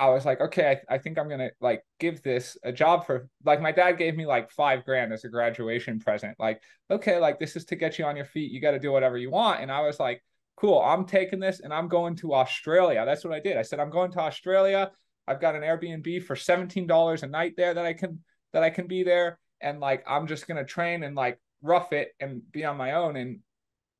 I 0.00 0.08
was 0.08 0.26
like, 0.26 0.40
okay, 0.40 0.82
I, 0.90 0.94
I 0.96 0.98
think 0.98 1.18
I'm 1.18 1.28
gonna 1.28 1.50
like 1.60 1.84
give 2.00 2.20
this 2.22 2.58
a 2.64 2.72
job 2.72 3.06
for 3.06 3.28
like 3.44 3.62
my 3.62 3.70
dad 3.70 3.92
gave 3.92 4.16
me 4.16 4.26
like 4.26 4.50
five 4.50 4.84
grand 4.84 5.12
as 5.12 5.22
a 5.22 5.28
graduation 5.28 6.00
present. 6.00 6.34
Like, 6.40 6.60
okay, 6.90 7.18
like 7.18 7.38
this 7.38 7.54
is 7.54 7.64
to 7.66 7.76
get 7.76 7.96
you 7.96 8.04
on 8.06 8.16
your 8.16 8.24
feet. 8.24 8.50
You 8.50 8.60
got 8.60 8.72
to 8.72 8.80
do 8.80 8.90
whatever 8.90 9.18
you 9.18 9.30
want. 9.30 9.60
And 9.60 9.70
I 9.70 9.82
was 9.82 10.00
like, 10.00 10.20
cool, 10.56 10.80
I'm 10.80 11.04
taking 11.04 11.38
this 11.38 11.60
and 11.60 11.72
I'm 11.72 11.86
going 11.86 12.16
to 12.16 12.34
Australia. 12.34 13.04
That's 13.06 13.24
what 13.24 13.32
I 13.34 13.38
did. 13.38 13.56
I 13.56 13.62
said, 13.62 13.78
I'm 13.78 13.90
going 13.90 14.10
to 14.12 14.18
Australia. 14.18 14.90
I've 15.28 15.40
got 15.40 15.54
an 15.54 15.62
Airbnb 15.62 16.24
for 16.24 16.34
$17 16.34 17.22
a 17.22 17.26
night 17.28 17.52
there 17.56 17.72
that 17.72 17.86
I 17.86 17.92
can 17.92 18.24
that 18.52 18.64
I 18.64 18.70
can 18.70 18.88
be 18.88 19.04
there. 19.04 19.38
And 19.60 19.80
like 19.80 20.04
I'm 20.06 20.26
just 20.26 20.46
gonna 20.46 20.64
train 20.64 21.02
and 21.02 21.14
like 21.14 21.38
rough 21.62 21.92
it 21.92 22.12
and 22.20 22.42
be 22.52 22.64
on 22.64 22.76
my 22.76 22.92
own. 22.92 23.16
And 23.16 23.40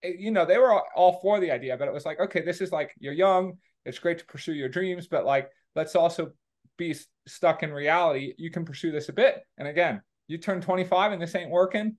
it, 0.02 0.18
you 0.18 0.30
know, 0.30 0.46
they 0.46 0.58
were 0.58 0.72
all, 0.72 0.86
all 0.94 1.20
for 1.20 1.40
the 1.40 1.50
idea, 1.50 1.76
but 1.76 1.88
it 1.88 1.94
was 1.94 2.06
like, 2.06 2.20
okay, 2.20 2.42
this 2.42 2.60
is 2.60 2.72
like 2.72 2.94
you're 2.98 3.12
young. 3.12 3.58
It's 3.84 3.98
great 3.98 4.18
to 4.18 4.26
pursue 4.26 4.52
your 4.52 4.68
dreams, 4.68 5.06
but 5.06 5.24
like 5.24 5.50
let's 5.74 5.94
also 5.94 6.32
be 6.76 6.94
stuck 7.26 7.62
in 7.62 7.72
reality. 7.72 8.34
You 8.38 8.50
can 8.50 8.64
pursue 8.64 8.90
this 8.90 9.08
a 9.08 9.12
bit. 9.12 9.42
And 9.58 9.68
again, 9.68 10.02
you 10.28 10.38
turn 10.38 10.60
25 10.60 11.12
and 11.12 11.20
this 11.20 11.34
ain't 11.34 11.50
working, 11.50 11.96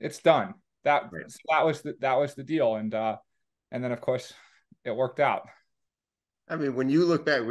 it's 0.00 0.18
done. 0.18 0.54
That 0.84 1.10
right. 1.12 1.24
that 1.48 1.64
was 1.64 1.82
the 1.82 1.94
that 2.00 2.18
was 2.18 2.34
the 2.34 2.42
deal. 2.42 2.76
And 2.76 2.94
uh 2.94 3.16
and 3.70 3.82
then 3.82 3.92
of 3.92 4.00
course 4.00 4.32
it 4.84 4.94
worked 4.94 5.20
out. 5.20 5.42
I 6.48 6.56
mean, 6.56 6.74
when 6.74 6.88
you 6.88 7.04
look 7.04 7.24
back, 7.24 7.42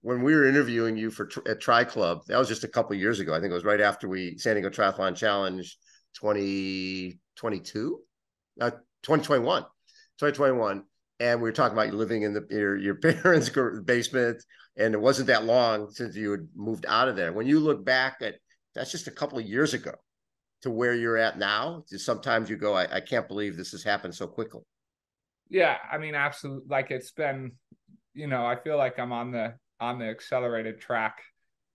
when 0.00 0.22
we 0.22 0.34
were 0.34 0.46
interviewing 0.46 0.96
you 0.96 1.10
for 1.10 1.28
at 1.48 1.60
Tri 1.60 1.84
Club, 1.84 2.22
that 2.26 2.38
was 2.38 2.48
just 2.48 2.64
a 2.64 2.68
couple 2.68 2.94
years 2.96 3.20
ago. 3.20 3.34
I 3.34 3.40
think 3.40 3.50
it 3.50 3.54
was 3.54 3.64
right 3.64 3.80
after 3.80 4.08
we 4.08 4.36
San 4.36 4.56
Diego 4.56 4.68
Triathlon 4.68 5.16
Challenge 5.16 5.76
2022, 6.20 8.00
uh, 8.60 8.70
2021, 8.70 9.62
2021 9.62 10.84
and 11.22 11.40
we 11.40 11.48
were 11.48 11.52
talking 11.52 11.78
about 11.78 11.86
you 11.86 11.92
living 11.92 12.22
in 12.22 12.34
the 12.34 12.44
your, 12.50 12.76
your 12.76 12.94
parents' 13.22 13.50
basement, 13.84 14.42
and 14.76 14.92
it 14.94 15.00
wasn't 15.00 15.28
that 15.28 15.44
long 15.44 15.90
since 15.90 16.16
you 16.16 16.32
had 16.32 16.48
moved 16.54 16.84
out 16.88 17.08
of 17.08 17.16
there. 17.16 17.32
When 17.32 17.46
you 17.46 17.60
look 17.60 17.84
back 17.84 18.16
at 18.20 18.34
that's 18.74 18.90
just 18.90 19.06
a 19.06 19.12
couple 19.12 19.38
of 19.38 19.46
years 19.46 19.72
ago 19.72 19.92
to 20.62 20.70
where 20.70 20.94
you're 20.94 21.16
at 21.16 21.38
now, 21.38 21.84
sometimes 21.86 22.50
you 22.50 22.56
go, 22.56 22.74
I, 22.74 22.96
I 22.96 23.00
can't 23.00 23.28
believe 23.28 23.56
this 23.56 23.72
has 23.72 23.84
happened 23.84 24.14
so 24.14 24.26
quickly. 24.26 24.62
Yeah, 25.48 25.76
I 25.90 25.98
mean, 25.98 26.14
absolutely. 26.14 26.66
Like 26.68 26.90
it's 26.90 27.10
been, 27.10 27.52
you 28.14 28.26
know, 28.26 28.44
I 28.44 28.56
feel 28.56 28.76
like 28.76 28.98
I'm 28.98 29.12
on 29.12 29.32
the 29.32 29.54
on 29.80 29.98
the 29.98 30.06
accelerated 30.06 30.80
track, 30.80 31.22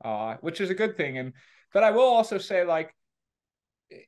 uh, 0.04 0.36
which 0.42 0.62
is 0.62 0.70
a 0.70 0.76
good 0.76 0.98
thing. 0.98 1.18
And 1.18 1.34
but 1.74 1.84
I 1.84 1.92
will 1.92 2.04
also 2.04 2.38
say, 2.38 2.64
like, 2.64 2.94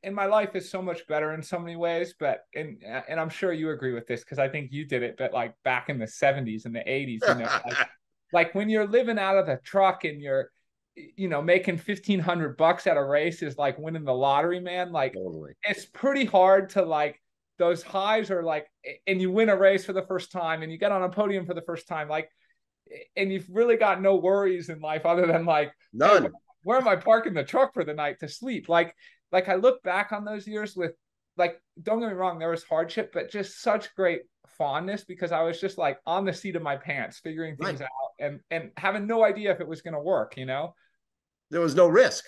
in 0.03 0.13
my 0.13 0.25
life 0.25 0.55
is 0.55 0.69
so 0.69 0.81
much 0.81 1.07
better 1.07 1.33
in 1.33 1.41
so 1.41 1.57
many 1.57 1.75
ways 1.75 2.13
but 2.19 2.41
and 2.53 2.83
and 3.07 3.19
i'm 3.19 3.29
sure 3.29 3.53
you 3.53 3.69
agree 3.69 3.93
with 3.93 4.07
this 4.07 4.21
because 4.23 4.37
i 4.39 4.47
think 4.47 4.71
you 4.71 4.85
did 4.85 5.03
it 5.03 5.15
but 5.17 5.33
like 5.33 5.53
back 5.63 5.89
in 5.89 5.97
the 5.97 6.05
70s 6.05 6.65
and 6.65 6.75
the 6.75 6.79
80s 6.79 7.19
you 7.27 7.35
know 7.35 7.59
like, 7.65 7.87
like, 8.33 8.55
when 8.55 8.69
you're 8.69 8.87
living 8.87 9.17
out 9.17 9.37
of 9.37 9.45
the 9.45 9.57
truck 9.63 10.03
and 10.03 10.21
you're 10.21 10.51
you 11.15 11.29
know 11.29 11.41
making 11.41 11.75
1500 11.75 12.57
bucks 12.57 12.87
at 12.87 12.97
a 12.97 13.03
race 13.03 13.41
is 13.41 13.57
like 13.57 13.77
winning 13.77 14.03
the 14.03 14.13
lottery 14.13 14.59
man 14.59 14.91
like 14.91 15.13
totally. 15.13 15.53
it's 15.63 15.85
pretty 15.85 16.25
hard 16.25 16.69
to 16.71 16.81
like 16.81 17.21
those 17.59 17.83
highs 17.83 18.31
are 18.31 18.41
like 18.41 18.65
and 19.05 19.21
you 19.21 19.29
win 19.31 19.49
a 19.49 19.55
race 19.55 19.85
for 19.85 19.93
the 19.93 20.01
first 20.01 20.31
time 20.31 20.63
and 20.63 20.71
you 20.71 20.77
get 20.79 20.91
on 20.91 21.03
a 21.03 21.09
podium 21.09 21.45
for 21.45 21.53
the 21.53 21.61
first 21.61 21.87
time 21.87 22.09
like 22.09 22.29
and 23.15 23.31
you've 23.31 23.47
really 23.51 23.75
got 23.75 24.01
no 24.01 24.15
worries 24.15 24.69
in 24.69 24.79
life 24.79 25.05
other 25.05 25.27
than 25.27 25.45
like 25.45 25.71
none 25.93 26.23
hey, 26.23 26.29
where 26.63 26.79
am 26.79 26.87
i 26.87 26.95
parking 26.95 27.33
the 27.35 27.43
truck 27.43 27.73
for 27.73 27.83
the 27.83 27.93
night 27.93 28.19
to 28.19 28.27
sleep 28.27 28.67
like 28.67 28.95
like 29.31 29.49
I 29.49 29.55
look 29.55 29.81
back 29.83 30.11
on 30.11 30.25
those 30.25 30.47
years 30.47 30.75
with 30.75 30.93
like 31.37 31.61
don't 31.81 31.99
get 31.99 32.09
me 32.09 32.13
wrong, 32.13 32.39
there 32.39 32.49
was 32.49 32.63
hardship, 32.63 33.11
but 33.13 33.31
just 33.31 33.61
such 33.61 33.93
great 33.95 34.21
fondness 34.57 35.03
because 35.05 35.31
I 35.31 35.41
was 35.43 35.61
just 35.61 35.77
like 35.77 35.99
on 36.05 36.25
the 36.25 36.33
seat 36.33 36.55
of 36.55 36.61
my 36.61 36.75
pants, 36.75 37.19
figuring 37.19 37.55
things 37.55 37.79
right. 37.79 37.87
out 37.87 38.11
and 38.19 38.39
and 38.51 38.71
having 38.77 39.07
no 39.07 39.23
idea 39.23 39.51
if 39.51 39.61
it 39.61 39.67
was 39.67 39.81
going 39.81 39.93
to 39.93 39.99
work. 39.99 40.37
You 40.37 40.45
know, 40.45 40.73
there 41.49 41.61
was 41.61 41.75
no 41.75 41.87
risk. 41.87 42.25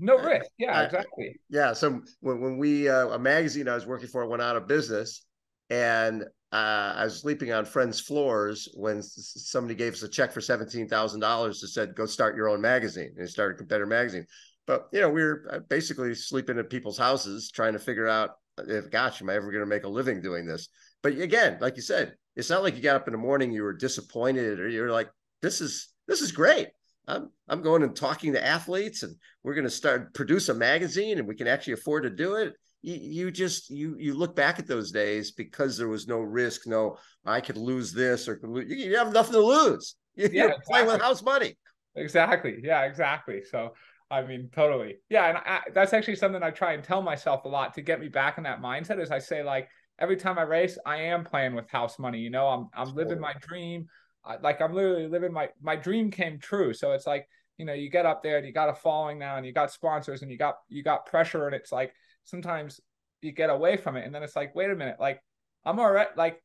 No 0.00 0.16
risk. 0.16 0.50
Yeah, 0.58 0.78
I, 0.78 0.84
exactly. 0.84 1.40
yeah. 1.48 1.72
So 1.72 2.02
when 2.20 2.40
when 2.40 2.58
we 2.58 2.88
uh, 2.88 3.08
a 3.08 3.18
magazine 3.18 3.68
I 3.68 3.74
was 3.74 3.86
working 3.86 4.08
for 4.08 4.26
went 4.26 4.42
out 4.42 4.56
of 4.56 4.66
business, 4.66 5.24
and 5.70 6.24
uh, 6.52 6.94
I 6.96 7.04
was 7.04 7.20
sleeping 7.20 7.52
on 7.52 7.64
friends' 7.64 8.00
floors 8.00 8.68
when 8.74 9.00
somebody 9.02 9.74
gave 9.74 9.94
us 9.94 10.02
a 10.02 10.08
check 10.08 10.32
for 10.32 10.40
seventeen 10.40 10.88
thousand 10.88 11.20
dollars 11.20 11.60
to 11.60 11.68
said 11.68 11.94
go 11.94 12.06
start 12.06 12.36
your 12.36 12.48
own 12.48 12.60
magazine 12.60 13.14
and 13.16 13.28
started 13.28 13.58
Competitor 13.58 13.86
Magazine. 13.86 14.26
But 14.66 14.88
you 14.92 15.00
know, 15.00 15.08
we 15.08 15.22
were 15.22 15.46
uh, 15.50 15.58
basically 15.68 16.14
sleeping 16.14 16.58
at 16.58 16.70
people's 16.70 16.98
houses 16.98 17.50
trying 17.50 17.72
to 17.72 17.78
figure 17.78 18.08
out 18.08 18.30
if, 18.58 18.90
gosh, 18.90 19.22
am 19.22 19.30
I 19.30 19.34
ever 19.34 19.50
going 19.50 19.62
to 19.62 19.66
make 19.66 19.84
a 19.84 19.88
living 19.88 20.20
doing 20.20 20.46
this? 20.46 20.68
But 21.02 21.18
again, 21.18 21.58
like 21.60 21.76
you 21.76 21.82
said, 21.82 22.14
it's 22.36 22.50
not 22.50 22.62
like 22.62 22.76
you 22.76 22.82
got 22.82 22.96
up 22.96 23.08
in 23.08 23.12
the 23.12 23.18
morning, 23.18 23.52
you 23.52 23.62
were 23.62 23.72
disappointed, 23.72 24.60
or 24.60 24.68
you're 24.68 24.90
like, 24.90 25.10
this 25.40 25.60
is 25.60 25.88
this 26.06 26.20
is 26.20 26.32
great. 26.32 26.68
I'm 27.12 27.30
I'm 27.48 27.62
going 27.62 27.82
and 27.82 27.94
talking 27.94 28.32
to 28.32 28.44
athletes, 28.44 29.02
and 29.02 29.16
we're 29.42 29.54
going 29.54 29.64
to 29.64 29.70
start 29.70 30.14
produce 30.14 30.48
a 30.48 30.54
magazine, 30.54 31.18
and 31.18 31.28
we 31.28 31.34
can 31.34 31.46
actually 31.46 31.74
afford 31.74 32.04
to 32.04 32.10
do 32.10 32.36
it. 32.36 32.54
You, 32.82 32.94
you 32.94 33.30
just 33.30 33.70
you 33.70 33.96
you 33.98 34.14
look 34.14 34.34
back 34.34 34.58
at 34.58 34.66
those 34.66 34.90
days 34.90 35.30
because 35.30 35.76
there 35.76 35.88
was 35.88 36.08
no 36.08 36.18
risk, 36.18 36.66
no 36.66 36.96
I 37.24 37.40
could 37.40 37.56
lose 37.56 37.92
this 37.92 38.28
or 38.28 38.40
you 38.66 38.96
have 38.96 39.12
nothing 39.12 39.34
to 39.34 39.40
lose. 39.40 39.94
You're 40.14 40.32
yeah, 40.32 40.44
exactly. 40.44 40.64
playing 40.68 40.86
with 40.88 41.00
house 41.00 41.22
money. 41.22 41.56
Exactly. 41.94 42.58
Yeah, 42.62 42.82
exactly. 42.82 43.42
So 43.48 43.74
I 44.10 44.22
mean, 44.22 44.50
totally. 44.54 44.96
Yeah, 45.08 45.28
and 45.28 45.38
I, 45.38 45.60
that's 45.72 45.94
actually 45.94 46.16
something 46.16 46.42
I 46.42 46.50
try 46.50 46.72
and 46.74 46.84
tell 46.84 47.00
myself 47.00 47.44
a 47.44 47.48
lot 47.48 47.72
to 47.74 47.82
get 47.82 47.98
me 47.98 48.08
back 48.08 48.36
in 48.36 48.44
that 48.44 48.60
mindset. 48.60 49.00
Is 49.00 49.10
I 49.10 49.18
say 49.18 49.42
like 49.42 49.68
every 49.98 50.16
time 50.16 50.38
I 50.38 50.42
race, 50.42 50.76
I 50.84 50.96
am 50.96 51.24
playing 51.24 51.54
with 51.54 51.70
house 51.70 51.98
money. 51.98 52.18
You 52.18 52.30
know, 52.30 52.46
I'm 52.46 52.68
I'm 52.74 52.94
living 52.94 53.20
my 53.20 53.34
dream. 53.40 53.86
I, 54.24 54.36
like 54.36 54.60
I'm 54.60 54.74
literally 54.74 55.08
living 55.08 55.32
my 55.32 55.48
my 55.60 55.76
dream 55.76 56.10
came 56.10 56.38
true. 56.38 56.72
So 56.74 56.92
it's 56.92 57.06
like 57.06 57.26
you 57.58 57.66
know, 57.66 57.74
you 57.74 57.90
get 57.90 58.06
up 58.06 58.22
there 58.22 58.38
and 58.38 58.46
you 58.46 58.52
got 58.52 58.70
a 58.70 58.74
following 58.74 59.18
now, 59.18 59.36
and 59.36 59.46
you 59.46 59.52
got 59.52 59.70
sponsors, 59.70 60.22
and 60.22 60.30
you 60.30 60.38
got 60.38 60.56
you 60.68 60.82
got 60.82 61.06
pressure, 61.06 61.46
and 61.46 61.54
it's 61.54 61.72
like 61.72 61.92
sometimes 62.24 62.80
you 63.20 63.32
get 63.32 63.50
away 63.50 63.76
from 63.76 63.96
it, 63.96 64.04
and 64.04 64.14
then 64.14 64.22
it's 64.22 64.36
like, 64.36 64.54
wait 64.54 64.70
a 64.70 64.74
minute, 64.74 64.96
like 64.98 65.20
I'm 65.64 65.78
all 65.78 65.92
right. 65.92 66.16
Like 66.16 66.42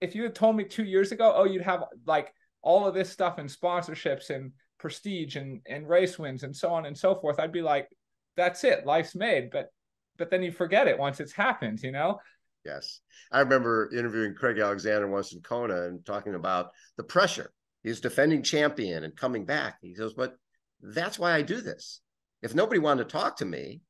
if 0.00 0.14
you 0.14 0.22
had 0.22 0.34
told 0.34 0.56
me 0.56 0.64
two 0.64 0.84
years 0.84 1.12
ago, 1.12 1.32
oh, 1.34 1.44
you'd 1.44 1.62
have 1.62 1.84
like 2.06 2.32
all 2.62 2.86
of 2.86 2.94
this 2.94 3.10
stuff 3.10 3.38
and 3.38 3.48
sponsorships 3.48 4.30
and 4.30 4.52
prestige 4.78 5.36
and 5.36 5.60
and 5.66 5.88
race 5.88 6.18
wins 6.18 6.42
and 6.42 6.56
so 6.56 6.70
on 6.72 6.86
and 6.86 6.96
so 6.96 7.14
forth 7.14 7.38
i'd 7.38 7.52
be 7.52 7.62
like 7.62 7.88
that's 8.36 8.64
it 8.64 8.86
life's 8.86 9.14
made 9.14 9.50
but 9.50 9.68
but 10.16 10.30
then 10.30 10.42
you 10.42 10.50
forget 10.50 10.88
it 10.88 10.98
once 10.98 11.20
it's 11.20 11.32
happened 11.32 11.80
you 11.82 11.92
know 11.92 12.18
yes 12.64 13.00
i 13.32 13.40
remember 13.40 13.90
interviewing 13.96 14.34
craig 14.34 14.58
alexander 14.58 15.08
once 15.08 15.32
in 15.32 15.40
kona 15.40 15.84
and 15.84 16.04
talking 16.04 16.34
about 16.34 16.70
the 16.96 17.02
pressure 17.02 17.50
he's 17.82 18.00
defending 18.00 18.42
champion 18.42 19.04
and 19.04 19.16
coming 19.16 19.44
back 19.44 19.76
he 19.80 19.94
goes 19.94 20.14
but 20.14 20.34
that's 20.82 21.18
why 21.18 21.32
i 21.32 21.42
do 21.42 21.60
this 21.60 22.00
if 22.42 22.54
nobody 22.54 22.78
wanted 22.78 23.04
to 23.04 23.12
talk 23.12 23.36
to 23.36 23.44
me 23.44 23.80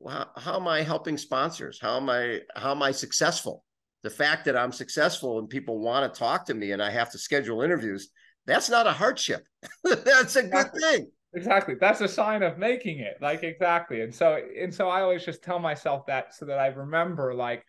well, 0.00 0.30
how, 0.36 0.40
how 0.40 0.56
am 0.56 0.68
i 0.68 0.82
helping 0.82 1.16
sponsors 1.16 1.78
how 1.80 1.96
am 1.96 2.08
i 2.08 2.40
how 2.56 2.72
am 2.72 2.82
i 2.82 2.90
successful 2.90 3.64
the 4.02 4.10
fact 4.10 4.44
that 4.44 4.56
i'm 4.56 4.72
successful 4.72 5.38
and 5.38 5.48
people 5.48 5.80
want 5.80 6.12
to 6.12 6.18
talk 6.18 6.44
to 6.46 6.54
me 6.54 6.72
and 6.72 6.82
i 6.82 6.90
have 6.90 7.10
to 7.10 7.18
schedule 7.18 7.62
interviews 7.62 8.10
that's 8.48 8.70
not 8.70 8.86
a 8.86 8.92
hardship. 8.92 9.44
that's 9.84 10.34
a 10.36 10.42
good 10.42 10.72
thing. 10.72 11.10
Exactly. 11.34 11.74
That's 11.78 12.00
a 12.00 12.08
sign 12.08 12.42
of 12.42 12.56
making 12.56 13.00
it. 13.00 13.18
Like 13.20 13.44
exactly. 13.44 14.00
And 14.00 14.12
so 14.12 14.40
and 14.58 14.74
so 14.74 14.88
I 14.88 15.02
always 15.02 15.24
just 15.24 15.44
tell 15.44 15.58
myself 15.58 16.06
that 16.06 16.34
so 16.34 16.46
that 16.46 16.58
I 16.58 16.68
remember 16.68 17.34
like, 17.34 17.62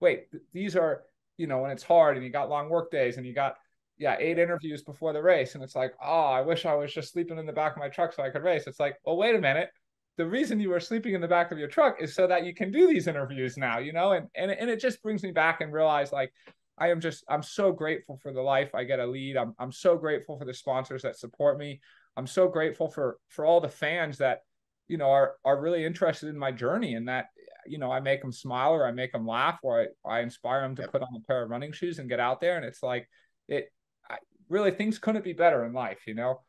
wait, 0.00 0.26
these 0.52 0.76
are, 0.76 1.04
you 1.36 1.46
know, 1.46 1.58
when 1.58 1.70
it's 1.70 1.82
hard 1.82 2.16
and 2.16 2.24
you 2.24 2.30
got 2.30 2.48
long 2.48 2.68
work 2.68 2.90
days 2.90 3.16
and 3.16 3.26
you 3.26 3.34
got 3.34 3.56
yeah, 3.98 4.16
eight 4.18 4.38
interviews 4.38 4.82
before 4.82 5.12
the 5.12 5.22
race. 5.22 5.54
And 5.54 5.64
it's 5.64 5.74
like, 5.74 5.94
oh, 6.02 6.26
I 6.26 6.42
wish 6.42 6.66
I 6.66 6.74
was 6.74 6.92
just 6.92 7.12
sleeping 7.12 7.38
in 7.38 7.46
the 7.46 7.52
back 7.52 7.72
of 7.72 7.78
my 7.78 7.88
truck 7.88 8.12
so 8.12 8.22
I 8.22 8.30
could 8.30 8.42
race. 8.42 8.66
It's 8.66 8.80
like, 8.80 8.96
well, 9.04 9.16
wait 9.16 9.34
a 9.34 9.40
minute. 9.40 9.70
The 10.18 10.26
reason 10.26 10.60
you 10.60 10.70
were 10.70 10.80
sleeping 10.80 11.14
in 11.14 11.20
the 11.20 11.28
back 11.28 11.50
of 11.50 11.58
your 11.58 11.68
truck 11.68 11.96
is 12.00 12.14
so 12.14 12.26
that 12.26 12.44
you 12.44 12.54
can 12.54 12.70
do 12.70 12.86
these 12.86 13.06
interviews 13.06 13.56
now, 13.56 13.78
you 13.78 13.92
know? 13.92 14.12
And 14.12 14.28
and, 14.34 14.50
and 14.50 14.70
it 14.70 14.80
just 14.80 15.02
brings 15.02 15.22
me 15.22 15.30
back 15.30 15.60
and 15.60 15.72
realize 15.72 16.12
like 16.12 16.32
I 16.78 16.90
am 16.90 17.00
just 17.00 17.24
I'm 17.28 17.42
so 17.42 17.72
grateful 17.72 18.18
for 18.22 18.32
the 18.32 18.40
life 18.40 18.74
I 18.74 18.84
get 18.84 18.98
a 18.98 19.06
lead. 19.06 19.36
I'm 19.36 19.54
I'm 19.58 19.72
so 19.72 19.96
grateful 19.96 20.38
for 20.38 20.44
the 20.44 20.54
sponsors 20.54 21.02
that 21.02 21.18
support 21.18 21.58
me. 21.58 21.80
I'm 22.16 22.26
so 22.26 22.48
grateful 22.48 22.88
for 22.88 23.18
for 23.28 23.44
all 23.44 23.60
the 23.60 23.68
fans 23.68 24.18
that 24.18 24.40
you 24.88 24.96
know 24.96 25.10
are 25.10 25.34
are 25.44 25.60
really 25.60 25.84
interested 25.84 26.28
in 26.28 26.38
my 26.38 26.50
journey 26.50 26.94
and 26.94 27.08
that 27.08 27.26
you 27.68 27.78
know 27.78 27.90
I 27.90 28.00
make 28.00 28.22
them 28.22 28.32
smile 28.32 28.72
or 28.72 28.86
I 28.86 28.92
make 28.92 29.12
them 29.12 29.26
laugh 29.26 29.58
or 29.62 29.86
I, 30.06 30.18
I 30.18 30.20
inspire 30.20 30.62
them 30.62 30.76
to 30.76 30.82
yep. 30.82 30.92
put 30.92 31.02
on 31.02 31.08
a 31.16 31.20
pair 31.26 31.42
of 31.42 31.50
running 31.50 31.72
shoes 31.72 31.98
and 31.98 32.08
get 32.08 32.20
out 32.20 32.40
there 32.40 32.56
and 32.56 32.64
it's 32.64 32.82
like 32.82 33.08
it 33.48 33.72
I, 34.08 34.16
really 34.48 34.70
things 34.70 34.98
couldn't 34.98 35.24
be 35.24 35.32
better 35.32 35.64
in 35.64 35.72
life, 35.72 36.00
you 36.06 36.14
know. 36.14 36.40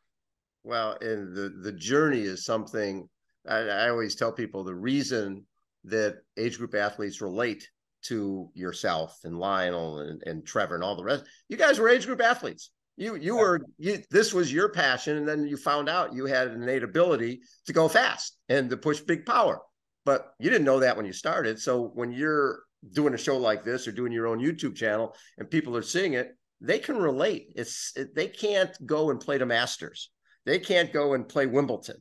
Well, 0.64 0.96
and 1.00 1.34
the 1.34 1.48
the 1.62 1.72
journey 1.72 2.20
is 2.20 2.44
something 2.44 3.08
I, 3.48 3.58
I 3.58 3.88
always 3.90 4.14
tell 4.14 4.32
people 4.32 4.64
the 4.64 4.74
reason 4.74 5.46
that 5.84 6.18
age 6.36 6.58
group 6.58 6.74
athletes 6.74 7.20
relate 7.20 7.68
to 8.02 8.50
yourself 8.54 9.18
and 9.24 9.38
Lionel 9.38 10.00
and, 10.00 10.22
and 10.24 10.46
Trevor 10.46 10.74
and 10.74 10.84
all 10.84 10.96
the 10.96 11.04
rest. 11.04 11.24
You 11.48 11.56
guys 11.56 11.78
were 11.78 11.88
age 11.88 12.06
group 12.06 12.20
athletes. 12.20 12.70
You 12.96 13.14
you 13.14 13.36
were 13.36 13.60
you 13.78 14.02
this 14.10 14.34
was 14.34 14.52
your 14.52 14.70
passion, 14.70 15.16
and 15.18 15.28
then 15.28 15.46
you 15.46 15.56
found 15.56 15.88
out 15.88 16.14
you 16.14 16.26
had 16.26 16.48
an 16.48 16.62
innate 16.62 16.82
ability 16.82 17.40
to 17.66 17.72
go 17.72 17.88
fast 17.88 18.36
and 18.48 18.68
to 18.70 18.76
push 18.76 19.00
big 19.00 19.24
power. 19.24 19.60
But 20.08 20.32
you 20.38 20.48
didn't 20.48 20.64
know 20.64 20.80
that 20.80 20.96
when 20.96 21.04
you 21.04 21.12
started. 21.12 21.60
So 21.60 21.90
when 21.92 22.12
you're 22.12 22.60
doing 22.94 23.12
a 23.12 23.18
show 23.18 23.36
like 23.36 23.62
this 23.62 23.86
or 23.86 23.92
doing 23.92 24.10
your 24.10 24.26
own 24.26 24.38
YouTube 24.38 24.74
channel 24.74 25.14
and 25.36 25.50
people 25.50 25.76
are 25.76 25.82
seeing 25.82 26.14
it, 26.14 26.34
they 26.62 26.78
can 26.78 26.96
relate. 26.96 27.52
It's 27.56 27.92
it, 27.94 28.14
they 28.14 28.28
can't 28.28 28.74
go 28.86 29.10
and 29.10 29.20
play 29.20 29.36
the 29.36 29.44
Masters. 29.44 30.10
They 30.46 30.60
can't 30.60 30.94
go 30.94 31.12
and 31.12 31.28
play 31.28 31.44
Wimbledon, 31.44 31.96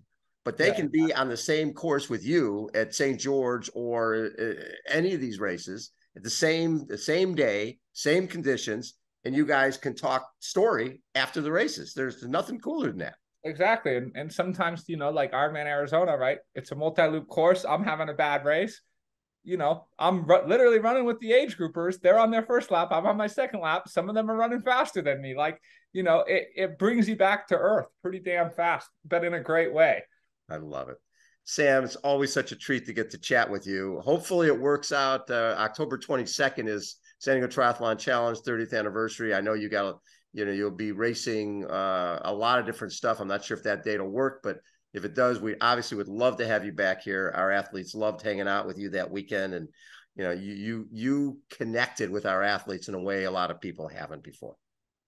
but 0.46 0.58
they 0.58 0.70
yeah. 0.70 0.76
can 0.76 0.88
be 0.88 1.14
on 1.14 1.28
the 1.28 1.36
same 1.36 1.74
course 1.74 2.10
with 2.10 2.24
you 2.24 2.70
at 2.74 2.96
St. 2.96 3.20
George 3.20 3.70
or 3.74 4.30
uh, 4.40 4.54
any 4.88 5.14
of 5.14 5.20
these 5.20 5.42
races 5.42 5.92
at 6.16 6.24
the 6.24 6.30
same 6.30 6.88
the 6.88 6.98
same 6.98 7.36
day, 7.36 7.78
same 7.92 8.26
conditions, 8.26 8.94
and 9.26 9.36
you 9.36 9.46
guys 9.46 9.76
can 9.76 9.96
talk 9.96 10.26
story 10.40 11.02
after 11.14 11.42
the 11.42 11.52
races. 11.52 11.94
There's 11.94 12.24
nothing 12.24 12.62
cooler 12.62 12.88
than 12.88 13.00
that. 13.00 13.16
Exactly, 13.44 13.96
and 13.98 14.12
and 14.16 14.32
sometimes 14.32 14.84
you 14.88 14.98
know, 14.98 15.10
like 15.10 15.32
Ironman 15.32 15.66
Arizona, 15.66 16.18
right? 16.18 16.40
It's 16.56 16.72
a 16.72 16.76
multi-loop 16.76 17.28
course. 17.28 17.66
I'm 17.68 17.84
having 17.84 18.10
a 18.10 18.14
bad 18.14 18.46
race 18.46 18.82
you 19.48 19.56
know, 19.56 19.86
I'm 19.98 20.28
literally 20.28 20.80
running 20.80 21.06
with 21.06 21.22
the 21.22 21.32
age 21.32 21.58
groupers. 21.58 22.02
They're 22.02 22.20
on 22.20 22.32
their 22.32 22.44
first 22.44 22.70
lap. 22.70 22.90
I'm 22.92 23.06
on 23.06 23.16
my 23.16 23.28
second 23.28 23.62
lap. 23.62 23.88
Some 23.88 24.10
of 24.10 24.14
them 24.14 24.30
are 24.30 24.36
running 24.36 24.60
faster 24.60 25.02
than 25.02 25.22
me. 25.22 25.38
Like, 25.38 25.62
you 25.94 26.04
know, 26.04 26.26
it, 26.28 26.50
it 26.54 26.78
brings 26.78 27.08
you 27.08 27.16
back 27.16 27.48
to 27.48 27.56
earth 27.56 27.86
pretty 28.02 28.20
damn 28.20 28.52
fast, 28.52 28.90
but 29.06 29.24
in 29.24 29.34
a 29.34 29.40
great 29.40 29.74
way. 29.74 30.04
I 30.50 30.58
love 30.58 30.90
it. 30.90 30.98
Sam, 31.46 31.86
it's 31.86 31.96
always 31.96 32.34
such 32.34 32.52
a 32.52 32.58
treat 32.58 32.86
to 32.88 32.94
get 32.94 33.10
to 33.12 33.18
chat 33.18 33.50
with 33.50 33.66
you. 33.66 34.02
Hopefully, 34.04 34.48
it 34.48 34.60
works 34.60 34.92
out. 34.92 35.32
Uh, 35.32 35.56
October 35.58 35.98
22nd 35.98 36.68
is 36.68 36.98
San 37.20 37.38
Diego 37.38 37.48
Triathlon 37.48 37.98
Challenge 37.98 38.38
30th 38.40 38.78
anniversary. 38.78 39.34
I 39.34 39.40
know 39.40 39.54
you 39.54 39.70
got, 39.70 40.00
you 40.38 40.46
know, 40.46 40.52
you'll 40.52 40.70
be 40.70 40.92
racing 40.92 41.66
uh, 41.66 42.22
a 42.24 42.32
lot 42.32 42.60
of 42.60 42.68
different 42.68 42.94
stuff. 42.94 43.20
I'm 43.20 43.28
not 43.28 43.44
sure 43.44 43.58
if 43.58 43.64
that 43.64 43.84
date 43.84 44.00
will 44.00 44.12
work, 44.12 44.42
but 44.44 44.60
if 44.94 45.04
it 45.04 45.16
does, 45.16 45.40
we 45.40 45.56
obviously 45.62 45.98
would 45.98 46.08
love 46.08 46.38
to 46.38 46.46
have 46.46 46.64
you 46.64 46.72
back 46.72 47.02
here. 47.02 47.34
Our 47.36 47.52
athletes 47.52 47.96
loved 47.96 48.22
hanging 48.22 48.48
out 48.48 48.68
with 48.68 48.78
you 48.78 48.92
that 48.92 49.10
weekend, 49.10 49.56
and 49.56 49.68
you 50.16 50.24
know, 50.24 50.32
you 50.32 50.54
you 50.54 50.88
you 50.92 51.40
connected 51.50 52.12
with 52.12 52.28
our 52.28 52.44
athletes 52.44 52.88
in 52.88 52.94
a 52.94 53.02
way 53.02 53.24
a 53.24 53.32
lot 53.32 53.50
of 53.50 53.60
people 53.60 53.88
haven't 53.88 54.24
before. 54.24 54.56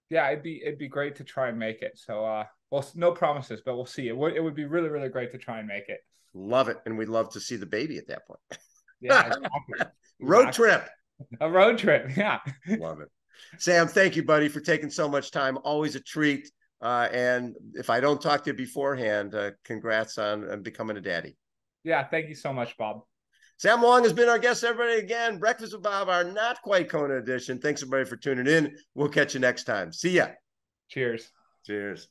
Yeah, 0.10 0.28
it'd 0.32 0.42
be 0.42 0.64
it'd 0.64 0.80
be 0.80 0.88
great 0.88 1.16
to 1.18 1.24
try 1.24 1.50
and 1.50 1.60
make 1.60 1.84
it. 1.84 1.92
So, 2.00 2.26
uh, 2.26 2.46
well, 2.72 2.90
no 2.96 3.12
promises, 3.12 3.62
but 3.64 3.76
we'll 3.76 3.86
see. 3.86 4.08
It 4.08 4.18
would 4.18 4.34
it 4.34 4.44
would 4.44 4.56
be 4.56 4.66
really 4.66 4.90
really 4.90 5.10
great 5.10 5.30
to 5.34 5.38
try 5.38 5.60
and 5.60 5.68
make 5.68 5.90
it. 5.90 6.00
Love 6.34 6.70
it, 6.70 6.78
and 6.88 6.98
we'd 6.98 7.08
love 7.08 7.30
to 7.34 7.40
see 7.40 7.56
the 7.56 7.68
baby 7.68 8.00
at 8.00 8.08
that 8.08 8.26
point. 8.26 8.40
Yeah, 9.00 9.28
exactly. 9.28 9.92
road 10.20 10.54
trip. 10.54 10.90
A 11.40 11.52
road 11.52 11.78
trip. 11.78 12.18
Yeah. 12.18 12.40
love 12.66 13.02
it. 13.02 13.10
Sam, 13.58 13.88
thank 13.88 14.16
you, 14.16 14.24
buddy, 14.24 14.48
for 14.48 14.60
taking 14.60 14.90
so 14.90 15.10
much 15.10 15.32
time. 15.32 15.58
Always 15.64 15.96
a 15.96 16.00
treat. 16.00 16.52
Uh, 16.82 17.10
and 17.12 17.56
if 17.74 17.90
I 17.90 18.00
don't 18.00 18.22
talk 18.22 18.44
to 18.44 18.52
you 18.52 18.56
beforehand, 18.56 19.36
uh, 19.36 19.52
congrats 19.66 20.18
on, 20.18 20.50
on 20.50 20.64
becoming 20.64 20.98
a 20.98 21.02
daddy. 21.02 21.36
Yeah, 21.84 22.08
thank 22.08 22.30
you 22.30 22.36
so 22.36 22.54
much, 22.54 22.78
Bob. 22.78 23.02
Sam 23.58 23.82
Long 23.82 24.04
has 24.04 24.14
been 24.14 24.30
our 24.30 24.40
guest, 24.40 24.64
everybody. 24.64 25.00
Again, 25.00 25.38
Breakfast 25.38 25.74
with 25.74 25.84
Bob, 25.84 26.08
our 26.08 26.24
not 26.24 26.62
quite 26.62 26.90
Kona 26.90 27.18
edition. 27.18 27.60
Thanks, 27.60 27.82
everybody, 27.82 28.06
for 28.06 28.16
tuning 28.16 28.48
in. 28.48 28.78
We'll 28.96 29.10
catch 29.10 29.34
you 29.34 29.42
next 29.42 29.66
time. 29.66 29.92
See 29.92 30.12
ya. 30.12 30.28
Cheers. 30.88 31.30
Cheers. 31.66 32.08